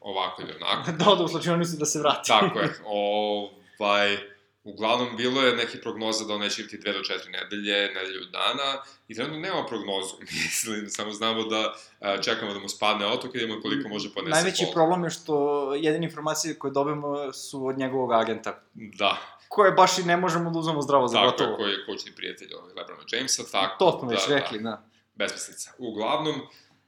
ovako 0.00 0.42
ili 0.42 0.52
onako. 0.62 0.92
da, 1.04 1.14
da, 1.14 1.24
u 1.24 1.28
slučaju 1.28 1.58
da 1.78 1.86
se 1.86 1.98
vrati. 1.98 2.28
Tako 2.28 2.58
je. 2.58 2.74
Ovaj, 2.84 4.18
Uglavnom, 4.64 5.16
bilo 5.16 5.42
je 5.42 5.56
neke 5.56 5.80
prognoze 5.80 6.24
da 6.24 6.34
on 6.34 6.40
neće 6.40 6.62
biti 6.62 6.78
2 6.78 6.92
do 6.92 6.98
4 6.98 7.30
nedelje, 7.32 7.94
nedelju 7.94 8.24
dana, 8.24 8.82
i 9.08 9.14
trenutno 9.14 9.40
nema 9.40 9.66
prognozu, 9.66 10.16
mislim, 10.44 10.88
samo 10.88 11.12
znamo 11.12 11.44
da 11.44 11.74
a, 12.00 12.20
čekamo 12.22 12.52
da 12.54 12.58
mu 12.58 12.68
spadne 12.68 13.06
otok 13.06 13.34
i 13.34 13.38
da 13.38 13.44
imamo 13.44 13.60
koliko 13.60 13.88
može 13.88 14.14
podnese 14.14 14.34
Najveći 14.34 14.64
bol. 14.64 14.72
problem 14.72 15.04
je 15.04 15.10
što 15.10 15.34
jedine 15.74 16.06
informacije 16.06 16.58
koje 16.58 16.70
dobijemo 16.70 17.32
su 17.32 17.66
od 17.66 17.78
njegovog 17.78 18.12
agenta. 18.12 18.62
Da. 18.74 19.18
Koje 19.48 19.72
baš 19.72 19.98
i 19.98 20.02
ne 20.02 20.16
možemo 20.16 20.50
da 20.50 20.58
uzmemo 20.58 20.82
zdravo 20.82 21.08
za 21.08 21.24
gotovo. 21.24 21.50
Tako 21.50 21.56
koji 21.56 21.72
je 21.72 21.86
kočni 21.86 22.12
prijatelj 22.16 22.48
ovaj 22.54 22.74
Lebrona 22.74 23.02
Jamesa, 23.12 23.42
tako 23.52 23.78
To 23.78 23.98
smo 23.98 24.08
da, 24.08 24.14
već 24.14 24.28
rekli, 24.28 24.58
da. 24.58 24.70
da. 24.70 24.88
Besmislica. 25.14 25.72
Uglavnom, 25.78 26.34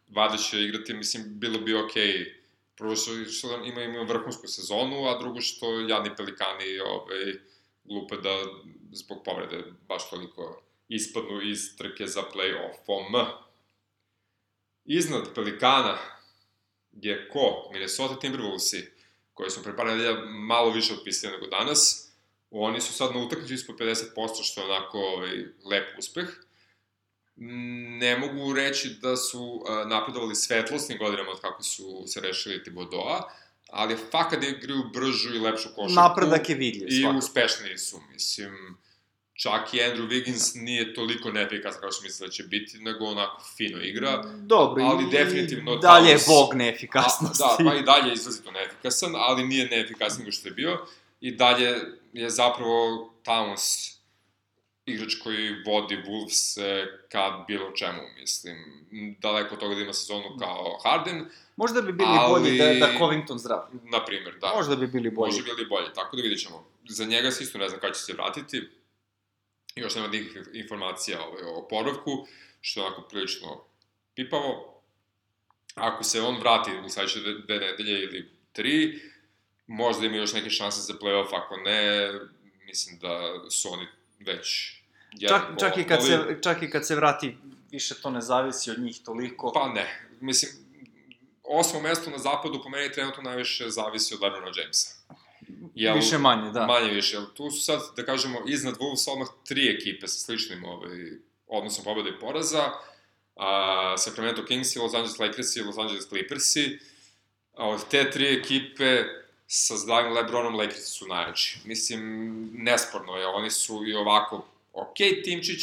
Vada 0.09 0.37
će 0.37 0.61
igrati, 0.61 0.95
mislim, 0.95 1.25
bilo 1.27 1.59
bi 1.59 1.75
okej 1.75 2.03
okay 2.03 2.41
prvo 2.81 2.97
što, 2.97 3.25
što 3.25 3.65
ima, 3.65 3.83
ima 3.83 4.03
vrhunsku 4.03 4.47
sezonu, 4.47 5.07
a 5.09 5.19
drugo 5.19 5.41
što 5.41 5.81
jadni 5.81 6.17
pelikani 6.17 6.81
ovaj, 6.81 7.35
glupe 7.91 8.17
da 8.17 8.45
zbog 8.93 9.19
povrede 9.25 9.65
baš 9.89 10.11
toliko 10.11 10.63
ispadnu 10.89 11.43
iz 11.43 11.77
trke 11.77 12.07
za 12.07 12.23
play-offom. 12.35 13.27
Iznad 14.85 15.35
Pelikana 15.35 15.99
je 16.93 17.29
ko? 17.29 17.71
Minnesota 17.73 18.21
Timberwolvesi, 18.21 18.87
koji 19.35 19.51
su 19.51 19.63
pre 19.63 19.85
nedelja 19.85 20.25
malo 20.25 20.71
više 20.71 20.95
otpisali 20.95 21.33
nego 21.33 21.47
danas. 21.47 22.11
Oni 22.51 22.81
su 22.81 22.93
sad 22.93 23.15
na 23.15 23.21
utakmicu 23.21 23.55
ispod 23.55 23.77
50%, 23.77 24.07
što 24.43 24.61
je 24.61 24.67
onako 24.67 24.99
ovaj, 24.99 25.37
lep 25.65 25.99
uspeh. 25.99 26.29
Ne 28.01 28.19
mogu 28.19 28.53
reći 28.53 28.97
da 29.03 29.17
su 29.17 29.65
napredovali 29.87 30.35
svetlosnim 30.35 30.99
godinama 30.99 31.31
od 31.31 31.41
kako 31.41 31.63
su 31.63 32.05
se 32.07 32.21
rešili 32.21 32.65
Tibodoa, 32.65 33.33
ali 33.73 33.97
fakat 34.11 34.41
da 34.41 34.47
igraju 34.47 34.83
bržu 34.95 35.35
i 35.35 35.39
lepšu 35.39 35.69
košarku. 35.69 35.95
Napredak 35.95 36.49
je 36.49 36.55
vidljiv, 36.55 36.89
I 36.89 37.01
svakako. 37.01 37.19
uspešniji 37.19 37.79
su, 37.79 38.01
mislim. 38.13 38.53
Čak 39.35 39.75
i 39.75 39.79
Andrew 39.79 40.09
Wiggins 40.09 40.55
da. 40.55 40.61
nije 40.61 40.95
toliko 40.95 41.31
neefikasan 41.31 41.81
kao 41.81 41.93
što 41.93 42.03
misle 42.03 42.27
da 42.27 42.33
će 42.33 42.43
biti, 42.43 42.79
nego 42.79 43.05
onako 43.05 43.43
fino 43.57 43.79
igra. 43.83 44.23
Dobro, 44.37 44.85
ali 44.85 45.05
i 45.05 45.11
definitivno 45.11 45.77
dalje 45.77 46.11
je 46.11 46.19
bog 46.27 46.55
neefikasnosti. 46.55 47.43
A, 47.45 47.63
da, 47.63 47.71
pa 47.71 47.77
i 47.77 47.83
dalje 47.83 48.09
je 48.09 48.15
izrazito 48.15 48.51
neefikasan, 48.51 49.13
ali 49.15 49.47
nije 49.47 49.69
neefikasan 49.69 50.19
nego 50.19 50.33
što 50.33 50.49
je 50.49 50.53
bio. 50.53 50.87
I 51.21 51.31
dalje 51.31 51.77
je 52.13 52.31
zapravo 52.31 53.13
Towns 53.25 53.97
igrač 54.93 55.15
koji 55.23 55.63
vodi 55.67 55.97
Wolves 56.07 56.61
ka 57.09 57.45
bilo 57.49 57.71
čemu, 57.71 58.03
mislim. 58.21 58.57
Daleko 59.19 59.55
od 59.55 59.61
toga 59.61 59.75
da 59.75 59.81
ima 59.81 59.93
sezonu 59.93 60.37
kao 60.39 60.79
Harden, 60.85 61.27
Možda 61.61 61.83
bi 61.83 61.93
bili 61.93 62.11
ali, 62.13 62.43
bolji 62.43 62.59
da, 62.59 62.87
da 62.87 62.99
Covington 62.99 63.39
zdrav. 63.39 63.59
Na 63.73 64.05
primjer, 64.05 64.35
da. 64.41 64.53
Možda 64.57 64.77
bi 64.77 64.87
bili 64.87 65.11
bolji. 65.11 65.33
Možda 65.33 65.43
bi 65.43 65.57
bili 65.57 65.69
bolji, 65.69 65.87
tako 65.95 66.17
da 66.17 66.23
vidit 66.23 66.41
ćemo. 66.41 66.67
Za 66.89 67.05
njega 67.05 67.31
se 67.31 67.45
isto 67.45 67.59
ne 67.59 67.69
znam 67.69 67.81
kada 67.81 67.95
će 67.95 68.01
se 68.01 68.13
vratiti. 68.13 68.69
Još 69.75 69.95
nema 69.95 70.09
nikakvih 70.09 70.47
informacija 70.55 71.25
ovaj, 71.27 71.43
o 71.43 71.59
oporavku, 71.59 72.27
što 72.61 72.81
je 72.81 72.87
onako 72.87 73.03
prilično 73.03 73.65
pipavo. 74.15 74.83
Ako 75.75 76.05
se 76.05 76.21
on 76.21 76.41
vrati 76.41 76.71
u 76.87 76.89
sledeće 76.89 77.21
dve 77.21 77.59
nedelje 77.59 78.03
ili 78.03 78.31
tri, 78.53 79.01
možda 79.67 80.07
ima 80.07 80.17
još 80.17 80.33
neke 80.33 80.51
šanse 80.51 80.81
za 80.81 80.95
playoff, 80.95 81.29
ako 81.33 81.57
ne, 81.57 82.11
mislim 82.67 82.99
da 82.99 83.41
su 83.51 83.73
oni 83.73 83.87
već 84.21 84.80
čak, 85.29 85.43
čak, 85.61 85.77
i 85.77 85.85
kad 85.85 86.07
se, 86.07 86.39
čak 86.43 86.63
i 86.63 86.71
kad 86.71 86.87
se 86.87 86.95
vrati, 86.95 87.37
više 87.71 87.95
to 87.95 88.11
ne 88.11 88.21
zavisi 88.21 88.71
od 88.71 88.79
njih 88.79 89.01
toliko. 89.05 89.53
Pa 89.53 89.69
ne, 89.69 90.09
mislim, 90.21 90.53
osmo 91.43 91.81
mesto 91.81 92.11
na 92.11 92.19
zapadu 92.19 92.63
po 92.63 92.69
meni 92.69 92.93
trenutno 92.93 93.23
najviše 93.23 93.71
zavisi 93.71 94.15
od 94.15 94.23
Lebrona 94.23 94.53
Jamesa. 94.57 95.01
Jel, 95.75 95.95
više 95.95 96.19
manje, 96.19 96.51
da. 96.51 96.67
Manje 96.67 96.91
više, 96.91 97.17
jel 97.17 97.27
tu 97.35 97.51
su 97.51 97.61
sad, 97.61 97.81
da 97.97 98.05
kažemo, 98.05 98.39
iznad 98.47 98.75
Wolves 98.79 99.11
odmah 99.13 99.29
tri 99.47 99.69
ekipe 99.69 100.09
sa 100.09 100.19
sličnim 100.19 100.65
ovaj, 100.65 100.99
odnosom 101.47 101.85
pobjeda 101.85 102.09
i 102.09 102.19
poraza, 102.21 102.71
a, 103.37 103.95
Sacramento 103.99 104.45
Kings, 104.45 104.77
Los 104.77 104.95
Angeles 104.95 105.19
Lakers 105.19 105.57
i 105.57 105.63
Los 105.63 105.79
Angeles 105.79 106.09
Clippers. 106.09 106.57
A 107.57 107.69
od 107.69 107.89
te 107.89 108.11
tri 108.11 108.39
ekipe 108.39 109.05
sa 109.47 109.77
zdravim 109.77 110.13
Lebronom 110.13 110.55
Lakers 110.55 110.87
su 110.87 111.07
najjači. 111.07 111.59
Mislim, 111.65 112.01
nesporno 112.55 113.17
je, 113.17 113.27
oni 113.27 113.51
su 113.51 113.83
i 113.87 113.95
ovako 113.95 114.47
ok 114.73 114.97
timčić, 115.25 115.63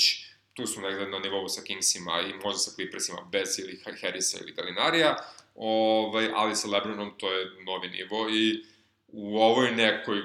tu 0.54 0.68
su 0.68 0.82
negde 0.82 1.08
na 1.08 1.20
nivou 1.20 1.50
sa 1.50 1.62
Kingsima 1.62 2.22
i 2.22 2.34
možda 2.34 2.60
sa 2.60 2.72
Clippersima 2.72 3.22
bez 3.32 3.60
ili 3.60 3.82
Harrisa 4.02 4.38
ili 4.42 4.54
Galinarija, 4.54 5.16
ovaj, 5.56 6.30
ali 6.34 6.56
sa 6.56 6.68
Lebronom 6.68 7.18
to 7.18 7.34
je 7.34 7.52
novi 7.66 7.90
nivo 7.90 8.30
i 8.30 8.64
u 9.08 9.38
ovoj 9.38 9.72
nekoj 9.72 10.22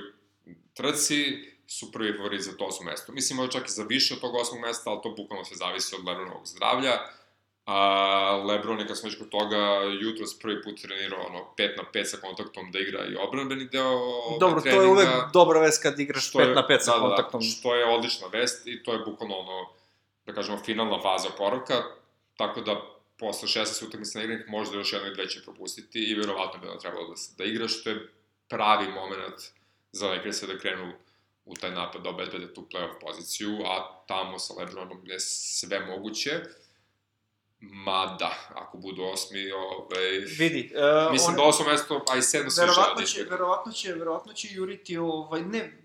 trci 0.75 1.53
su 1.67 1.93
prvi 1.93 2.17
favorit 2.17 2.41
za 2.41 2.57
to 2.57 2.65
osmo 2.65 2.91
mesto. 2.91 3.13
Mislim, 3.13 3.37
možda 3.37 3.53
čak 3.53 3.69
i 3.69 3.73
za 3.73 3.83
više 3.83 4.15
od 4.15 4.21
tog 4.21 4.35
osmog 4.35 4.61
mesta, 4.61 4.91
ali 4.91 5.01
to 5.03 5.15
bukvalno 5.17 5.45
se 5.45 5.55
zavisi 5.55 5.95
od 5.95 6.05
Lebronovog 6.07 6.47
zdravlja. 6.47 6.93
A, 7.67 8.43
Lebron 8.47 8.81
je, 8.81 8.87
kad 8.87 8.99
smo 8.99 9.09
već 9.09 9.19
kod 9.19 9.29
toga, 9.29 9.57
jutro 10.01 10.27
s 10.27 10.39
prvi 10.39 10.63
put 10.63 10.83
trenirao 10.83 11.27
ono, 11.27 11.55
5 11.59 11.77
na 11.77 11.83
5 11.95 12.05
sa 12.05 12.17
kontaktom 12.17 12.71
da 12.73 12.79
igra 12.79 13.05
i 13.07 13.17
obranbeni 13.17 13.65
deo 13.65 13.99
Dobro, 14.41 14.61
treninga. 14.61 14.83
to 14.83 14.83
je 14.83 14.93
uvek 14.93 15.33
dobra 15.33 15.61
vest 15.61 15.83
kad 15.83 16.01
igraš 16.01 16.33
5 16.33 16.55
na 16.55 16.67
5 16.69 16.79
sa 16.79 16.93
da, 16.93 17.01
kontaktom. 17.01 17.41
Da, 17.41 17.47
što 17.47 17.75
je 17.75 17.85
odlična 17.85 18.27
vest 18.27 18.67
i 18.67 18.83
to 18.83 18.93
je 18.93 18.99
bukvalno 18.99 19.37
ono, 19.37 19.69
da 20.27 20.33
kažemo, 20.33 20.59
finalna 20.65 20.99
faza 21.03 21.29
oporavka, 21.29 21.83
tako 22.37 22.61
da 22.61 22.81
posle 23.19 23.49
16 23.49 23.87
utakmica 23.87 24.19
na 24.19 24.25
igranih 24.25 24.47
možda 24.49 24.77
još 24.77 24.93
jedno 24.93 25.09
i 25.09 25.15
dve 25.15 25.29
će 25.29 25.43
propustiti 25.43 25.99
i 25.99 26.15
verovatno 26.15 26.61
bi 26.61 26.69
ono 26.69 26.79
trebalo 26.79 27.09
da, 27.09 27.15
da 27.39 27.45
igra, 27.45 27.69
što 27.69 27.91
je 27.91 28.09
pravi 28.49 28.93
moment 28.93 29.41
za 29.93 30.09
Lakers 30.09 30.43
da 30.43 30.59
krenu 30.59 30.93
u 31.45 31.55
taj 31.55 31.71
napad 31.71 32.03
da 32.03 32.11
obezbede 32.11 32.55
tu 32.55 32.67
playoff 32.73 33.01
poziciju, 33.01 33.59
a 33.65 34.05
tamo 34.09 34.39
sa 34.39 34.55
Lebronom 34.55 35.01
je 35.05 35.21
sve 35.21 35.81
moguće. 35.81 36.31
Mada, 37.63 38.35
ako 38.55 38.79
budu 38.79 39.03
osmi, 39.03 39.53
ovaj... 39.53 40.11
Vidi, 40.39 40.73
uh, 40.75 41.13
mislim 41.13 41.31
on, 41.31 41.37
da 41.37 41.43
osmo 41.43 41.67
mesto, 41.67 42.05
a 42.09 42.17
i 42.17 42.23
sedmo 42.23 42.51
se 42.51 42.61
verovatno 42.61 43.05
će, 43.05 43.23
verovatno 43.31 43.73
će, 43.73 43.93
verovatno 43.93 44.33
će 44.33 44.49
juriti, 44.51 44.97
ovaj, 44.97 45.43
ne, 45.43 45.83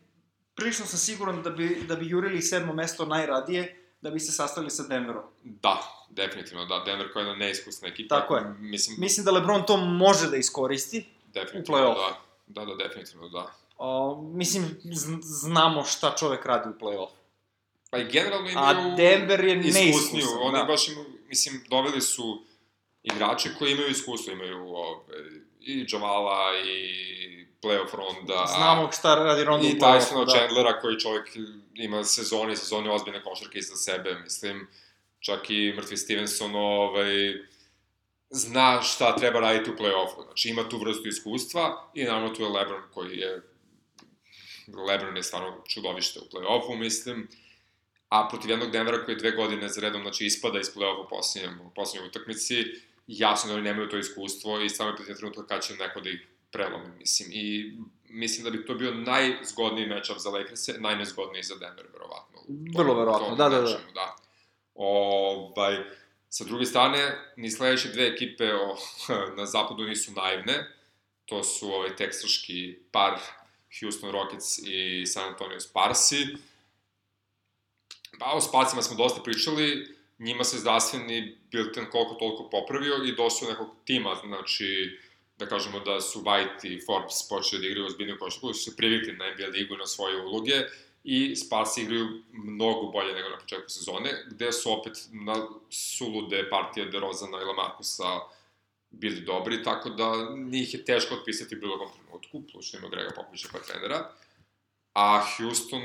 prilično 0.55 0.86
sam 0.86 0.99
siguran 0.99 1.43
da 1.43 1.49
bi, 1.49 1.84
da 1.88 1.95
bi 1.95 2.09
jurili 2.09 2.41
sedmo 2.41 2.73
mesto 2.73 3.05
najradije, 3.05 3.84
da 4.01 4.09
bi 4.09 4.19
se 4.19 4.32
sastali 4.32 4.69
sa 4.69 4.84
Denverom. 4.84 5.23
Da, 5.43 5.82
definitivno, 6.09 6.65
da. 6.65 6.80
Denver 6.86 7.13
koja 7.13 7.23
je 7.23 7.30
jedna 7.30 7.45
neiskusna 7.45 7.88
ekipa. 7.88 8.19
Tako 8.19 8.36
je. 8.36 8.43
Mislim, 8.59 8.95
Mislim 8.99 9.25
da 9.25 9.32
LeBron 9.32 9.65
to 9.65 9.78
može 9.78 10.30
da 10.30 10.38
iskoristi 10.38 11.05
definitivno, 11.34 11.78
u 11.78 11.82
play-off. 11.82 12.13
Da, 12.47 12.65
da, 12.65 12.75
da, 12.75 12.84
definitivno, 12.84 13.30
da. 13.30 13.53
O, 13.78 14.21
mislim, 14.21 14.80
znamo 15.21 15.84
šta 15.84 16.15
čovek 16.19 16.45
radi 16.45 16.69
u 16.69 16.86
play-off. 16.86 17.09
Pa 17.89 17.97
i 17.97 18.05
generalno 18.05 18.49
imaju... 18.49 18.67
A 18.67 18.95
Denver 18.95 19.43
je 19.43 19.55
neiskusan. 19.55 20.38
Oni 20.41 20.57
da. 20.57 20.63
baš 20.63 20.88
imaju, 20.88 21.05
mislim, 21.28 21.63
doveli 21.69 22.01
su 22.01 22.43
igrače 23.03 23.49
koji 23.59 23.71
imaju 23.71 23.89
iskustvo, 23.89 24.34
imaju 24.34 24.67
ove, 24.75 25.03
i 25.59 25.86
Javala 25.89 26.59
i 26.65 27.45
playoff 27.61 27.95
ronda. 27.95 28.45
Znamo 28.57 28.91
šta 28.91 29.15
radi 29.15 29.43
ronda 29.43 29.67
u. 29.67 29.69
I 29.69 29.80
Tysona 29.80 30.25
da. 30.25 30.32
Chandlera 30.32 30.80
koji 30.80 30.99
čovjek 30.99 31.38
ima 31.73 32.03
sezone 32.03 32.53
i 32.53 32.55
sezone 32.55 32.91
ozbiljne 32.91 33.23
košarke 33.23 33.59
iza 33.59 33.75
sebe, 33.75 34.15
mislim. 34.23 34.67
Čak 35.19 35.49
i 35.49 35.73
mrtvi 35.78 35.97
Stevenson 35.97 36.55
ovaj, 36.55 37.34
zna 38.30 38.82
šta 38.82 39.15
treba 39.15 39.39
raditi 39.39 39.71
u 39.71 39.75
play-offu. 39.75 40.23
Znači 40.23 40.49
ima 40.49 40.69
tu 40.69 40.80
vrstu 40.80 41.07
iskustva 41.07 41.91
i 41.93 42.03
naravno 42.03 42.30
tu 42.30 42.41
je 42.41 42.49
Lebron 42.49 42.82
koji 42.93 43.17
je 43.17 43.41
Lebron 44.88 45.17
je 45.17 45.23
stvarno 45.23 45.63
čudovište 45.67 46.19
u 46.19 46.23
play-offu, 46.23 46.78
mislim. 46.80 47.28
A 48.10 48.28
protiv 48.30 48.49
jednog 48.49 48.72
Denvera 48.72 49.05
koji 49.05 49.16
je 49.16 49.20
dve 49.20 49.32
godine 49.32 49.70
za 49.70 49.82
redom, 49.82 50.01
znači, 50.01 50.26
ispada 50.26 50.60
iz 50.60 50.68
play-offa 50.76 51.05
u 51.05 51.10
posljednjem, 51.10 51.62
u 51.62 51.70
posljednjoj 51.76 52.08
utakmici, 52.08 52.66
jasno 53.08 53.49
da 53.49 53.53
oni 53.53 53.64
nemaju 53.64 53.89
to 53.89 53.97
iskustvo 53.97 54.62
i 54.62 54.70
samo 54.70 54.89
je 54.89 54.97
pitanje 54.97 55.18
trenutka 55.18 55.47
kada 55.47 55.62
će 55.62 55.76
neko 55.76 56.01
da 56.01 56.10
ih 56.10 56.28
prelomi, 56.51 56.97
mislim. 56.99 57.30
I 57.32 57.74
mislim 58.10 58.43
da 58.43 58.49
bi 58.49 58.66
to 58.66 58.74
bio 58.74 58.93
najzgodniji 58.93 59.88
matchup 59.88 60.18
za 60.18 60.30
Lakers, 60.30 60.68
najnezgodniji 60.80 61.43
za 61.43 61.55
Denver, 61.55 61.86
verovatno. 61.93 62.39
Vrlo 62.78 62.99
verovatno, 62.99 63.36
da, 63.36 63.49
da, 63.49 63.62
da. 63.62 63.80
da. 63.93 64.16
Ovaj, 64.76 65.78
sa 66.30 66.43
druge 66.43 66.66
strane, 66.66 67.12
ni 67.36 67.51
sledeće 67.51 67.89
dve 67.89 68.08
ekipe 68.08 68.53
o, 68.53 68.78
na 69.38 69.45
zapadu 69.45 69.84
nisu 69.84 70.12
naivne. 70.12 70.74
To 71.26 71.43
su 71.43 71.74
ovaj 71.74 71.95
teksaški 71.95 72.80
par 72.91 73.20
Houston 73.80 74.12
Rockets 74.12 74.60
i 74.64 75.05
San 75.05 75.30
Antonio 75.30 75.60
Sparsi. 75.60 76.26
Pa 78.20 78.32
o 78.34 78.41
Sparsima 78.41 78.82
smo 78.82 78.95
dosta 78.97 79.22
pričali, 79.24 79.95
njima 80.20 80.43
se 80.43 80.57
zdravstveni 80.57 81.38
bilten 81.51 81.86
koliko 81.91 82.13
toliko 82.13 82.49
popravio 82.49 82.95
i 83.05 83.15
došao 83.15 83.49
nekog 83.49 83.68
tima, 83.86 84.15
znači 84.26 84.99
da 85.38 85.45
kažemo 85.45 85.80
da 85.80 86.01
su 86.01 86.22
White 86.22 86.68
i 86.68 86.82
Forbes 86.86 87.30
počeli 87.30 87.61
da 87.61 87.68
igraju 87.68 87.86
ozbiljnu 87.86 88.18
košarku, 88.20 88.53
su 88.53 88.72
se 88.72 88.78
privikli 88.78 89.13
na 89.13 89.26
NBA 89.34 89.47
ligu 89.47 89.74
i 89.74 89.78
na 89.78 89.86
svoje 89.86 90.22
uloge 90.22 90.53
i 91.03 91.36
Sparsi 91.36 91.82
igraju 91.82 92.24
mnogo 92.32 92.88
bolje 92.88 93.13
nego 93.13 93.30
na 93.30 93.38
početku 93.38 93.70
sezone, 93.70 94.09
gde 94.28 94.51
su 94.51 94.72
opet 94.72 94.93
na 95.11 95.47
sulude 95.70 96.49
partije 96.49 96.86
De 96.86 96.99
Rozana 96.99 97.41
i 97.41 97.45
Lamarcusa 97.45 98.20
bili 98.89 99.22
dobri, 99.22 99.63
tako 99.63 99.89
da 99.89 100.36
njih 100.36 100.74
je 100.74 100.86
teško 100.86 101.15
otpisati 101.15 101.55
u 101.55 101.59
bilo 101.59 101.78
kom 101.78 101.89
trenutku, 101.93 102.41
plus 102.51 102.65
što 102.65 102.78
ima 102.78 102.89
Grega 102.89 103.09
Popovića 103.15 103.47
kao 103.47 103.61
trenera. 103.61 104.11
A 104.98 105.22
Houston, 105.38 105.82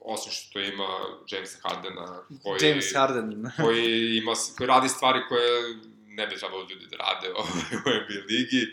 osim 0.00 0.32
što 0.32 0.60
ima 0.60 0.88
Jamesa 1.30 1.58
Hardena, 1.62 2.22
koji, 2.42 2.68
James 2.68 2.94
Harden. 2.94 3.50
koji, 3.64 4.16
ima, 4.16 4.32
koji 4.56 4.66
radi 4.66 4.88
stvari 4.88 5.20
koje 5.28 5.76
ne 6.06 6.26
bi 6.26 6.36
trebalo 6.36 6.66
ljudi 6.70 6.86
da 6.90 6.96
rade 6.96 7.28
u 7.38 7.42
NBA 7.76 8.24
ligi. 8.28 8.66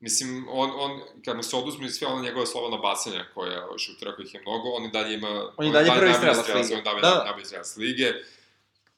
Mislim, 0.00 0.46
on, 0.50 0.70
on, 0.74 1.00
kad 1.24 1.36
mu 1.36 1.42
se 1.42 1.56
oduzme 1.56 1.90
sve 1.90 2.06
ono 2.06 2.22
njegove 2.22 2.46
slobodna 2.46 2.76
bacanja 2.76 3.24
koje 3.34 3.60
šutira 3.78 4.16
kojih 4.16 4.34
je 4.34 4.40
mnogo, 4.40 4.68
on 4.68 4.84
i 4.84 4.90
dalje 4.90 5.14
ima... 5.14 5.52
On 5.56 5.66
i 5.66 5.72
dalje 5.72 5.90
prvi 5.98 6.14
strelac 6.14 6.48
lige. 6.48 6.76
On 6.76 6.84
dalje 6.84 7.00
da. 7.00 7.24
najbolji 7.24 7.44
strelac 7.44 7.76
lige. 7.76 8.12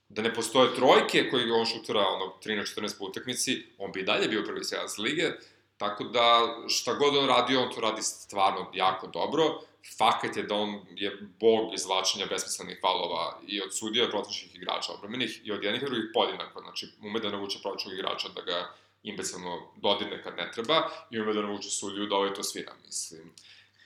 Da 0.08 0.22
ne 0.22 0.34
postoje 0.34 0.74
trojke 0.74 1.30
koji 1.30 1.50
on 1.50 1.66
šutira 1.66 2.00
ono 2.00 2.34
13-14 2.44 2.98
po 2.98 3.04
utakmici, 3.04 3.66
on 3.78 3.92
bi 3.92 4.00
i 4.00 4.04
dalje 4.04 4.28
bio 4.28 4.44
prvi 4.44 4.64
strelac 4.64 4.98
lige. 4.98 5.30
Tako 5.76 6.04
da, 6.04 6.56
šta 6.68 6.94
god 6.94 7.16
on 7.16 7.26
radi, 7.26 7.56
on 7.56 7.74
to 7.74 7.80
radi 7.80 8.02
stvarno 8.02 8.70
jako 8.74 9.06
dobro. 9.06 9.60
Fakat 9.98 10.36
je 10.36 10.42
da 10.42 10.54
on 10.54 10.80
je 10.90 11.18
bog 11.40 11.74
izvlačenja 11.74 12.26
besmislenih 12.26 12.78
falova 12.80 13.38
i 13.46 13.62
od 13.62 13.76
sudija 13.78 14.08
protivničkih 14.08 14.56
igrača 14.56 14.92
obromenih 14.92 15.40
i 15.44 15.52
od 15.52 15.64
jednih 15.64 15.82
i 15.82 15.84
drugih 15.84 16.10
podjednako. 16.14 16.60
Znači, 16.60 16.86
ume 17.02 17.20
da 17.20 17.30
navuče 17.30 17.58
protivničkog 17.62 17.92
igrača 17.92 18.28
da 18.28 18.42
ga 18.42 18.74
imbecilno 19.02 19.72
dodirne 19.76 20.22
kad 20.22 20.36
ne 20.36 20.50
treba 20.52 20.90
i 21.10 21.20
ume 21.20 21.32
da 21.32 21.42
navuče 21.42 21.70
sudiju 21.70 22.06
da 22.06 22.16
ovaj 22.16 22.34
to 22.34 22.42
svira, 22.42 22.72
mislim. 22.86 23.32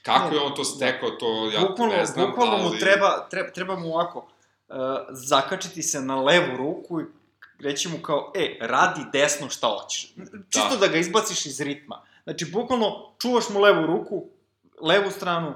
Kako 0.03 0.35
je 0.35 0.41
on 0.41 0.55
to 0.55 0.63
stekao, 0.63 1.09
to 1.09 1.51
ja 1.53 1.61
bukvalno, 1.61 1.95
ne 1.95 2.05
znam, 2.05 2.29
bukvalno 2.29 2.53
ali... 2.53 2.63
mu 2.63 2.79
treba, 2.79 3.27
treba, 3.29 3.51
treba 3.51 3.75
mu 3.75 3.93
ovako, 3.93 4.19
uh, 4.67 4.75
zakačiti 5.09 5.83
se 5.83 6.01
na 6.01 6.21
levu 6.21 6.57
ruku 6.57 7.01
i 7.01 7.05
reći 7.59 7.89
mu 7.89 7.97
kao, 7.97 8.31
e, 8.35 8.57
radi 8.61 9.01
desno 9.13 9.49
šta 9.49 9.67
hoćeš. 9.67 10.13
Čisto 10.49 10.69
da. 10.69 10.77
da 10.77 10.87
ga 10.87 10.97
izbaciš 10.97 11.45
iz 11.45 11.61
ritma. 11.61 12.01
Znači, 12.23 12.45
bukvalno, 12.45 13.15
čuvaš 13.21 13.49
mu 13.49 13.59
levu 13.59 13.85
ruku, 13.85 14.25
levu 14.81 15.11
stranu 15.11 15.53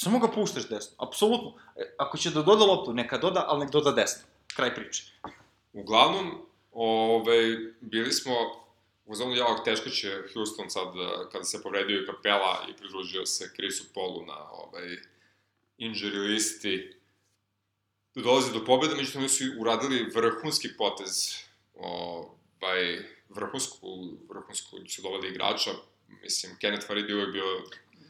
samo 0.00 0.18
ga 0.18 0.28
puštaš 0.28 0.68
desno. 0.68 0.96
Apsolutno. 0.98 1.54
E, 1.76 1.94
ako 1.98 2.18
će 2.18 2.30
da 2.30 2.42
doda 2.42 2.64
loptu, 2.64 2.92
neka 2.92 3.18
doda, 3.18 3.44
ali 3.48 3.64
nek 3.64 3.70
doda 3.70 3.92
desno. 3.92 4.22
Kraj 4.56 4.74
priče. 4.74 5.02
Uglavnom, 5.72 6.46
ove, 6.72 7.58
bili 7.80 8.12
smo 8.12 8.32
u 9.06 9.14
zonu 9.14 9.36
javog 9.36 9.64
teško 9.64 9.90
će 9.90 10.22
Houston 10.34 10.70
sad, 10.70 10.86
e, 10.86 11.30
kada 11.32 11.44
se 11.44 11.62
povredio 11.62 12.02
i 12.02 12.06
Kapela 12.06 12.66
i 12.70 12.76
pridružio 12.76 13.26
se 13.26 13.50
Chrisu 13.54 13.84
Polu 13.94 14.26
na 14.26 14.50
ovaj, 14.50 14.96
injury 15.78 16.26
listi, 16.26 16.94
da 18.14 18.22
dolazi 18.22 18.52
do 18.52 18.64
pobjeda, 18.64 18.94
međutim 18.94 19.20
oni 19.20 19.28
su 19.28 19.44
uradili 19.58 20.10
vrhunski 20.14 20.68
potez, 20.78 21.34
ovaj, 21.74 22.98
vrhunsku, 23.28 23.78
vrhunsku 24.28 24.76
su 24.88 25.02
doveli 25.02 25.28
igrača, 25.28 25.70
mislim, 26.22 26.56
Kenneth 26.60 26.86
Farid 26.86 27.10
je 27.10 27.26
bio 27.26 27.62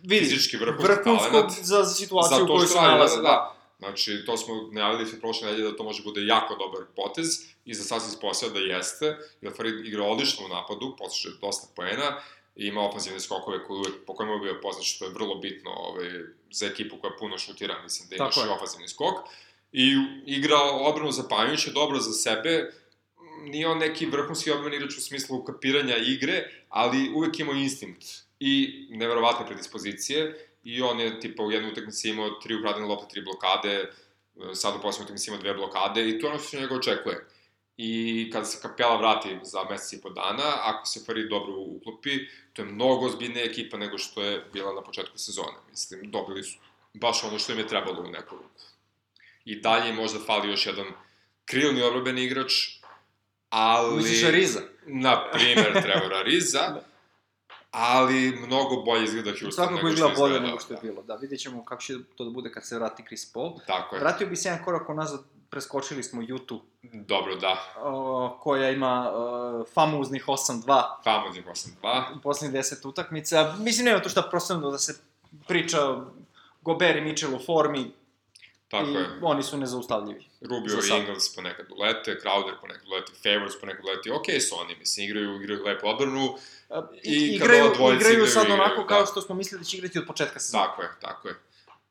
Vidi, 0.03 0.25
fizički 0.25 0.57
vrhunski 0.57 1.31
talent. 1.31 1.53
za 1.63 1.85
situaciju 1.85 2.45
u 2.45 2.47
kojoj 2.47 2.67
se 2.67 2.77
nalaze, 2.77 3.17
da. 3.17 3.23
da. 3.23 3.59
Znači, 3.79 4.23
to 4.27 4.37
smo 4.37 4.55
najavili 4.73 5.07
se 5.07 5.21
prošle 5.21 5.47
nedelje 5.47 5.71
da 5.71 5.77
to 5.77 5.85
može 5.85 6.03
bude 6.03 6.27
jako 6.27 6.55
dobar 6.55 6.83
potez 6.97 7.27
i 7.65 7.75
za 7.75 7.85
sad 7.85 8.03
se 8.03 8.09
ispostavlja 8.09 8.55
da 8.55 8.75
jeste, 8.75 9.17
jer 9.41 9.53
Farid 9.57 9.87
igra 9.87 10.05
odlično 10.05 10.47
u 10.47 10.49
napadu, 10.49 10.97
postiže 10.99 11.37
dosta 11.41 11.67
poena 11.77 12.21
i 12.57 12.67
ima 12.67 12.81
ofenzivne 12.81 13.21
skokove 13.21 13.65
koje 13.65 13.79
uvek, 13.79 13.95
po 14.07 14.15
kojima 14.15 14.35
je 14.35 14.41
bio 14.41 14.61
poznat 14.63 14.85
što 14.85 15.05
je 15.05 15.11
vrlo 15.11 15.35
bitno 15.35 15.71
ovaj, 15.71 16.11
za 16.51 16.67
ekipu 16.67 16.97
koja 17.01 17.13
puno 17.19 17.39
šutira, 17.39 17.83
mislim 17.83 18.09
da 18.09 18.17
imaš 18.17 18.37
i 18.37 18.41
ofenzivni 18.57 18.89
skok. 18.89 19.15
I 19.73 19.95
igra 20.27 20.57
odbranu 20.63 21.13
zapanjujuće, 21.13 21.71
dobro 21.71 21.99
za 22.01 22.13
sebe, 22.13 22.73
nije 23.43 23.69
on 23.69 23.79
neki 23.79 24.07
vrhunski 24.07 24.51
odbran 24.51 24.75
igrač 24.75 24.97
u 24.97 25.01
smislu 25.01 25.45
kapiranja 25.45 25.97
igre, 25.97 26.51
ali 26.69 27.13
uvek 27.15 27.39
ima 27.39 27.53
instinkt 27.53 28.28
i 28.41 28.87
neverovatne 28.91 29.47
predispozicije 29.47 30.49
i 30.65 30.83
on 30.83 31.01
je 31.01 31.21
tipa 31.21 31.43
u 31.43 31.51
jednoj 31.51 31.73
utakmici 31.73 32.11
imao 32.11 32.31
tri 32.31 32.55
ukradene 32.55 32.87
lopte, 32.87 33.07
tri 33.11 33.23
blokade, 33.23 33.93
sad 34.55 34.77
u 34.77 34.83
posljednoj 34.83 35.05
utakmici 35.05 35.31
ima 35.31 35.39
dve 35.39 35.55
blokade 35.55 36.09
i 36.09 36.21
to 36.21 36.27
je 36.27 36.31
ono 36.31 36.39
što 36.39 36.49
se 36.49 36.61
njega 36.61 36.75
očekuje. 36.75 37.27
I 37.77 38.31
kada 38.33 38.45
se 38.45 38.59
Kapela 38.63 38.97
vrati 38.97 39.39
za 39.43 39.65
mesec 39.71 39.93
i 39.93 40.03
po 40.03 40.11
dana, 40.11 40.55
ako 40.63 40.87
se 40.87 41.01
Farid 41.07 41.29
dobro 41.29 41.55
uklopi, 41.57 42.19
to 42.53 42.63
je 42.63 42.67
mnogo 42.69 43.07
ozbiljnija 43.07 43.45
ekipa 43.45 43.77
nego 43.77 43.99
što 43.99 44.23
je 44.23 44.45
bila 44.53 44.75
na 44.75 44.83
početku 44.83 45.19
sezone. 45.19 45.59
Mislim, 45.71 46.11
dobili 46.11 46.43
su 46.43 46.59
baš 46.95 47.25
ono 47.25 47.39
što 47.39 47.53
im 47.53 47.59
je 47.59 47.69
trebalo 47.69 48.01
u 48.01 48.11
neku 48.11 48.37
ruku. 48.37 48.61
I 49.45 49.61
dalje 49.61 49.93
možda 49.93 50.19
fali 50.27 50.51
još 50.51 50.67
jedan 50.67 50.87
krilni 51.45 51.83
obrobeni 51.83 52.25
igrač, 52.25 52.53
ali... 53.51 53.97
Misliš 53.97 54.25
Ariza? 54.25 54.61
Na 54.87 55.31
primer, 55.31 55.83
Trevora 55.83 56.19
Ariza. 56.19 56.81
da 57.73 57.79
ali 57.79 58.39
mnogo 58.47 58.83
bolje 58.83 59.05
izgleda 59.05 59.31
Houston 59.31 59.53
Svakako 59.53 59.89
izgleda 59.89 60.15
bolje 60.19 60.41
nego 60.41 60.61
što 60.61 60.75
je 60.75 60.81
bilo. 60.83 61.03
Da, 61.03 61.15
vidjet 61.15 61.41
ćemo 61.41 61.65
kako 61.65 61.83
će 61.83 61.95
to 62.17 62.25
da 62.25 62.31
bude 62.31 62.53
kad 62.53 62.67
se 62.67 62.77
vrati 62.77 63.03
Chris 63.07 63.33
Paul. 63.33 63.53
Tako 63.67 63.97
je. 63.97 64.01
Vratio 64.01 64.27
bi 64.27 64.37
se 64.37 64.49
jedan 64.49 64.65
korak 64.65 64.89
nazad, 64.89 65.21
preskočili 65.51 66.03
smo 66.03 66.23
YouTube. 66.23 66.61
Dobro, 66.83 67.37
da. 67.37 67.57
O, 67.77 68.39
koja 68.41 68.71
ima 68.71 69.11
o, 69.15 69.65
famuznih 69.75 70.27
8-2. 70.27 70.83
Famuznih 71.05 71.47
8-2. 71.47 72.19
U 72.19 72.21
poslednjih 72.21 72.61
10 72.61 72.89
utakmica. 72.89 73.55
Mislim, 73.59 73.85
nema 73.85 74.03
tu 74.03 74.09
šta 74.09 74.23
prostorno 74.23 74.71
da 74.71 74.79
se 74.79 75.01
priča 75.47 75.79
Gober 76.63 76.97
i 76.97 77.01
Mitchell 77.01 77.35
u 77.35 77.39
formi. 77.47 77.93
Tako 78.69 78.91
I 78.91 78.95
je. 78.95 79.07
oni 79.23 79.43
su 79.43 79.57
nezaustavljivi. 79.57 80.25
Rubio 80.41 80.75
i 80.75 81.01
Ingles 81.01 81.35
ponekad 81.35 81.67
ulete, 81.71 82.21
Crowder 82.23 82.61
ponekad 82.61 82.89
ulete, 82.89 83.13
Favors 83.23 83.61
ponekad 83.61 83.85
ulete, 83.85 84.11
okay 84.11 84.41
su 84.41 84.55
oni, 84.61 84.77
mislim, 84.77 85.07
igraju, 85.07 85.43
igraju 85.43 85.65
lepo 85.65 85.87
odbranu. 85.87 86.37
I, 87.03 87.13
I 87.13 87.35
igraju, 87.35 87.73
igraju, 87.73 87.95
igraju 87.95 88.27
sad 88.27 88.45
igraju, 88.45 88.63
onako 88.63 88.87
kao 88.87 89.01
da. 89.01 89.07
što 89.07 89.21
smo 89.21 89.35
mislili 89.35 89.61
da 89.61 89.65
će 89.65 89.77
igrati 89.77 89.99
od 89.99 90.07
početka 90.07 90.41
sezona. 90.41 90.65
Tako 90.65 90.83
je, 90.83 90.89
tako 91.01 91.29
je. 91.29 91.35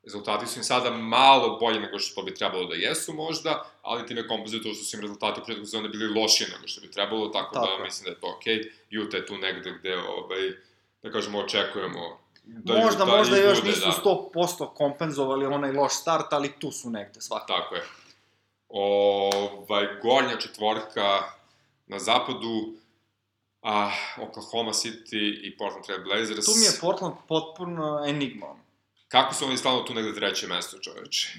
Rezultati 0.04 0.48
su 0.48 0.60
im 0.60 0.64
sada 0.64 0.90
malo 0.92 1.58
bolji 1.60 1.80
nego 1.80 2.00
što 2.00 2.24
bi 2.24 2.34
trebalo 2.34 2.66
da 2.66 2.76
jesu 2.76 3.14
možda, 3.14 3.72
ali 3.82 4.06
ti 4.06 4.14
ne 4.14 4.28
kompozuju 4.28 4.64
to 4.64 4.74
što 4.74 4.84
su 4.84 4.98
im 4.98 5.02
rezultati 5.02 5.40
u 5.40 5.44
početku 5.44 5.66
sezone 5.66 5.90
bili 5.90 6.20
lošiji 6.22 6.48
nego 6.56 6.68
što 6.68 6.82
bi 6.82 6.92
trebalo, 6.92 7.28
tako, 7.28 7.54
tako 7.54 7.66
da 7.66 7.72
je. 7.72 7.84
mislim 7.84 8.04
da 8.04 8.10
je 8.12 8.20
to 8.20 8.36
okej. 8.38 8.58
Okay. 8.58 9.06
Utah 9.06 9.20
je 9.20 9.26
tu 9.26 9.38
negde 9.38 9.72
gde, 9.80 9.98
ovaj, 9.98 10.52
da 11.04 11.12
kažemo, 11.12 11.40
očekujemo 11.40 12.27
da 12.48 12.74
možda, 12.74 13.06
da 13.06 13.18
možda 13.18 13.38
još 13.38 13.64
nisu 13.64 13.80
da. 13.80 14.10
100% 14.34 14.74
kompenzovali 14.74 15.46
onaj 15.46 15.72
loš 15.72 15.94
start, 15.94 16.34
ali 16.34 16.54
tu 16.60 16.72
su 16.72 16.90
negde 16.90 17.22
svakako. 17.22 17.54
Tako 17.54 17.76
je. 17.76 17.84
Ovaj, 18.70 19.88
gornja 20.02 20.38
četvorka 20.40 21.20
na 21.88 22.00
zapadu, 22.00 22.74
a, 23.62 23.92
Oklahoma 24.22 24.72
City 24.72 25.40
i 25.44 25.58
Portland 25.58 25.86
Trail 25.86 26.04
Blazers. 26.04 26.46
Tu 26.46 26.52
mi 26.60 26.66
je 26.66 26.72
Portland 26.82 27.16
potpuno 27.28 28.04
enigma. 28.08 28.56
Kako 29.08 29.34
su 29.34 29.46
oni 29.46 29.58
stalno 29.58 29.82
tu 29.82 29.94
negde 29.94 30.16
treće 30.16 30.48
mesto, 30.48 30.78
čoveče? 30.80 31.38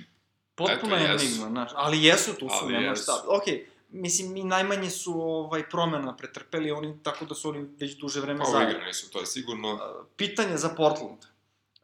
Potpuno 0.55 0.97
Eto, 0.97 1.05
enigma, 1.05 1.49
znaš, 1.49 1.71
ali 1.75 2.05
jesu 2.05 2.35
tu 2.35 2.49
su, 2.61 2.69
nema 2.69 2.95
šta. 2.95 3.25
Okej, 3.29 3.55
okay 3.55 3.78
mislim, 3.89 4.33
mi 4.33 4.45
najmanje 4.45 4.91
su 4.91 5.23
ovaj, 5.23 5.69
promena 5.69 6.17
pretrpeli, 6.17 6.71
oni, 6.71 6.99
tako 7.03 7.25
da 7.25 7.35
su 7.35 7.49
oni 7.49 7.69
već 7.79 7.97
duže 7.97 8.21
vreme 8.21 8.45
pa, 8.45 8.51
zajedno. 8.51 8.85
Pa 8.87 8.93
su, 8.93 9.11
to 9.11 9.21
je 9.21 9.27
sigurno. 9.27 9.81
Pitanje 10.17 10.57
za 10.57 10.69
Portland. 10.69 11.19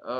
Uh, 0.04 0.10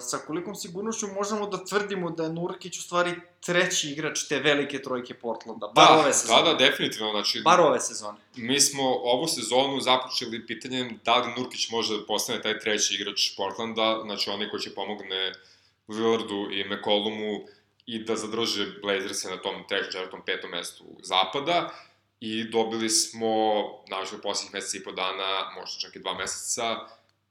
sa 0.00 0.18
kolikom 0.18 0.54
sigurnošću 0.54 1.06
možemo 1.06 1.46
da 1.46 1.64
tvrdimo 1.64 2.10
da 2.10 2.22
je 2.22 2.32
Nurkić 2.32 2.78
u 2.78 2.82
stvari 2.82 3.12
treći 3.40 3.90
igrač 3.90 4.22
te 4.28 4.38
velike 4.38 4.82
trojke 4.82 5.14
Portlanda, 5.14 5.68
bar 5.74 5.88
da, 5.88 5.98
ove 5.98 6.12
sezone. 6.12 6.42
Da, 6.42 6.48
da, 6.48 6.54
definitivno, 6.54 7.10
znači... 7.10 7.40
Bar 7.44 7.60
ove 7.60 7.80
sezone. 7.80 8.18
Mi 8.36 8.60
smo 8.60 8.82
ovu 8.88 9.28
sezonu 9.28 9.80
započeli 9.80 10.46
pitanjem 10.46 11.00
da 11.04 11.16
li 11.16 11.32
Nurkić 11.36 11.70
može 11.70 11.98
da 11.98 12.06
postane 12.06 12.42
taj 12.42 12.58
treći 12.58 12.94
igrač 12.94 13.36
Portlanda, 13.36 14.00
znači 14.04 14.30
onaj 14.30 14.48
ko 14.48 14.58
će 14.58 14.74
pomogne 14.74 15.32
Lillardu 15.88 16.50
i 16.50 16.64
McCollumu 16.64 17.40
i 17.88 17.98
da 18.04 18.16
zadrže 18.16 18.66
Blazerse 18.82 19.30
na 19.30 19.36
tom 19.36 19.54
trećem, 19.68 19.92
četvrtom, 19.92 20.20
petom 20.26 20.50
mestu 20.50 20.84
zapada 21.02 21.70
i 22.20 22.44
dobili 22.44 22.90
smo, 22.90 23.28
naravno, 23.88 24.18
u 24.18 24.22
posljednjih 24.22 24.54
meseca 24.54 24.78
i 24.78 24.84
po 24.84 24.92
dana, 24.92 25.50
možda 25.58 25.80
čak 25.80 25.96
i 25.96 25.98
dva 25.98 26.14
meseca, 26.14 26.76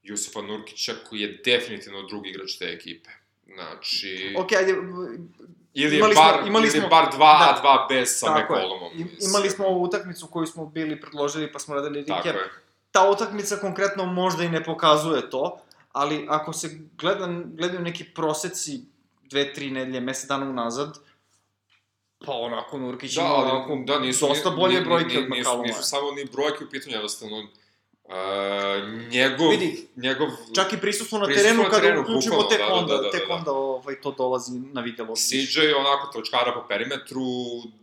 Jusufa 0.03 0.41
Nurkića, 0.41 0.93
koji 1.09 1.19
je 1.19 1.41
definitivno 1.45 2.01
drugi 2.01 2.29
igrač 2.29 2.57
te 2.57 2.65
ekipe. 2.65 3.09
Znači... 3.53 4.35
Ok, 4.37 4.51
ajde, 4.51 4.75
ili 5.73 5.97
imali 5.97 6.15
bar, 6.15 6.37
smo, 6.37 6.47
imali 6.47 6.67
ili 6.67 6.79
smo, 6.79 6.87
bar 6.87 7.11
dva, 7.15 7.33
da, 7.39 7.61
dva 7.61 7.85
bez 7.89 8.19
sa 8.19 8.37
McCollumom. 8.37 8.91
Imali 9.29 9.49
smo 9.49 9.65
ovu 9.65 9.83
utakmicu 9.83 10.27
koju 10.27 10.47
smo 10.47 10.65
bili 10.65 11.01
predložili, 11.01 11.51
pa 11.51 11.59
smo 11.59 11.75
radili 11.75 11.99
recap. 11.99 12.25
Ta 12.91 13.09
utakmica 13.09 13.55
konkretno 13.55 14.05
možda 14.05 14.43
i 14.43 14.49
ne 14.49 14.63
pokazuje 14.63 15.29
to, 15.29 15.59
ali 15.91 16.25
ako 16.29 16.53
se 16.53 16.79
gleda, 16.97 17.27
gledaju 17.45 17.81
neki 17.81 18.03
proseci 18.03 18.81
dve, 19.29 19.53
tri 19.53 19.71
nedelje, 19.71 19.99
mesec 19.99 20.27
dana 20.29 20.49
unazad, 20.49 20.99
pa 22.25 22.31
onako 22.31 22.77
Nurkić 22.77 23.15
da, 23.15 23.21
ima 23.21 23.29
ali, 23.29 23.51
onako 23.51 23.75
da, 23.85 23.99
nisu, 23.99 24.27
dosta 24.27 24.49
bolje 24.49 24.81
brojke 24.81 25.17
od 25.17 25.25
McCalluma. 25.29 25.63
Nisu, 25.63 25.77
nisu 25.77 25.89
samo 25.89 26.11
ni 26.11 26.25
brojke 26.25 26.63
u 26.63 26.69
pitanju, 26.69 26.95
jednostavno, 26.95 27.47
Uh, 28.07 28.13
njegov, 29.11 29.49
Vidi, 29.49 29.87
njegov... 29.95 30.27
Čak 30.55 30.73
i 30.73 30.77
prisustvo 30.77 31.19
na 31.19 31.27
terenu, 31.27 31.63
na 31.63 31.69
terenu 31.69 31.93
kada 31.93 32.01
uključimo 32.01 32.43
tek 32.43 32.57
da, 32.57 32.73
onda, 32.73 32.93
da, 32.93 32.97
da, 32.97 33.03
da, 33.03 33.11
tek 33.11 33.29
onda 33.29 33.51
ovaj, 33.51 34.01
to 34.01 34.11
dolazi 34.11 34.51
na 34.59 34.81
videlo. 34.81 35.15
CJ 35.15 35.73
onako 35.77 36.07
točkara 36.13 36.53
po 36.53 36.67
perimetru, 36.67 37.25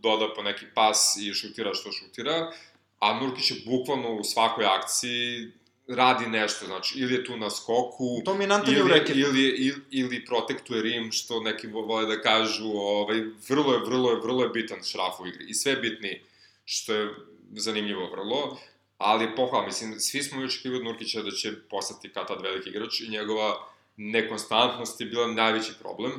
doda 0.02 0.28
po 0.36 0.42
neki 0.42 0.66
pas 0.74 1.16
i 1.16 1.34
šutira 1.34 1.74
što 1.74 1.92
šutira, 1.92 2.52
a 2.98 3.20
Nurkić 3.20 3.50
je 3.50 3.56
bukvalno 3.66 4.14
u 4.14 4.24
svakoj 4.24 4.64
akciji 4.64 5.52
radi 5.88 6.26
nešto, 6.26 6.66
znači, 6.66 6.98
ili 6.98 7.14
je 7.14 7.24
tu 7.24 7.36
na 7.36 7.50
skoku, 7.50 8.22
Dominantan 8.24 8.74
ili, 8.74 8.92
reketu. 8.92 9.18
Ili, 9.18 9.42
ili, 9.42 9.80
ili 9.90 10.24
protektuje 10.24 10.82
rim, 10.82 11.12
što 11.12 11.40
neki 11.40 11.66
vole 11.66 12.06
da 12.06 12.20
kažu, 12.20 12.64
ovaj, 12.64 13.24
vrlo 13.48 13.72
je, 13.72 13.78
vrlo 13.78 14.10
je, 14.10 14.20
vrlo 14.20 14.42
je 14.42 14.48
bitan 14.48 14.82
šraf 14.82 15.20
u 15.20 15.26
igri. 15.26 15.44
I 15.48 15.54
sve 15.54 15.76
bitni, 15.76 16.22
što 16.64 16.94
je 16.94 17.14
zanimljivo 17.52 18.10
vrlo, 18.10 18.58
ali 18.98 19.36
pohvala, 19.36 19.66
mislim, 19.66 20.00
svi 20.00 20.22
smo 20.22 20.42
i 20.42 20.44
očekivali 20.44 20.78
od 20.78 20.84
Nurkića 20.84 21.22
da 21.22 21.30
će 21.30 21.52
postati 21.70 22.12
kao 22.12 22.24
tad 22.24 22.42
veliki 22.42 22.68
igrač 22.68 23.00
i 23.00 23.08
njegova 23.08 23.68
nekonstantnost 23.96 25.00
je 25.00 25.06
bila 25.06 25.26
najveći 25.26 25.72
problem 25.80 26.12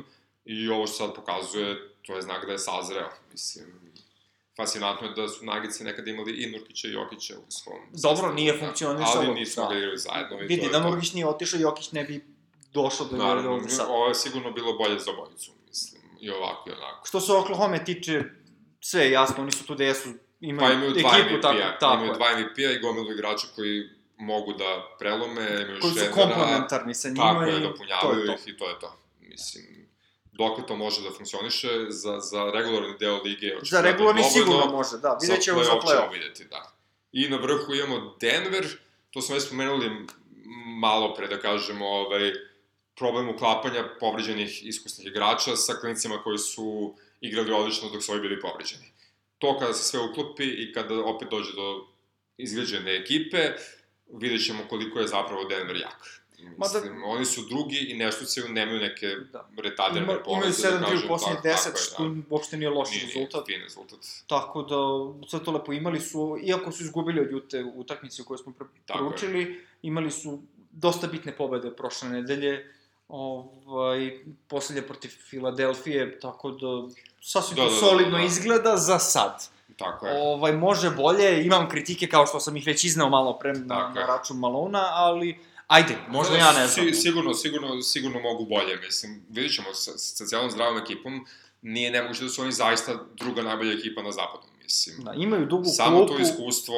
i 0.44 0.68
ovo 0.68 0.86
što 0.86 0.96
sad 0.96 1.14
pokazuje, 1.14 1.88
to 2.02 2.16
je 2.16 2.22
znak 2.22 2.46
da 2.46 2.52
je 2.52 2.58
sazreo, 2.58 3.08
mislim, 3.32 3.66
fascinantno 4.56 5.06
je 5.06 5.14
da 5.14 5.28
su 5.28 5.44
Nagici 5.44 5.84
nekada 5.84 6.10
imali 6.10 6.32
i 6.32 6.50
Nurkića 6.50 6.88
i 6.88 6.92
Jokića 6.92 7.34
u 7.38 7.50
svom... 7.50 7.78
Dobro, 7.92 8.32
nije 8.32 8.58
funkcionisalo. 8.58 9.24
Ali 9.26 9.34
nismo 9.34 9.68
da. 9.68 9.76
igrali 9.78 9.98
zajedno. 9.98 10.40
I 10.40 10.46
Vidi, 10.46 10.68
da 10.72 10.80
Nurkić 10.80 11.12
nije 11.12 11.26
otišao, 11.26 11.60
Jokić 11.60 11.92
ne 11.92 12.04
bi 12.04 12.24
došao 12.72 13.06
do 13.06 13.16
Naravno, 13.16 13.52
ovde 13.52 13.68
sad. 13.68 13.86
Ovo 13.88 14.08
je 14.08 14.14
sigurno 14.14 14.52
bilo 14.52 14.72
bolje 14.72 14.98
za 14.98 15.10
obojicu, 15.10 15.52
mislim, 15.68 16.02
i 16.20 16.30
ovako 16.30 16.70
i 16.70 16.72
onako. 16.72 17.06
Što 17.06 17.20
se 17.20 17.32
Oklahoma 17.32 17.78
tiče, 17.78 18.22
sve 18.80 19.04
je 19.04 19.10
jasno, 19.10 19.42
oni 19.42 19.52
su 19.52 19.66
tu 19.66 19.74
da 19.74 19.84
jesu, 19.84 20.08
imaju, 20.40 20.68
pa 20.68 20.74
imaju 20.74 20.92
dva 20.92 21.10
ekipu, 21.18 21.36
MVP-a, 21.36 21.78
tako, 21.78 21.94
imaju 21.94 22.12
dva 22.14 22.26
MVP-a 22.38 22.70
i 22.70 22.78
gomilu 22.78 23.12
igrača 23.12 23.46
koji 23.54 23.88
mogu 24.18 24.52
da 24.52 24.96
prelome, 24.98 25.62
imaju 25.62 25.80
koji 25.80 25.92
su 25.92 26.04
komplementarni 26.14 26.94
sa 26.94 27.08
njima 27.08 27.32
tako 27.32 27.42
je, 27.42 27.60
dopunjavaju 27.60 28.24
ih 28.24 28.54
i 28.54 28.56
to 28.56 28.68
je 28.68 28.78
to. 28.80 28.98
Mislim, 29.20 29.85
dok 30.38 30.66
to 30.68 30.76
može 30.76 31.02
da 31.02 31.10
funkcioniše 31.10 31.68
za, 31.88 32.20
za 32.20 32.50
regularni 32.54 32.94
deo 33.00 33.22
lige. 33.22 33.54
Za 33.62 33.80
regularni 33.80 34.22
dovoljno, 34.22 34.44
sigurno 34.44 34.76
može, 34.76 34.98
da. 34.98 35.18
Vidjet 35.22 35.42
ćemo 35.42 35.64
za 35.64 35.70
play-off. 35.70 36.00
Ćemo 36.00 36.12
vidjeti, 36.12 36.44
da. 36.44 36.72
I 37.12 37.28
na 37.28 37.36
vrhu 37.36 37.74
imamo 37.74 38.16
Denver, 38.20 38.66
to 39.10 39.20
smo 39.22 39.34
već 39.34 39.44
spomenuli 39.44 40.06
malo 40.80 41.14
pre, 41.14 41.28
da 41.28 41.40
kažemo, 41.40 41.86
ovaj, 41.86 42.32
problem 42.96 43.28
uklapanja 43.28 43.84
povređenih 44.00 44.66
iskusnih 44.66 45.06
igrača 45.06 45.56
sa 45.56 45.74
klinicima 45.74 46.22
koji 46.22 46.38
su 46.38 46.94
igrali 47.20 47.52
odlično 47.52 47.88
dok 47.88 48.02
su 48.02 48.12
ovi 48.12 48.20
bili 48.20 48.40
povređeni. 48.40 48.92
To 49.38 49.58
kada 49.58 49.72
se 49.72 49.84
sve 49.84 50.00
uklopi 50.00 50.44
i 50.44 50.72
kada 50.72 51.04
opet 51.04 51.28
dođe 51.30 51.52
do 51.52 51.86
izgleđene 52.38 52.96
ekipe, 52.96 53.38
vidjet 54.12 54.46
ćemo 54.46 54.64
koliko 54.68 55.00
je 55.00 55.06
zapravo 55.06 55.44
Denver 55.44 55.76
jak. 55.76 56.25
Mislim, 56.38 56.58
Mada, 56.58 57.06
oni 57.06 57.24
su 57.24 57.42
drugi 57.48 57.78
i 57.78 57.94
nešto 57.94 58.24
se 58.24 58.48
nemaju 58.48 58.80
neke 58.80 59.06
da. 59.32 59.48
retarderne 59.62 60.12
Ima, 60.12 60.22
povezne. 60.24 60.68
Imaju 60.68 60.84
7-3 60.84 61.00
da 61.00 61.04
u 61.04 61.08
poslednjih 61.08 61.42
10, 61.44 61.56
što 61.76 62.08
da. 62.08 62.22
uopšte 62.30 62.56
nije 62.56 62.70
loš 62.70 62.90
nije, 62.90 63.04
rezultat. 63.06 63.48
Nije, 63.48 63.62
rezultat. 63.62 63.98
Tako 64.26 64.62
da, 64.62 64.76
sve 65.28 65.44
to 65.44 65.52
lepo 65.52 65.72
imali 65.72 66.00
su, 66.00 66.38
iako 66.42 66.72
su 66.72 66.82
izgubili 66.82 67.20
od 67.20 67.30
Jute 67.30 67.64
utakmice 67.76 68.24
koje 68.24 68.38
smo 68.38 68.52
preporučili, 68.52 69.64
imali 69.82 70.10
su 70.10 70.38
dosta 70.70 71.06
bitne 71.06 71.36
pobede 71.36 71.70
prošle 71.70 72.08
nedelje, 72.08 72.72
ovaj, 73.08 74.18
poslednje 74.48 74.82
protiv 74.82 75.08
Filadelfije, 75.08 76.20
tako 76.20 76.50
da 76.50 76.88
sasvim 77.20 77.56
da, 77.56 77.62
da, 77.64 77.70
da, 77.70 77.76
solidno 77.76 78.16
da, 78.16 78.18
da. 78.18 78.24
izgleda 78.24 78.76
za 78.76 78.98
sad. 78.98 79.48
Tako 79.76 80.06
je. 80.06 80.22
Ovaj, 80.22 80.52
može 80.52 80.90
bolje, 80.90 81.44
imam 81.44 81.68
kritike 81.68 82.06
kao 82.06 82.26
što 82.26 82.40
sam 82.40 82.56
ih 82.56 82.66
već 82.66 82.84
izneo 82.84 83.08
malo 83.08 83.38
pre 83.38 83.52
na, 83.52 83.92
na 83.94 84.06
račun 84.06 84.38
Malona, 84.38 84.88
ali 84.92 85.38
Ajde, 85.66 85.96
možda 86.08 86.36
ja 86.36 86.52
ne 86.52 86.66
znam. 86.66 86.86
Si, 86.86 86.94
sigurno, 86.94 87.34
sigurno, 87.34 87.82
sigurno 87.82 88.20
mogu 88.20 88.44
bolje, 88.44 88.76
mislim. 88.76 89.22
Vidjet 89.28 89.54
ćemo, 89.54 89.74
sa, 89.74 89.98
sa 89.98 90.26
cijelom 90.26 90.50
zdravom 90.50 90.78
ekipom, 90.78 91.26
nije 91.62 91.90
nemoguće 91.90 92.22
da 92.22 92.28
su 92.28 92.42
oni 92.42 92.52
zaista 92.52 93.04
druga 93.14 93.42
najbolja 93.42 93.72
ekipa 93.72 94.02
na 94.02 94.12
zapadu, 94.12 94.46
mislim. 94.62 95.04
Da, 95.04 95.12
imaju 95.16 95.46
dugu 95.46 95.64
Samo 95.64 95.98
klupu. 95.98 96.14
to 96.14 96.20
iskustvo 96.22 96.74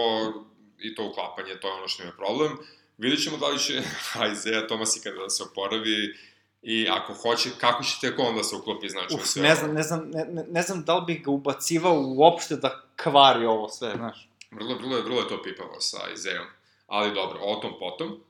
i 0.79 0.95
to 0.95 1.09
uklapanje, 1.09 1.61
to 1.61 1.69
je 1.69 1.75
ono 1.75 1.89
što 1.89 2.03
ima 2.03 2.13
problem. 2.13 2.59
Vidjet 2.99 3.23
ćemo 3.23 3.37
da 3.37 3.49
li 3.49 3.59
će 3.59 3.83
Isaiah 4.33 4.67
Thomas 4.67 4.97
i 4.97 5.01
kada 5.01 5.17
da 5.17 5.31
se 5.31 5.43
oporavi 5.43 6.15
i 6.63 6.89
ako 6.91 7.15
hoće, 7.15 7.51
kako 7.61 7.83
će 7.85 8.01
tek 8.01 8.19
onda 8.19 8.43
se 8.43 8.57
uklopi, 8.57 8.89
znači, 8.89 9.15
Uf, 9.15 9.25
sve 9.25 9.43
ne 9.43 9.55
znam, 9.55 9.75
ne 9.75 9.83
znam, 9.83 10.11
ne, 10.11 10.45
ne 10.49 10.63
znam 10.63 10.85
da 10.85 10.95
li 10.95 11.05
bih 11.07 11.25
ga 11.25 11.31
ubacivao 11.31 12.03
uopšte 12.17 12.57
da 12.57 12.83
kvari 13.03 13.47
ovo 13.47 13.69
sve, 13.69 13.93
znaš. 13.97 14.29
Vrlo, 14.51 14.75
vrlo, 14.75 14.97
je, 14.97 15.03
vrlo 15.03 15.21
je 15.21 15.29
to 15.29 15.43
pipavo 15.43 15.81
sa 15.81 15.99
Isaiahom. 16.15 16.47
Ali 16.87 17.15
dobro, 17.15 17.39
o 17.43 17.57
tom 17.57 17.73
potom 17.79 18.21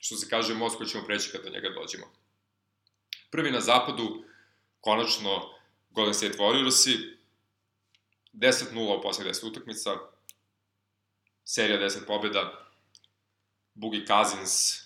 što 0.00 0.16
se 0.16 0.28
kaže, 0.28 0.54
Moskva 0.54 0.86
ćemo 0.86 1.04
preći 1.04 1.30
kada 1.30 1.44
do 1.44 1.50
njega 1.50 1.68
dođemo. 1.68 2.06
Prvi 3.30 3.50
na 3.50 3.60
zapadu, 3.60 4.24
konačno, 4.80 5.54
Golden 5.90 6.14
State 6.14 6.38
Warriorsi, 6.38 7.16
10-0 8.32 8.98
u 8.98 9.02
poslednjih 9.02 9.34
10 9.34 9.50
utakmica, 9.50 9.96
serija 11.44 11.80
10 11.80 12.06
pobjeda, 12.06 12.68
Bugi 13.74 14.06
Cousins, 14.06 14.82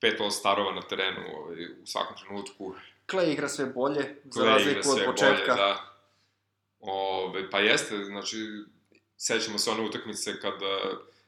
pet 0.00 0.20
starova 0.30 0.72
na 0.72 0.82
terenu 0.82 1.20
ovaj, 1.36 1.64
u 1.82 1.86
svakom 1.86 2.16
trenutku. 2.16 2.74
Clay 3.08 3.32
igra 3.32 3.48
sve 3.48 3.66
bolje, 3.66 4.16
za 4.24 4.44
razliku 4.44 4.90
od 4.90 5.04
početka. 5.06 5.54
Bolje, 5.54 5.56
da. 5.56 5.98
Ove, 6.80 7.50
pa 7.50 7.60
jeste, 7.60 8.04
znači, 8.04 8.36
sećamo 9.16 9.58
se 9.58 9.70
one 9.70 9.82
utakmice 9.82 10.40
kada 10.40 10.80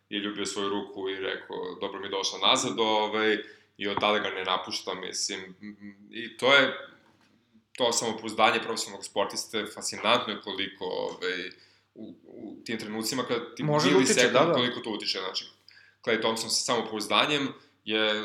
je 0.08 0.20
ljubio 0.20 0.46
svoju 0.46 0.68
ruku 0.68 1.08
i 1.08 1.16
rekao, 1.16 1.74
dobro 1.80 2.00
mi 2.00 2.08
došla 2.08 2.38
nazad, 2.38 2.74
ovaj, 2.78 3.38
i 3.76 3.88
od 3.88 4.00
tada 4.00 4.18
ga 4.18 4.30
ne 4.30 4.44
napušta, 4.44 4.94
mislim, 4.94 5.54
i 6.10 6.36
to 6.36 6.54
je 6.54 6.74
to 7.76 7.92
samopouzdanje 7.92 8.62
profesionalnog 8.62 9.04
sportiste, 9.04 9.66
fascinantno 9.74 10.32
je 10.32 10.40
koliko 10.40 10.84
ovaj, 10.84 11.50
u, 11.94 12.14
u 12.24 12.56
tim 12.64 12.78
trenucima 12.78 13.22
kada 13.22 13.54
ti 13.54 13.62
Može 13.62 13.90
da 13.90 13.98
utiče, 13.98 14.30
da, 14.30 14.44
da. 14.44 14.52
koliko 14.52 14.80
to 14.80 14.90
utiče. 14.90 15.18
Znači, 15.18 15.44
Clay 16.04 16.20
Thompson 16.20 16.50
sa 16.50 16.62
samopouzdanjem 16.62 17.48
je 17.84 18.24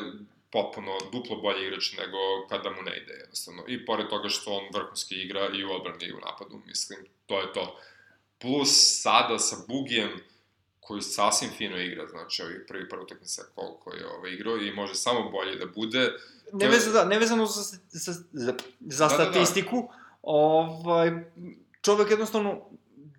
potpuno 0.50 0.98
duplo 1.12 1.36
bolji 1.36 1.66
igrač 1.66 1.92
nego 1.92 2.18
kada 2.48 2.70
mu 2.70 2.82
ne 2.82 2.96
ide 2.96 3.12
jednostavno. 3.12 3.64
I 3.68 3.86
pored 3.86 4.08
toga 4.08 4.28
što 4.28 4.50
on 4.52 4.64
vrhunski 4.74 5.14
igra 5.14 5.50
i 5.54 5.64
u 5.64 5.72
odbrani 5.72 6.04
i 6.04 6.12
u 6.12 6.18
napadu, 6.18 6.60
mislim, 6.66 7.00
to 7.26 7.40
je 7.40 7.52
to. 7.52 7.80
Plus 8.38 9.00
sada 9.02 9.38
sa 9.38 9.56
Bugijem, 9.68 10.10
koji 10.80 11.02
sasvim 11.02 11.50
fino 11.50 11.78
igra, 11.78 12.06
znači 12.06 12.42
ovi 12.42 12.66
prvi 12.66 12.88
par 12.88 12.98
utakmica 12.98 13.42
koliko 13.54 13.94
je 13.94 14.06
ovaj 14.06 14.32
igrao 14.32 14.56
i 14.56 14.72
može 14.72 14.94
samo 14.94 15.30
bolje 15.30 15.56
da 15.56 15.66
bude. 15.66 16.12
Nevezano, 16.52 16.92
da, 16.94 17.04
nevezano 17.04 17.46
za, 17.46 17.62
za, 17.90 18.12
za, 18.32 18.54
za 18.80 19.08
da, 19.08 19.14
statistiku, 19.14 19.76
da, 19.76 19.82
da. 19.82 19.92
ovaj, 20.22 21.10
čovek 21.82 22.10
jednostavno 22.10 22.60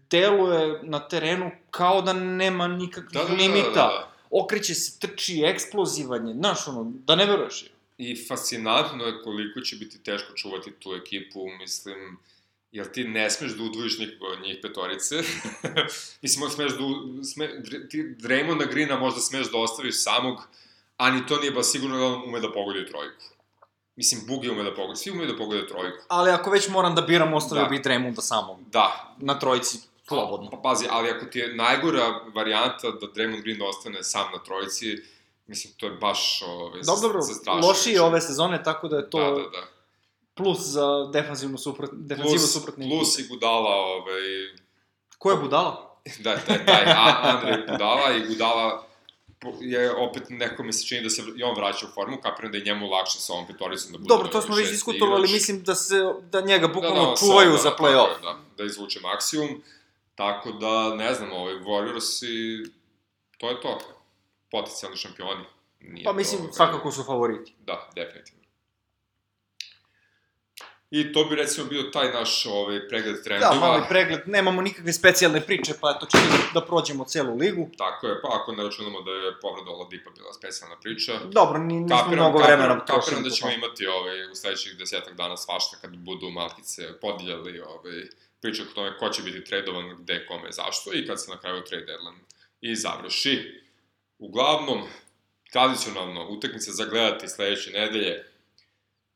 deluje 0.09 0.79
na 0.83 1.07
terenu 1.07 1.51
kao 1.71 2.01
da 2.01 2.13
nema 2.13 2.67
nikakvih 2.67 3.13
da, 3.13 3.23
da, 3.23 3.33
limita. 3.33 3.69
Da, 3.69 3.73
da, 3.73 3.87
da, 3.87 4.07
da 4.07 4.11
okreće 4.31 4.73
se, 4.73 4.99
trči, 4.99 5.43
eksplozivan 5.45 6.27
je, 6.27 6.33
znaš, 6.33 6.67
ono, 6.67 6.91
da 7.07 7.15
ne 7.15 7.25
veruješ 7.25 7.63
je. 7.63 7.69
I 7.97 8.27
fascinantno 8.27 9.05
je 9.05 9.21
koliko 9.23 9.61
će 9.61 9.75
biti 9.75 10.03
teško 10.03 10.33
čuvati 10.33 10.71
tu 10.71 10.93
ekipu, 10.93 11.47
mislim, 11.59 12.17
jel 12.71 12.85
ti 12.93 13.03
ne 13.03 13.29
smeš 13.29 13.51
da 13.51 13.63
udvojiš 13.63 13.97
nikoga 13.97 14.31
od 14.31 14.41
njih 14.41 14.57
petorice? 14.61 15.15
mislim, 16.21 16.49
smeš 16.49 16.71
da, 16.71 16.83
sme, 17.23 17.63
ti 17.89 18.15
Draymonda 18.19 18.71
Greena 18.71 18.99
možda 18.99 19.21
smeš 19.21 19.51
da 19.51 19.57
ostaviš 19.57 20.03
samog, 20.03 20.47
a 20.97 21.11
ni 21.11 21.27
to 21.27 21.39
nije 21.39 21.51
baš 21.51 21.65
sigurno 21.65 21.97
da 21.97 22.05
on 22.05 22.23
ume 22.27 22.39
da 22.39 22.51
pogodi 22.51 22.85
trojku. 22.85 23.23
Mislim, 23.95 24.21
Bugi 24.27 24.49
ume 24.49 24.63
da 24.63 24.75
pogodi, 24.75 24.99
svi 24.99 25.11
ume 25.11 25.25
da 25.25 25.37
pogode 25.37 25.67
trojku. 25.67 26.05
Ali 26.07 26.31
ako 26.31 26.49
već 26.49 26.69
moram 26.69 26.95
da 26.95 27.01
biram, 27.01 27.33
ostavio 27.33 27.63
da. 27.63 27.69
bi 27.69 27.79
Draymonda 27.79 28.21
samog. 28.21 28.59
Da. 28.71 29.15
Na 29.17 29.39
trojici 29.39 29.77
Slobodno. 30.11 30.49
Pa, 30.49 30.57
pazi, 30.57 30.85
ali 30.89 31.09
ako 31.09 31.25
ti 31.25 31.39
je 31.39 31.55
najgora 31.55 32.21
varijanta 32.35 32.91
da 32.91 33.07
Draymond 33.07 33.41
Green 33.41 33.61
ostane 33.61 34.03
sam 34.03 34.31
na 34.33 34.43
trojici, 34.43 34.97
mislim, 35.47 35.73
to 35.77 35.85
je 35.85 35.91
baš 35.91 36.41
ove, 36.47 36.81
dobro, 36.85 37.19
dobro, 37.45 37.67
lošije 37.67 38.01
ove 38.01 38.21
sezone, 38.21 38.63
tako 38.63 38.87
da 38.87 38.97
je 38.97 39.09
to... 39.09 39.19
Da, 39.19 39.31
da, 39.31 39.49
da. 39.49 39.67
Plus 40.33 40.59
za 40.59 41.09
defanzivnu 41.13 41.57
suprot, 41.57 41.89
defanzivu 41.93 42.37
plus, 42.37 42.53
suprotne 42.53 42.89
Plus 42.89 43.19
i 43.19 43.27
Budala, 43.29 43.75
ovaj... 43.75 44.21
Ko 45.17 45.31
je 45.31 45.37
Budala? 45.37 45.97
da, 46.23 46.37
taj, 46.37 46.65
taj 46.65 46.83
Andrej 47.31 47.65
Budala 47.67 48.11
i 48.11 48.27
Budala 48.27 48.91
je 49.59 49.95
opet 49.95 50.23
neko 50.29 50.63
mi 50.63 50.73
se 50.73 50.87
čini 50.87 51.03
da 51.03 51.09
se 51.09 51.23
i 51.37 51.43
on 51.43 51.55
vraća 51.55 51.85
u 51.85 51.89
formu, 51.93 52.17
kapiram 52.21 52.51
da 52.51 52.57
je 52.57 52.63
njemu 52.63 52.89
lakše 52.89 53.19
sa 53.19 53.33
ovom 53.33 53.47
petoricom 53.47 53.91
da 53.91 53.97
bude 53.97 54.07
Dobro, 54.07 54.27
to 54.27 54.41
smo 54.41 54.55
već 54.55 54.69
diskutovali, 54.69 55.21
igrač. 55.21 55.33
mislim 55.33 55.63
da 55.63 55.75
se 55.75 55.95
da 56.31 56.41
njega 56.41 56.67
bukvalno 56.67 57.03
da, 57.05 57.09
da, 57.09 57.15
čuvaju 57.15 57.57
za 57.57 57.71
play-off. 57.79 58.21
Da, 58.21 58.37
da 58.57 58.63
izvuče 58.63 58.99
maksimum. 58.99 59.63
Tako 60.15 60.51
da, 60.51 60.95
ne 60.95 61.13
znam, 61.13 61.31
ovaj, 61.31 61.53
Warriors 61.53 62.25
i 62.25 62.65
to 63.37 63.49
je 63.49 63.61
to. 63.61 63.79
Potencijalni 64.51 64.97
šampioni. 64.97 65.43
Nije 65.79 66.03
pa 66.03 66.13
mislim, 66.13 66.47
to, 66.47 66.53
svakako 66.53 66.91
su 66.91 67.03
favoriti. 67.03 67.53
Da, 67.65 67.89
definitivno. 67.95 68.40
I 70.91 71.13
to 71.13 71.25
bi 71.25 71.35
recimo 71.35 71.67
bio 71.67 71.83
taj 71.83 72.11
naš 72.13 72.45
ovaj, 72.45 72.87
pregled 72.87 73.23
trendova. 73.23 73.53
Da, 73.53 73.59
mali 73.59 73.83
pregled, 73.89 74.21
nemamo 74.25 74.61
nikakve 74.61 74.93
specijalne 74.93 75.41
priče, 75.41 75.73
pa 75.81 75.93
eto 75.95 76.05
ćemo 76.05 76.23
da 76.53 76.61
prođemo 76.65 77.05
celu 77.05 77.37
ligu. 77.37 77.69
Tako 77.77 78.07
je, 78.07 78.21
pa 78.21 78.27
ako 78.41 78.51
ne 78.51 78.63
računamo 78.63 79.01
da 79.01 79.11
je 79.11 79.39
povreda 79.41 79.71
Oladipa 79.71 80.09
bila 80.17 80.33
specijalna 80.33 80.75
priča. 80.79 81.19
Dobro, 81.25 81.59
nismo 81.59 81.97
kapiram, 81.97 82.13
mnogo 82.13 82.37
vremena 82.37 82.79
kapiram, 82.79 82.99
kapiram 83.01 83.23
da 83.23 83.29
ćemo 83.29 83.51
imati 83.51 83.87
ovaj, 83.87 84.31
u 84.31 84.35
sledećih 84.35 84.77
desetak 84.77 85.13
dana 85.13 85.37
svašta 85.37 85.77
kad 85.81 85.95
budu 85.97 86.29
malkice 86.29 86.99
podiljali 87.01 87.59
ovaj, 87.59 88.01
priča 88.41 88.63
o 88.63 88.73
tome 88.75 88.97
ko 88.97 89.09
će 89.09 89.21
biti 89.23 89.43
tradovan, 89.43 89.95
gde, 89.99 90.25
kome, 90.25 90.51
zašto 90.51 90.93
i 90.93 91.07
kad 91.07 91.23
se 91.23 91.31
na 91.31 91.37
kraju 91.39 91.63
trade 91.63 91.85
deadline 91.85 92.19
i 92.61 92.75
završi. 92.75 93.61
Uglavnom, 94.19 94.81
tradicionalno, 95.51 96.27
utakmica 96.29 96.71
za 96.71 96.85
gledati 96.85 97.27
sledeće 97.27 97.71
nedelje, 97.71 98.30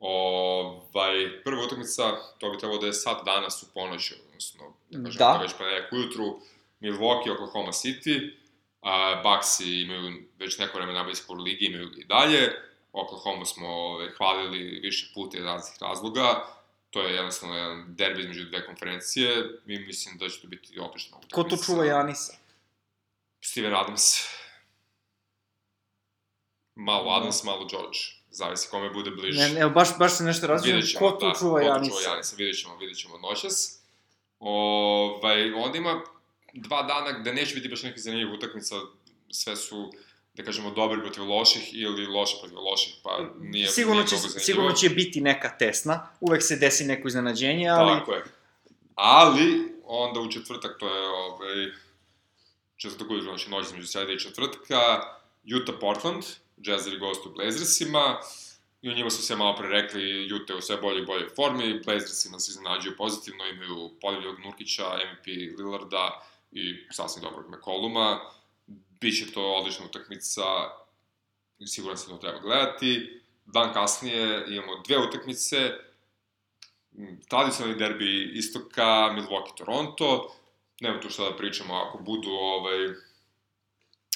Ovaj, 0.07 1.43
prva 1.43 1.63
utakmica, 1.65 2.03
to 2.39 2.49
bi 2.49 2.57
trebalo 2.57 2.81
da 2.81 2.87
je 2.87 2.93
sad 2.93 3.25
danas 3.25 3.63
u 3.63 3.65
ponoć, 3.73 4.13
odnosno, 4.27 4.73
da 4.89 5.03
kažem, 5.03 5.17
da. 5.17 5.39
već 5.41 5.51
pa 5.57 5.65
nekako 5.65 5.95
ujutru, 5.95 6.39
Milwaukee, 6.79 7.33
Oklahoma 7.33 7.71
City, 7.71 8.33
a, 8.81 9.21
Bucksi 9.23 9.81
imaju 9.81 10.13
već 10.39 10.57
neko 10.57 10.77
vreme 10.77 10.93
nabavljski 10.93 11.31
u 11.31 11.35
ligi, 11.35 11.65
imaju 11.65 11.91
i 11.97 12.05
dalje, 12.05 12.51
Oklahoma 12.91 13.45
smo 13.45 13.67
ovaj, 13.67 14.09
hvalili 14.17 14.79
više 14.79 15.11
puta 15.13 15.37
iz 15.37 15.43
raznih 15.43 15.77
razloga, 15.81 16.45
to 16.89 17.01
je 17.01 17.15
jednostavno 17.15 17.55
jedan 17.55 17.95
derbi 17.95 18.21
između 18.21 18.45
dve 18.45 18.65
konferencije 18.65 19.59
i 19.65 19.79
mislim 19.79 20.17
da 20.17 20.29
će 20.29 20.41
to 20.41 20.47
biti 20.47 20.79
odlično. 20.79 21.17
Ko 21.33 21.43
tu 21.43 21.57
čuva 21.65 21.85
Janisa? 21.85 22.33
Steven 23.41 23.75
Adams. 23.75 24.03
Malo 26.75 27.11
Adams, 27.11 27.43
malo 27.43 27.65
George. 27.65 27.99
Zavisi 28.35 28.67
kome 28.69 28.89
bude 28.89 29.11
bliže. 29.11 29.39
Ne, 29.39 29.49
ne, 29.49 29.69
baš, 29.69 29.97
baš 29.99 30.17
se 30.17 30.23
nešto 30.23 30.47
razvijem. 30.47 30.81
Ko 30.99 31.11
tu 31.11 31.25
da, 31.25 31.33
čuva 31.39 31.61
Janisa? 31.61 31.91
Ko 31.91 31.97
tu 31.97 32.03
čuva 32.03 32.13
Janisa, 32.13 32.35
vidjet 32.37 32.59
ćemo, 32.59 32.77
vidjet 32.77 32.97
ćemo 32.97 33.17
noćas. 33.17 33.81
Ovaj, 34.39 35.53
onda 35.53 35.77
ima 35.77 36.01
dva 36.53 36.83
dana 36.83 37.19
gde 37.19 37.33
neće 37.33 37.55
biti 37.55 37.69
baš 37.69 37.83
nekih 37.83 38.03
zanimljivih 38.03 38.33
utakmica, 38.33 38.75
sve 39.31 39.55
su 39.55 39.91
da 40.33 40.43
kažemo, 40.43 40.71
dobri 40.71 41.01
protiv 41.01 41.23
loših 41.23 41.69
ili 41.73 42.07
loši 42.07 42.35
protiv 42.41 42.59
loših, 42.59 42.93
pa 43.03 43.19
nije, 43.39 43.67
sigurno 43.67 44.01
nije 44.01 44.07
će, 44.07 44.39
Sigurno 44.39 44.71
će 44.71 44.89
biti 44.89 45.21
neka 45.21 45.57
tesna, 45.57 46.09
uvek 46.19 46.43
se 46.43 46.55
desi 46.55 46.85
neko 46.85 47.07
iznenađenje, 47.07 47.69
ali... 47.69 47.99
Tako 47.99 48.13
je. 48.13 48.23
Ali, 48.95 49.73
onda 49.83 50.19
u 50.19 50.31
četvrtak, 50.31 50.79
to 50.79 50.95
je, 50.95 51.07
ovaj, 51.07 51.71
četvrtak 52.77 53.09
ujutro, 53.09 53.31
znači 53.31 53.49
noć 53.49 53.65
između 53.65 53.87
sreda 53.87 54.13
i 54.13 54.19
četvrtka, 54.19 54.77
Utah 55.61 55.75
Portland, 55.81 56.23
Jazzer 56.57 56.99
gost 56.99 57.25
u 57.25 57.29
Blazersima, 57.29 58.19
i 58.81 58.89
u 58.89 58.93
njima 58.93 59.09
su 59.09 59.23
se 59.23 59.35
malo 59.35 59.55
pre 59.55 59.67
rekli, 59.67 60.33
Utah 60.33 60.57
u 60.57 60.61
sve 60.61 60.77
bolje 60.77 61.01
i 61.01 61.05
bolje 61.05 61.29
formi, 61.35 61.81
Blazersima 61.85 62.39
se 62.39 62.51
iznenađuju 62.51 62.97
pozitivno, 62.97 63.45
imaju 63.45 63.91
Polivljog 64.01 64.39
Nurkića, 64.39 64.83
MVP 64.83 65.27
Lillarda 65.57 66.25
i 66.51 66.75
sasvim 66.91 67.23
dobrog 67.23 67.45
McColluma, 67.49 68.19
Biće 69.01 69.31
to 69.31 69.53
odlična 69.53 69.85
utakmica, 69.85 70.43
siguran 71.65 71.97
sam 71.97 72.07
da 72.09 72.15
to 72.15 72.21
treba 72.21 72.39
gledati. 72.39 73.21
Dan 73.45 73.73
kasnije 73.73 74.45
imamo 74.47 74.81
dve 74.87 74.97
utakmice, 74.97 75.71
tradicionalni 77.29 77.79
derbi 77.79 78.31
istoka, 78.33 79.15
Milwaukee-Toronto, 79.15 80.29
nema 80.79 80.99
tu 80.99 81.09
šta 81.09 81.29
da 81.29 81.37
pričamo, 81.37 81.73
ako 81.73 81.97
budu 81.97 82.29
ovaj, 82.29 82.77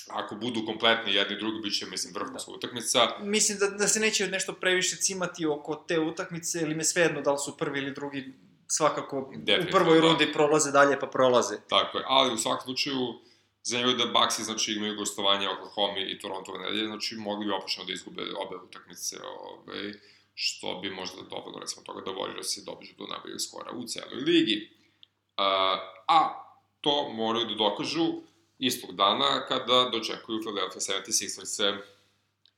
ako 0.09 0.35
budu 0.35 0.65
kompletni 0.65 1.13
jedni 1.13 1.35
i 1.35 1.39
drugi, 1.39 1.59
bit 1.63 1.79
će, 1.79 1.85
mislim, 1.85 2.13
vrhunska 2.13 2.51
da. 2.51 2.57
utakmica. 2.57 2.99
Mislim 3.21 3.57
da, 3.57 3.67
da 3.67 3.87
se 3.87 3.99
neće 3.99 4.27
nešto 4.27 4.53
previše 4.53 4.95
cimati 4.95 5.45
oko 5.45 5.75
te 5.75 5.99
utakmice, 5.99 6.61
ili 6.61 6.75
me 6.75 6.83
svejedno 6.83 7.21
da 7.21 7.31
li 7.31 7.39
su 7.39 7.57
prvi 7.57 7.79
ili 7.79 7.93
drugi, 7.93 8.33
svakako 8.67 9.19
u 9.19 9.71
prvoj 9.71 9.95
da. 9.95 10.01
rundi 10.01 10.33
prolaze 10.33 10.71
dalje, 10.71 10.99
pa 10.99 11.07
prolaze. 11.07 11.57
Tako 11.69 11.97
je, 11.97 12.03
ali 12.07 12.33
u 12.33 12.37
svakom 12.37 12.63
slučaju, 12.63 13.19
Zanimljivo 13.63 14.05
da 14.05 14.11
Baxi, 14.19 14.43
znači, 14.43 14.73
imaju 14.73 14.95
gostovanje 14.95 15.49
Oklahoma 15.49 15.99
i 15.99 16.19
Toronto 16.19 16.57
nedelje, 16.57 16.85
znači, 16.85 17.15
mogli 17.15 17.45
bi 17.45 17.51
opošeno 17.51 17.85
da 17.85 17.93
izgube 17.93 18.21
obe 18.21 18.55
utakmice, 18.55 19.17
ovaj, 19.39 19.93
što 20.33 20.79
bi 20.81 20.89
možda 20.89 21.21
dovelo, 21.21 21.59
recimo, 21.59 21.83
toga 21.85 22.01
da 22.01 22.11
Warriors 22.11 22.43
se 22.43 22.61
dobiđu 22.65 22.93
do 22.97 23.05
najboljeg 23.07 23.39
skora 23.39 23.71
u 23.71 23.83
celoj 23.83 24.21
ligi. 24.21 24.69
A, 25.37 25.77
a 26.07 26.19
to 26.81 27.09
moraju 27.09 27.45
da 27.45 27.55
dokažu 27.55 28.07
istog 28.59 28.95
dana 28.95 29.45
kada 29.47 29.89
dočekuju 29.91 30.41
Philadelphia 30.41 30.81
76ers-e. 30.81 31.77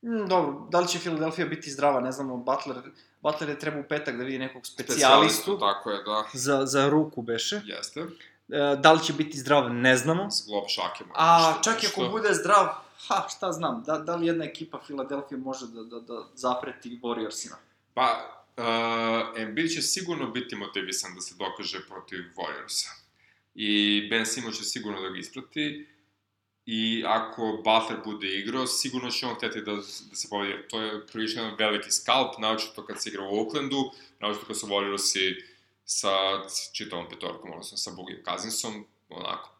Mm, 0.02 0.28
dobro, 0.28 0.66
da 0.70 0.80
li 0.80 0.88
će 0.88 0.98
Philadelphia 0.98 1.46
biti 1.46 1.70
zdrava, 1.70 2.00
ne 2.00 2.12
znamo, 2.12 2.36
Butler, 2.36 2.76
Butler 3.20 3.50
je 3.50 3.58
treba 3.58 3.80
u 3.80 3.84
petak 3.88 4.16
da 4.16 4.24
vidi 4.24 4.38
nekog 4.38 4.66
specijalistu. 4.66 5.58
Tako 5.58 5.90
je, 5.90 6.02
da. 6.02 6.24
Za, 6.32 6.66
za 6.66 6.88
ruku 6.88 7.22
beše. 7.22 7.60
Jeste. 7.64 8.00
E, 8.00 8.76
da 8.76 8.92
li 8.92 9.04
će 9.04 9.12
biti 9.12 9.38
zdrav, 9.38 9.74
ne 9.74 9.96
znamo. 9.96 10.30
Zglob 10.30 10.64
šake 10.68 11.04
može. 11.04 11.14
A 11.14 11.54
čak 11.64 11.82
i 11.82 11.86
ako 11.86 12.08
bude 12.08 12.34
zdrav, 12.34 12.66
ha, 13.08 13.28
šta 13.36 13.52
znam, 13.52 13.82
da, 13.86 13.98
da 13.98 14.16
li 14.16 14.26
jedna 14.26 14.44
ekipa 14.44 14.80
Filadelfije 14.86 15.38
može 15.38 15.66
da, 15.66 15.82
da, 15.82 16.00
da 16.00 16.24
zapreti 16.34 17.00
Warriorsima? 17.02 17.54
Pa, 17.94 18.42
uh, 18.56 19.42
Embiid 19.42 19.70
će 19.70 19.82
sigurno 19.82 20.30
biti 20.30 20.56
motivisan 20.56 21.14
da 21.14 21.20
se 21.20 21.34
dokaže 21.38 21.80
protiv 21.88 22.18
Warriorsa. 22.18 22.88
I 23.54 24.06
Ben 24.10 24.26
Simmons 24.26 24.58
će 24.58 24.64
sigurno 24.64 25.00
da 25.00 25.08
ga 25.08 25.18
isprati. 25.18 25.86
I 26.66 27.04
ako 27.06 27.62
Butler 27.64 27.98
bude 28.04 28.38
igrao, 28.38 28.66
sigurno 28.66 29.10
će 29.10 29.26
on 29.26 29.34
hteti 29.34 29.60
da, 29.60 29.72
da 30.10 30.16
se 30.16 30.28
povedi. 30.30 30.68
To 30.68 30.80
je 30.80 31.06
prilično 31.06 31.42
jedan 31.42 31.56
veliki 31.58 31.90
skalp, 31.90 32.32
to 32.74 32.86
kad 32.86 33.02
se 33.02 33.08
igra 33.08 33.22
u 33.22 33.38
Oaklandu, 33.38 33.90
to 34.20 34.46
kad 34.46 34.58
su 34.58 34.66
Warriorsi 34.66 35.42
sa 35.84 36.10
čitavom 36.72 37.08
petorkom, 37.08 37.50
odnosno 37.50 37.78
sa 37.78 37.90
Bugim 37.90 38.22
Kazinsom, 38.24 38.86
onako, 39.08 39.50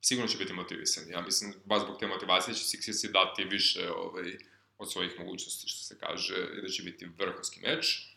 sigurno 0.00 0.28
će 0.28 0.38
biti 0.38 0.52
motivisan. 0.52 1.04
Ja 1.08 1.20
mislim, 1.20 1.54
baš 1.64 1.82
zbog 1.82 1.98
te 1.98 2.06
motivacije 2.06 2.54
će 2.54 2.64
Sixersi 2.64 3.12
dati 3.12 3.44
više 3.44 3.90
ovaj, 3.96 4.38
od 4.78 4.92
svojih 4.92 5.18
mogućnosti, 5.18 5.68
što 5.68 5.84
se 5.84 5.98
kaže, 5.98 6.34
i 6.58 6.62
da 6.62 6.68
će 6.68 6.82
biti 6.82 7.08
vrhunski 7.18 7.60
meč. 7.60 8.14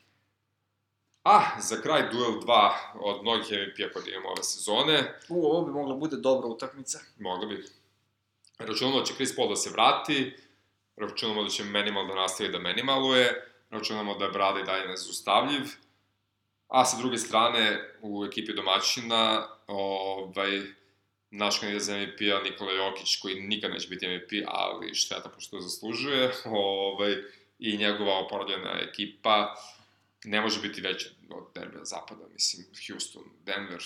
A, 1.24 1.62
za 1.62 1.82
kraj 1.82 2.10
duel 2.12 2.32
2 2.32 2.72
od 3.00 3.22
mnogih 3.22 3.52
MVP-a 3.52 3.94
kod 3.94 4.08
imamo 4.08 4.30
ove 4.30 4.44
sezone. 4.44 5.20
U, 5.30 5.46
ovo 5.46 5.66
bi 5.66 5.72
mogla 5.72 5.96
bude 5.96 6.18
dobra 6.18 6.48
utakmica. 6.48 7.00
Mogla 7.20 7.48
bi. 7.48 7.66
Računamo 8.60 9.00
da 9.00 9.06
će 9.06 9.14
Chris 9.14 9.36
Paul 9.36 9.50
da 9.50 9.56
se 9.56 9.70
vrati, 9.70 10.36
računamo 10.96 11.44
da 11.44 11.50
će 11.50 11.64
Minimal 11.64 12.08
da 12.08 12.16
nastavi 12.16 12.52
da 12.52 12.60
minimaluje, 12.60 13.52
računamo 13.70 14.16
da 14.16 14.26
je 14.26 14.32
Brada 14.32 14.60
i 14.60 14.64
dalje 14.64 14.88
nezaustavljiv, 14.88 15.62
a 16.68 16.86
sa 16.86 16.98
druge 16.98 17.18
strane 17.18 17.94
u 18.02 18.26
ekipi 18.26 18.54
domaćina 18.54 19.48
ovaj, 19.68 20.62
naš 21.32 21.60
kandidat 21.60 21.84
za 21.84 21.98
MVP-a 21.98 22.40
Nikola 22.44 22.72
Jokić, 22.72 23.16
koji 23.22 23.42
nikad 23.42 23.72
neće 23.72 23.88
biti 23.88 24.08
MVP, 24.08 24.32
ali 24.48 24.96
šteta 24.96 25.30
pošto 25.30 25.58
to 25.58 25.62
zaslužuje, 25.62 26.32
ovaj, 26.46 27.16
i 27.60 27.78
njegova 27.78 28.20
oporavljena 28.20 28.80
ekipa 28.80 29.56
ne 30.24 30.42
može 30.42 30.62
biti 30.62 30.82
veća 30.82 31.10
od 31.30 31.44
derbija 31.56 31.86
zapada, 31.86 32.28
mislim, 32.34 32.66
Houston, 32.88 33.24
Denver, 33.46 33.84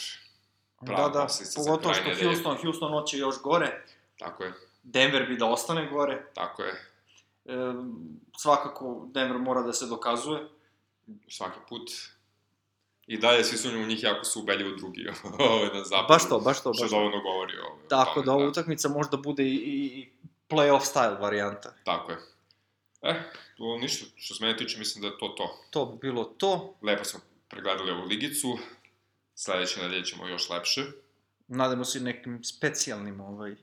da, 0.81 1.09
da, 1.13 1.27
pogotovo 1.55 1.93
što 1.93 2.23
Houston, 2.23 2.57
Houston 2.57 2.91
hoće 2.91 3.17
još 3.17 3.41
gore. 3.41 3.85
Tako 4.21 4.43
je. 4.43 4.53
Denver 4.83 5.27
bi 5.27 5.37
da 5.37 5.45
ostane 5.45 5.89
gore. 5.89 6.25
Tako 6.33 6.63
je. 6.63 6.71
E, 7.45 7.53
svakako 8.37 9.07
Denver 9.13 9.37
mora 9.37 9.61
da 9.61 9.73
se 9.73 9.85
dokazuje. 9.85 10.47
Svaki 11.27 11.59
put. 11.69 11.91
I 13.07 13.17
dalje 13.17 13.43
svi 13.43 13.57
su 13.57 13.69
u 13.69 13.85
njih 13.85 14.03
jako 14.03 14.23
su 14.23 14.39
ubeljivo 14.39 14.75
drugi 14.77 15.03
na 15.73 15.83
zapadu. 15.83 16.07
Baš 16.07 16.29
to, 16.29 16.39
baš 16.39 16.63
to. 16.63 16.69
Baš 16.69 16.77
što 16.77 16.87
dovoljno 16.87 17.21
govori 17.21 17.53
o 17.57 17.87
Tako 17.89 18.21
da 18.21 18.31
ova 18.31 18.43
da. 18.43 18.49
utakmica 18.49 18.89
možda 18.89 19.17
bude 19.17 19.43
i, 19.43 19.55
i 19.55 20.09
playoff 20.49 20.93
style 20.93 21.21
varijanta. 21.21 21.73
Tako 21.83 22.11
je. 22.11 22.17
E, 23.01 23.23
to 23.57 23.77
ništa, 23.77 24.05
što 24.15 24.35
se 24.35 24.45
mene 24.45 24.57
tiče, 24.57 24.79
mislim 24.79 25.01
da 25.01 25.07
je 25.07 25.17
to 25.17 25.27
to. 25.27 25.63
To 25.69 25.85
bi 25.85 25.97
bilo 25.97 26.23
to. 26.23 26.75
Lepo 26.81 27.03
smo 27.03 27.19
pregledali 27.47 27.91
ovu 27.91 28.05
ligicu. 28.05 28.57
Sledeće 29.35 29.81
nedelje 29.81 30.05
ćemo 30.05 30.27
još 30.27 30.49
lepše. 30.49 30.81
Nadamo 31.47 31.85
se 31.85 31.99
nekim 31.99 32.43
specijalnim 32.43 33.21
ovaj, 33.21 33.55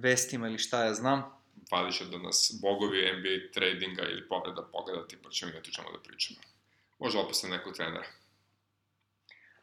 vestima 0.00 0.48
ili 0.48 0.58
šta 0.58 0.84
ja 0.84 0.94
znam. 0.94 1.40
Će 1.98 2.04
da 2.04 2.18
nas 2.18 2.58
bogovi 2.62 3.12
NBA 3.12 3.52
tradinga 3.54 4.02
ili 4.02 4.28
povreda 4.28 4.62
pogledati, 4.72 5.16
pa 5.22 5.30
ćemo 5.30 5.52
imati 5.52 5.72
čemu 5.72 5.88
da 5.92 5.98
pričamo. 5.98 6.40
Možda 6.98 7.20
opet 7.20 7.36
nekog 7.50 7.74
trenera. 7.74 8.06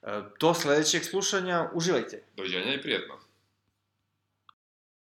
E, 0.01 0.21
do 0.39 0.53
sledećeg 0.53 1.03
slušanja, 1.03 1.69
uživajte. 1.73 2.23
Doviđenja 2.37 2.73
i 2.73 2.81
prijetno. 2.81 3.26